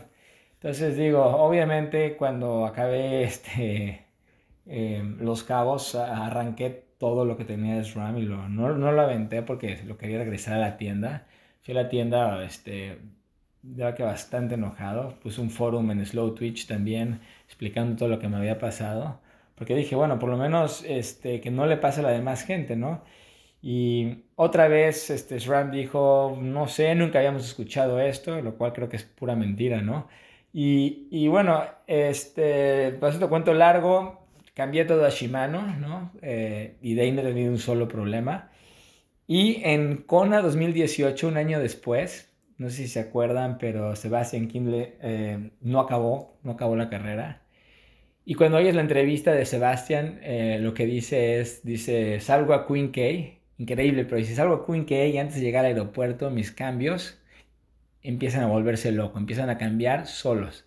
Entonces 0.55 0.97
digo, 0.97 1.25
obviamente 1.25 2.17
cuando 2.17 2.67
acabé 2.67 3.25
este, 3.25 4.07
em, 4.67 5.19
Los 5.21 5.43
Cabos, 5.45 5.95
arranqué 5.95 6.91
todo 6.99 7.25
lo 7.25 7.37
que 7.37 7.45
tenía 7.47 7.77
de 7.77 7.85
SRAM 7.85 8.19
y 8.19 8.27
no, 8.27 8.49
no, 8.49 8.93
lo 8.93 9.01
aventé 9.03 9.43
porque 9.43 9.83
lo 9.87 9.97
quería 9.97 10.19
regresar 10.19 10.55
a 10.55 10.59
la 10.59 10.77
tienda. 10.77 11.27
Fui 11.63 11.73
a 11.77 11.83
la 11.83 11.89
tienda, 11.89 12.45
este, 12.45 12.99
ya 13.63 13.95
que 13.95 14.03
bastante 14.03 14.55
enojado. 14.57 15.19
Puse 15.21 15.41
un 15.41 15.51
forum 15.51 15.91
en 15.91 16.05
Slow 16.05 16.35
Twitch 16.35 16.67
también 16.67 17.21
explicando 17.47 17.97
todo 17.97 18.09
lo 18.11 18.19
que 18.19 18.29
me 18.29 18.37
había 18.37 18.59
pasado. 18.59 19.21
Porque 19.61 19.77
dije, 19.77 19.94
bueno, 19.94 20.18
por 20.18 20.31
lo 20.31 20.38
menos 20.38 20.83
este, 20.88 21.42
que 21.42 21.51
no 21.51 21.66
le 21.66 21.77
pase 21.77 22.01
a 22.01 22.05
la 22.05 22.12
demás 22.12 22.44
gente, 22.44 22.77
¿no? 22.77 23.05
Y 23.61 24.25
otra 24.37 24.68
vez 24.68 25.11
este, 25.11 25.38
SRAM 25.38 25.70
dijo, 25.70 26.38
no 26.40 26.66
sé, 26.66 26.94
nunca 26.94 27.18
habíamos 27.18 27.44
escuchado 27.44 28.01
esto, 28.01 28.40
lo 28.40 28.57
cual 28.57 28.73
creo 28.73 28.88
que 28.88 28.96
es 28.96 29.05
pura 29.05 29.37
mentira, 29.37 29.83
¿no? 29.83 30.09
Y, 30.55 31.09
y 31.11 31.29
bueno, 31.29 31.62
este, 31.87 32.92
pues 33.01 33.18
te 33.18 33.27
cuento 33.29 33.53
largo, 33.53 34.27
cambié 34.55 34.87
todo 34.87 35.05
a 35.05 35.11
Shimano, 35.11 35.77
¿no? 35.77 36.12
Eh, 36.23 36.79
y 36.81 36.94
de 36.94 37.03
ahí 37.03 37.12
no 37.12 37.20
he 37.20 37.25
tenido 37.25 37.53
un 37.53 37.59
solo 37.59 37.87
problema. 37.87 38.51
Y 39.27 39.61
en 39.64 39.99
Kona 39.99 40.40
2018, 40.40 41.29
un 41.29 41.37
año 41.37 41.61
después, 41.61 42.33
no 42.57 42.70
sé 42.70 42.77
si 42.77 42.88
se 42.88 43.01
acuerdan, 43.01 43.59
pero 43.59 43.94
Sebastian 43.94 44.49
Kindle 44.49 44.96
eh, 45.03 45.51
no 45.61 45.81
acabó, 45.81 46.38
no 46.44 46.53
acabó 46.53 46.77
la 46.77 46.88
carrera. 46.88 47.42
Y 48.24 48.35
cuando 48.35 48.59
oyes 48.59 48.74
la 48.74 48.83
entrevista 48.83 49.33
de 49.33 49.44
Sebastian, 49.46 50.20
eh, 50.22 50.59
lo 50.61 50.74
que 50.74 50.87
dice 50.87 51.40
es, 51.40 51.64
dice, 51.64 52.20
salgo 52.20 52.54
a 52.54 52.66
Queen 52.66 52.92
K, 52.92 53.00
increíble, 53.59 54.04
pero 54.04 54.18
dice, 54.18 54.35
salgo 54.35 54.54
a 54.54 54.66
Queen 54.66 54.85
K 54.85 55.06
y 55.06 55.18
antes 55.18 55.37
de 55.37 55.42
llegar 55.42 55.64
al 55.64 55.72
aeropuerto, 55.72 56.30
mis 56.30 56.52
cambios 56.52 57.18
empiezan 58.02 58.42
a 58.44 58.46
volverse 58.48 58.92
loco, 58.92 59.18
empiezan 59.18 59.50
a 59.50 59.59
cambiar 59.59 60.06
solos. 60.06 60.66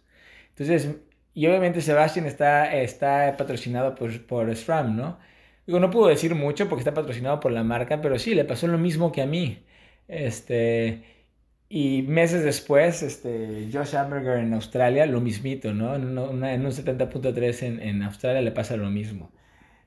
Entonces, 0.50 0.98
y 1.34 1.48
obviamente 1.48 1.82
Sebastian 1.82 2.26
está, 2.26 2.76
está 2.76 3.36
patrocinado 3.38 3.96
por, 3.96 4.26
por 4.28 4.56
SRAM, 4.56 4.96
¿no? 4.96 5.20
Digo, 5.66 5.80
no 5.80 5.90
puedo 5.92 6.08
decir 6.08 6.36
mucho 6.36 6.68
porque 6.70 6.82
está 6.82 6.94
patrocinado 6.94 7.40
por 7.40 7.52
la 7.52 7.64
marca, 7.64 8.02
pero 8.02 8.20
sí, 8.20 8.36
le 8.36 8.46
pasó 8.46 8.68
lo 8.68 8.78
mismo 8.78 9.12
que 9.12 9.22
a 9.22 9.26
mí. 9.26 9.66
Este, 10.08 11.04
y 11.76 12.04
meses 12.04 12.44
después, 12.44 13.02
este, 13.02 13.68
Josh 13.74 13.96
Amberger 13.96 14.38
en 14.38 14.54
Australia, 14.54 15.08
lo 15.08 15.22
mismito, 15.22 15.74
¿no? 15.74 15.96
En, 15.96 16.04
en 16.44 16.66
un 16.66 16.72
70.3 16.72 17.64
en, 17.64 17.80
en 17.80 18.04
Australia 18.04 18.42
le 18.42 18.52
pasa 18.52 18.78
lo 18.78 18.92
mismo. 18.92 19.32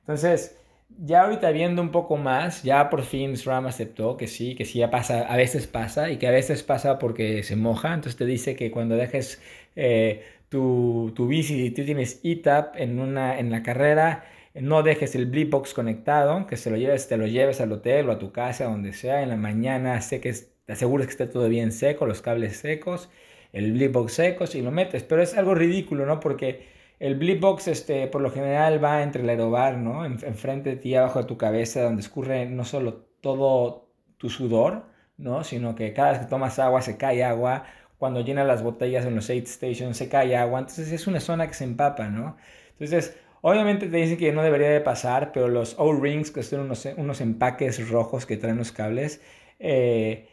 Entonces, 0.01 0.57
ya 0.89 1.23
ahorita 1.23 1.49
viendo 1.51 1.81
un 1.81 1.91
poco 1.91 2.17
más, 2.17 2.63
ya 2.63 2.89
por 2.89 3.03
fin 3.03 3.37
SRAM 3.37 3.67
aceptó 3.67 4.17
que 4.17 4.27
sí, 4.27 4.53
que 4.55 4.65
sí 4.65 4.79
ya 4.79 4.91
pasa, 4.91 5.21
a 5.21 5.37
veces 5.37 5.67
pasa 5.67 6.11
y 6.11 6.17
que 6.17 6.27
a 6.27 6.31
veces 6.31 6.61
pasa 6.61 6.99
porque 6.99 7.41
se 7.43 7.55
moja. 7.55 7.93
Entonces 7.93 8.17
te 8.17 8.25
dice 8.25 8.57
que 8.57 8.69
cuando 8.69 8.95
dejes 8.97 9.41
eh, 9.77 10.25
tu, 10.49 11.13
tu 11.15 11.27
bici, 11.27 11.55
si 11.55 11.71
tú 11.71 11.85
tienes 11.85 12.19
ETAP 12.23 12.75
en, 12.77 12.99
una, 12.99 13.39
en 13.39 13.49
la 13.49 13.63
carrera, 13.63 14.25
no 14.55 14.83
dejes 14.83 15.15
el 15.15 15.25
Blip 15.27 15.51
Box 15.51 15.73
conectado, 15.73 16.47
que 16.47 16.57
se 16.57 16.69
lo 16.69 16.75
lleves, 16.75 17.07
te 17.07 17.15
lo 17.17 17.27
lleves 17.27 17.61
al 17.61 17.71
hotel 17.71 18.09
o 18.09 18.11
a 18.11 18.19
tu 18.19 18.33
casa, 18.33 18.65
donde 18.65 18.91
sea, 18.93 19.21
en 19.23 19.29
la 19.29 19.37
mañana, 19.37 20.01
sé 20.01 20.19
que 20.19 20.29
te 20.67 20.73
asegures 20.73 21.07
que 21.07 21.11
esté 21.11 21.25
todo 21.25 21.49
bien 21.49 21.71
seco, 21.71 22.05
los 22.05 22.21
cables 22.21 22.57
secos, 22.57 23.09
el 23.53 23.71
Blip 23.71 23.93
Box 23.93 24.13
secos 24.13 24.53
y 24.53 24.61
lo 24.61 24.69
metes. 24.69 25.01
Pero 25.03 25.23
es 25.23 25.35
algo 25.35 25.55
ridículo, 25.55 26.05
¿no? 26.05 26.19
Porque 26.19 26.67
el 26.99 27.15
blip 27.15 27.39
box, 27.41 27.67
este, 27.67 28.07
por 28.07 28.21
lo 28.21 28.31
general, 28.31 28.83
va 28.83 29.03
entre 29.03 29.21
el 29.23 29.29
aerobar, 29.29 29.77
¿no? 29.77 30.05
enfrente 30.05 30.71
de 30.71 30.75
ti, 30.77 30.95
abajo 30.95 31.19
de 31.19 31.25
tu 31.25 31.37
cabeza, 31.37 31.83
donde 31.83 32.01
escurre 32.01 32.47
no 32.47 32.65
solo 32.65 33.05
todo 33.21 33.89
tu 34.17 34.29
sudor, 34.29 34.85
¿no? 35.17 35.43
Sino 35.43 35.75
que 35.75 35.93
cada 35.93 36.11
vez 36.11 36.19
que 36.21 36.25
tomas 36.25 36.59
agua 36.59 36.81
se 36.81 36.97
cae 36.97 37.23
agua. 37.23 37.65
Cuando 37.97 38.21
llenas 38.21 38.47
las 38.47 38.63
botellas 38.63 39.05
en 39.05 39.15
los 39.15 39.29
aid 39.29 39.47
stations 39.47 39.97
se 39.97 40.09
cae 40.09 40.35
agua. 40.35 40.59
Entonces 40.59 40.91
es 40.91 41.07
una 41.07 41.19
zona 41.19 41.47
que 41.47 41.53
se 41.53 41.63
empapa, 41.63 42.09
¿no? 42.09 42.37
Entonces, 42.71 43.17
obviamente 43.41 43.87
te 43.87 43.97
dicen 43.97 44.17
que 44.17 44.31
no 44.33 44.43
debería 44.43 44.69
de 44.69 44.81
pasar, 44.81 45.31
pero 45.31 45.47
los 45.47 45.75
O-rings, 45.77 46.31
que 46.31 46.43
son 46.43 46.61
unos, 46.61 46.85
unos, 46.97 47.21
empaques 47.21 47.89
rojos 47.89 48.25
que 48.25 48.37
traen 48.37 48.57
los 48.57 48.71
cables, 48.71 49.21
eh, 49.59 50.27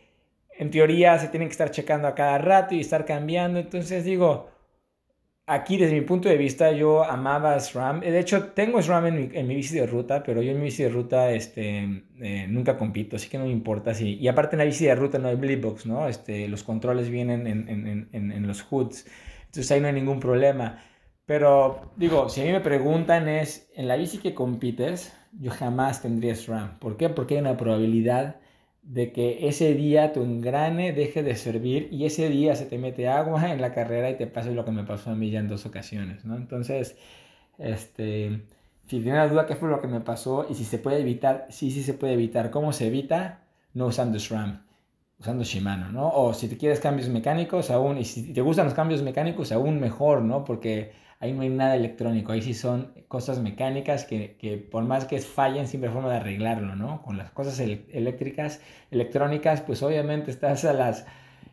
en 0.58 0.70
teoría 0.70 1.18
se 1.18 1.28
tienen 1.28 1.48
que 1.48 1.52
estar 1.52 1.70
checando 1.70 2.08
a 2.08 2.14
cada 2.14 2.38
rato 2.38 2.74
y 2.74 2.80
estar 2.80 3.04
cambiando. 3.04 3.58
Entonces 3.58 4.04
digo, 4.04 4.48
aquí 5.46 5.76
desde 5.76 5.94
mi 5.94 6.00
punto 6.02 6.28
de 6.28 6.36
vista 6.36 6.72
yo 6.72 7.04
amaba 7.04 7.58
SRAM. 7.58 8.00
De 8.00 8.18
hecho, 8.18 8.52
tengo 8.52 8.80
SRAM 8.80 9.06
en 9.06 9.16
mi, 9.16 9.28
en 9.32 9.46
mi 9.46 9.54
bici 9.56 9.74
de 9.74 9.86
ruta, 9.86 10.22
pero 10.22 10.42
yo 10.42 10.52
en 10.52 10.58
mi 10.58 10.64
bici 10.64 10.82
de 10.82 10.88
ruta 10.88 11.30
este, 11.30 12.04
eh, 12.20 12.46
nunca 12.48 12.76
compito, 12.76 13.16
así 13.16 13.28
que 13.28 13.38
no 13.38 13.44
me 13.44 13.50
importa. 13.50 13.94
Si, 13.94 14.14
y 14.14 14.28
aparte 14.28 14.56
en 14.56 14.58
la 14.58 14.64
bici 14.64 14.86
de 14.86 14.94
ruta 14.94 15.18
no 15.18 15.28
hay 15.28 15.36
Blipbox, 15.36 15.86
¿no? 15.86 16.08
Este, 16.08 16.48
los 16.48 16.62
controles 16.62 17.10
vienen 17.10 17.46
en, 17.46 17.68
en, 17.68 18.08
en, 18.12 18.32
en, 18.32 18.46
los 18.46 18.62
hoods, 18.62 19.06
entonces 19.46 19.70
ahí 19.70 19.80
no 19.80 19.88
hay 19.88 19.94
ningún 19.94 20.20
problema. 20.20 20.82
Pero 21.26 21.92
digo, 21.96 22.28
si 22.28 22.42
a 22.42 22.44
mí 22.44 22.52
me 22.52 22.60
preguntan 22.60 23.28
es, 23.28 23.70
en 23.74 23.88
la 23.88 23.96
bici 23.96 24.18
que 24.18 24.34
compites, 24.34 25.16
yo 25.32 25.50
jamás 25.50 26.02
tendría 26.02 26.34
SRAM. 26.34 26.78
¿Por 26.78 26.96
qué? 26.96 27.08
Porque 27.08 27.34
hay 27.34 27.40
una 27.40 27.56
probabilidad 27.56 28.36
de 28.84 29.12
que 29.12 29.48
ese 29.48 29.74
día 29.74 30.12
tu 30.12 30.22
engrane 30.22 30.92
deje 30.92 31.22
de 31.22 31.36
servir 31.36 31.88
y 31.90 32.04
ese 32.04 32.28
día 32.28 32.54
se 32.54 32.66
te 32.66 32.78
mete 32.78 33.08
agua 33.08 33.50
en 33.50 33.60
la 33.60 33.72
carrera 33.72 34.10
y 34.10 34.16
te 34.16 34.26
pasa 34.26 34.50
lo 34.50 34.64
que 34.64 34.72
me 34.72 34.84
pasó 34.84 35.10
a 35.10 35.14
mí 35.14 35.30
ya 35.30 35.40
en 35.40 35.48
dos 35.48 35.64
ocasiones, 35.66 36.24
¿no? 36.24 36.36
Entonces, 36.36 36.96
este, 37.58 38.42
si 38.86 39.00
tienes 39.00 39.14
la 39.14 39.28
duda 39.28 39.46
qué 39.46 39.56
fue 39.56 39.70
lo 39.70 39.80
que 39.80 39.88
me 39.88 40.00
pasó 40.00 40.46
y 40.48 40.54
si 40.54 40.64
se 40.64 40.78
puede 40.78 41.00
evitar, 41.00 41.46
sí, 41.48 41.70
sí 41.70 41.82
se 41.82 41.94
puede 41.94 42.12
evitar. 42.12 42.50
¿Cómo 42.50 42.72
se 42.72 42.88
evita? 42.88 43.44
No 43.72 43.86
usando 43.86 44.18
SRAM, 44.18 44.62
usando 45.18 45.44
Shimano, 45.44 45.90
¿no? 45.90 46.10
O 46.10 46.34
si 46.34 46.48
te 46.48 46.58
quieres 46.58 46.78
cambios 46.80 47.08
mecánicos, 47.08 47.70
aún, 47.70 47.98
y 47.98 48.04
si 48.04 48.32
te 48.34 48.42
gustan 48.42 48.66
los 48.66 48.74
cambios 48.74 49.02
mecánicos, 49.02 49.50
aún 49.52 49.80
mejor, 49.80 50.22
¿no? 50.22 50.44
Porque 50.44 50.92
ahí 51.24 51.32
no 51.32 51.40
hay 51.42 51.48
nada 51.48 51.74
electrónico, 51.74 52.32
ahí 52.32 52.42
sí 52.42 52.52
son 52.52 52.92
cosas 53.08 53.40
mecánicas 53.40 54.04
que, 54.04 54.36
que 54.36 54.58
por 54.58 54.84
más 54.84 55.06
que 55.06 55.18
fallen, 55.20 55.66
siempre 55.66 55.88
hay 55.88 55.94
forma 55.94 56.10
de 56.10 56.16
arreglarlo, 56.16 56.76
¿no? 56.76 57.00
Con 57.02 57.16
las 57.16 57.30
cosas 57.30 57.58
eléctricas, 57.60 58.60
electrónicas, 58.90 59.62
pues 59.62 59.82
obviamente 59.82 60.30
estás 60.30 60.66
a 60.66 60.74
las, 60.74 61.06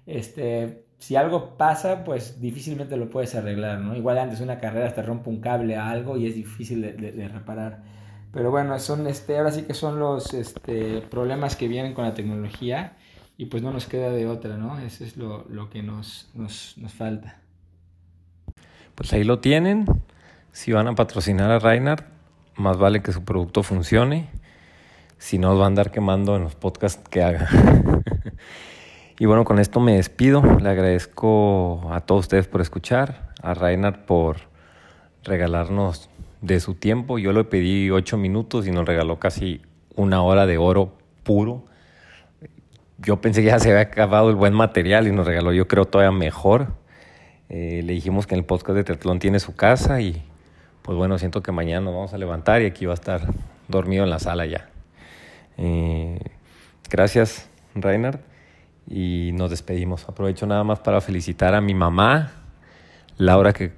este, 0.05 0.84
si 0.97 1.15
algo 1.15 1.57
pasa, 1.57 2.03
pues 2.03 2.41
difícilmente 2.41 2.97
lo 2.97 3.10
puedes 3.10 3.34
arreglar, 3.34 3.79
¿no? 3.79 3.95
Igual 3.95 4.17
antes 4.17 4.41
una 4.41 4.60
carrera 4.60 4.93
te 4.93 5.01
rompe 5.01 5.29
un 5.29 5.39
cable 5.39 5.77
a 5.77 5.89
algo 5.89 6.17
y 6.17 6.27
es 6.27 6.36
difícil 6.36 6.81
de, 6.81 6.93
de, 6.93 7.27
reparar. 7.29 7.81
Pero 8.34 8.51
bueno, 8.51 8.77
son, 8.77 9.07
este, 9.07 9.38
ahora 9.38 9.51
sí 9.51 9.63
que 9.63 9.73
son 9.73 9.99
los 9.99 10.34
este, 10.34 11.01
problemas 11.01 11.55
que 11.55 11.69
vienen 11.69 11.93
con 11.93 12.03
la 12.03 12.13
tecnología 12.13 12.97
y 13.38 13.45
pues 13.45 13.63
no 13.63 13.71
nos 13.71 13.88
queda 13.88 14.12
de 14.12 14.27
otra, 14.27 14.57
¿no? 14.57 14.79
Eso 14.79 15.05
es 15.05 15.15
lo, 15.15 15.45
lo 15.49 15.69
que 15.69 15.81
nos, 15.81 16.29
nos, 16.34 16.77
nos 16.77 16.93
falta. 16.93 17.40
Pues 18.95 19.13
ahí 19.13 19.23
lo 19.23 19.39
tienen. 19.39 19.86
Si 20.51 20.71
van 20.71 20.88
a 20.88 20.95
patrocinar 20.95 21.51
a 21.51 21.60
Reinhardt, 21.60 22.06
más 22.56 22.77
vale 22.77 23.01
que 23.01 23.12
su 23.12 23.23
producto 23.23 23.63
funcione. 23.63 24.30
Si 25.17 25.38
no, 25.38 25.58
va 25.58 25.65
a 25.65 25.67
andar 25.67 25.91
quemando 25.91 26.36
en 26.36 26.43
los 26.43 26.56
podcasts 26.56 27.08
que 27.10 27.23
haga. 27.23 27.47
y 29.19 29.25
bueno, 29.25 29.45
con 29.45 29.60
esto 29.60 29.80
me 29.80 29.95
despido. 29.95 30.41
Le 30.60 30.69
agradezco 30.69 31.89
a 31.91 32.01
todos 32.01 32.25
ustedes 32.25 32.47
por 32.47 32.62
escuchar, 32.62 33.34
a 33.41 33.54
Reinhardt 33.54 34.06
por 34.06 34.38
regalarnos 35.23 36.10
de 36.41 36.60
su 36.60 36.73
tiempo. 36.75 37.19
Yo 37.19 37.32
le 37.34 37.43
pedí 37.43 37.89
ocho 37.91 38.17
minutos 38.17 38.67
y 38.67 38.71
nos 38.71 38.86
regaló 38.86 39.19
casi 39.19 39.62
una 39.95 40.21
hora 40.21 40.45
de 40.45 40.58
oro 40.58 40.97
puro. 41.24 41.65
Yo 42.97 43.22
pensé 43.22 43.41
que 43.41 43.47
ya 43.47 43.59
se 43.59 43.70
había 43.70 43.82
acabado 43.82 44.30
el 44.30 44.36
buen 44.36 44.53
material 44.53 45.07
y 45.07 45.11
nos 45.11 45.26
regaló 45.26 45.53
yo 45.53 45.68
creo 45.68 45.86
todavía 45.86 46.11
mejor. 46.11 46.74
Eh, 47.54 47.82
le 47.84 47.91
dijimos 47.91 48.28
que 48.28 48.36
en 48.36 48.39
el 48.39 48.45
podcast 48.45 48.78
de 48.78 48.86
Teatlón 48.86 49.20
tiene 49.20 49.41
su 49.41 49.54
casa 49.58 49.99
y 49.99 50.24
pues 50.84 50.97
bueno, 50.97 51.18
siento 51.20 51.43
que 51.43 51.52
mañana 51.52 51.82
nos 51.82 51.93
vamos 51.93 52.14
a 52.14 52.18
levantar 52.18 52.62
y 52.62 52.66
aquí 52.66 52.86
va 52.86 52.93
a 52.93 52.95
estar 52.95 53.28
dormido 53.68 54.06
en 54.06 54.10
la 54.10 54.20
sala 54.20 54.45
ya. 54.45 54.70
Eh, 55.58 56.18
gracias, 56.89 57.49
Reinhard, 57.76 58.22
y 58.88 59.32
nos 59.34 59.49
despedimos. 59.49 60.08
Aprovecho 60.08 60.47
nada 60.47 60.64
más 60.64 60.80
para 60.80 61.02
felicitar 61.02 61.54
a 61.54 61.60
mi 61.60 61.74
mamá, 61.74 62.32
Laura, 63.18 63.52
que, 63.52 63.74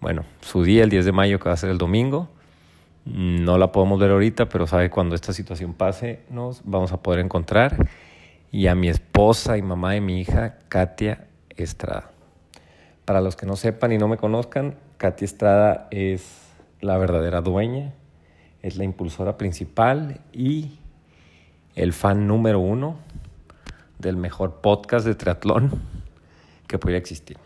bueno, 0.00 0.24
su 0.40 0.64
día, 0.64 0.82
el 0.82 0.90
10 0.90 1.04
de 1.04 1.12
mayo, 1.12 1.38
que 1.38 1.48
va 1.48 1.54
a 1.54 1.56
ser 1.56 1.70
el 1.70 1.78
domingo. 1.78 2.28
No 3.04 3.58
la 3.58 3.70
podemos 3.70 4.00
ver 4.00 4.10
ahorita, 4.10 4.48
pero 4.48 4.66
sabe 4.66 4.90
cuando 4.90 5.14
esta 5.14 5.32
situación 5.32 5.72
pase, 5.72 6.24
nos 6.30 6.62
vamos 6.64 6.90
a 6.90 7.00
poder 7.00 7.20
encontrar. 7.20 7.76
Y 8.50 8.66
a 8.66 8.74
mi 8.74 8.88
esposa 8.88 9.56
y 9.56 9.62
mamá 9.62 9.92
de 9.92 10.00
mi 10.00 10.20
hija, 10.20 10.58
Katia 10.68 11.28
Estrada. 11.50 12.13
Para 13.04 13.20
los 13.20 13.36
que 13.36 13.44
no 13.44 13.56
sepan 13.56 13.92
y 13.92 13.98
no 13.98 14.08
me 14.08 14.16
conozcan, 14.16 14.76
Katy 14.96 15.24
Estrada 15.24 15.88
es 15.90 16.40
la 16.80 16.96
verdadera 16.96 17.42
dueña, 17.42 17.92
es 18.62 18.76
la 18.76 18.84
impulsora 18.84 19.36
principal 19.36 20.20
y 20.32 20.78
el 21.74 21.92
fan 21.92 22.26
número 22.26 22.60
uno 22.60 22.96
del 23.98 24.16
mejor 24.16 24.60
podcast 24.62 25.06
de 25.06 25.14
triatlón 25.14 25.82
que 26.66 26.78
pudiera 26.78 26.98
existir. 26.98 27.36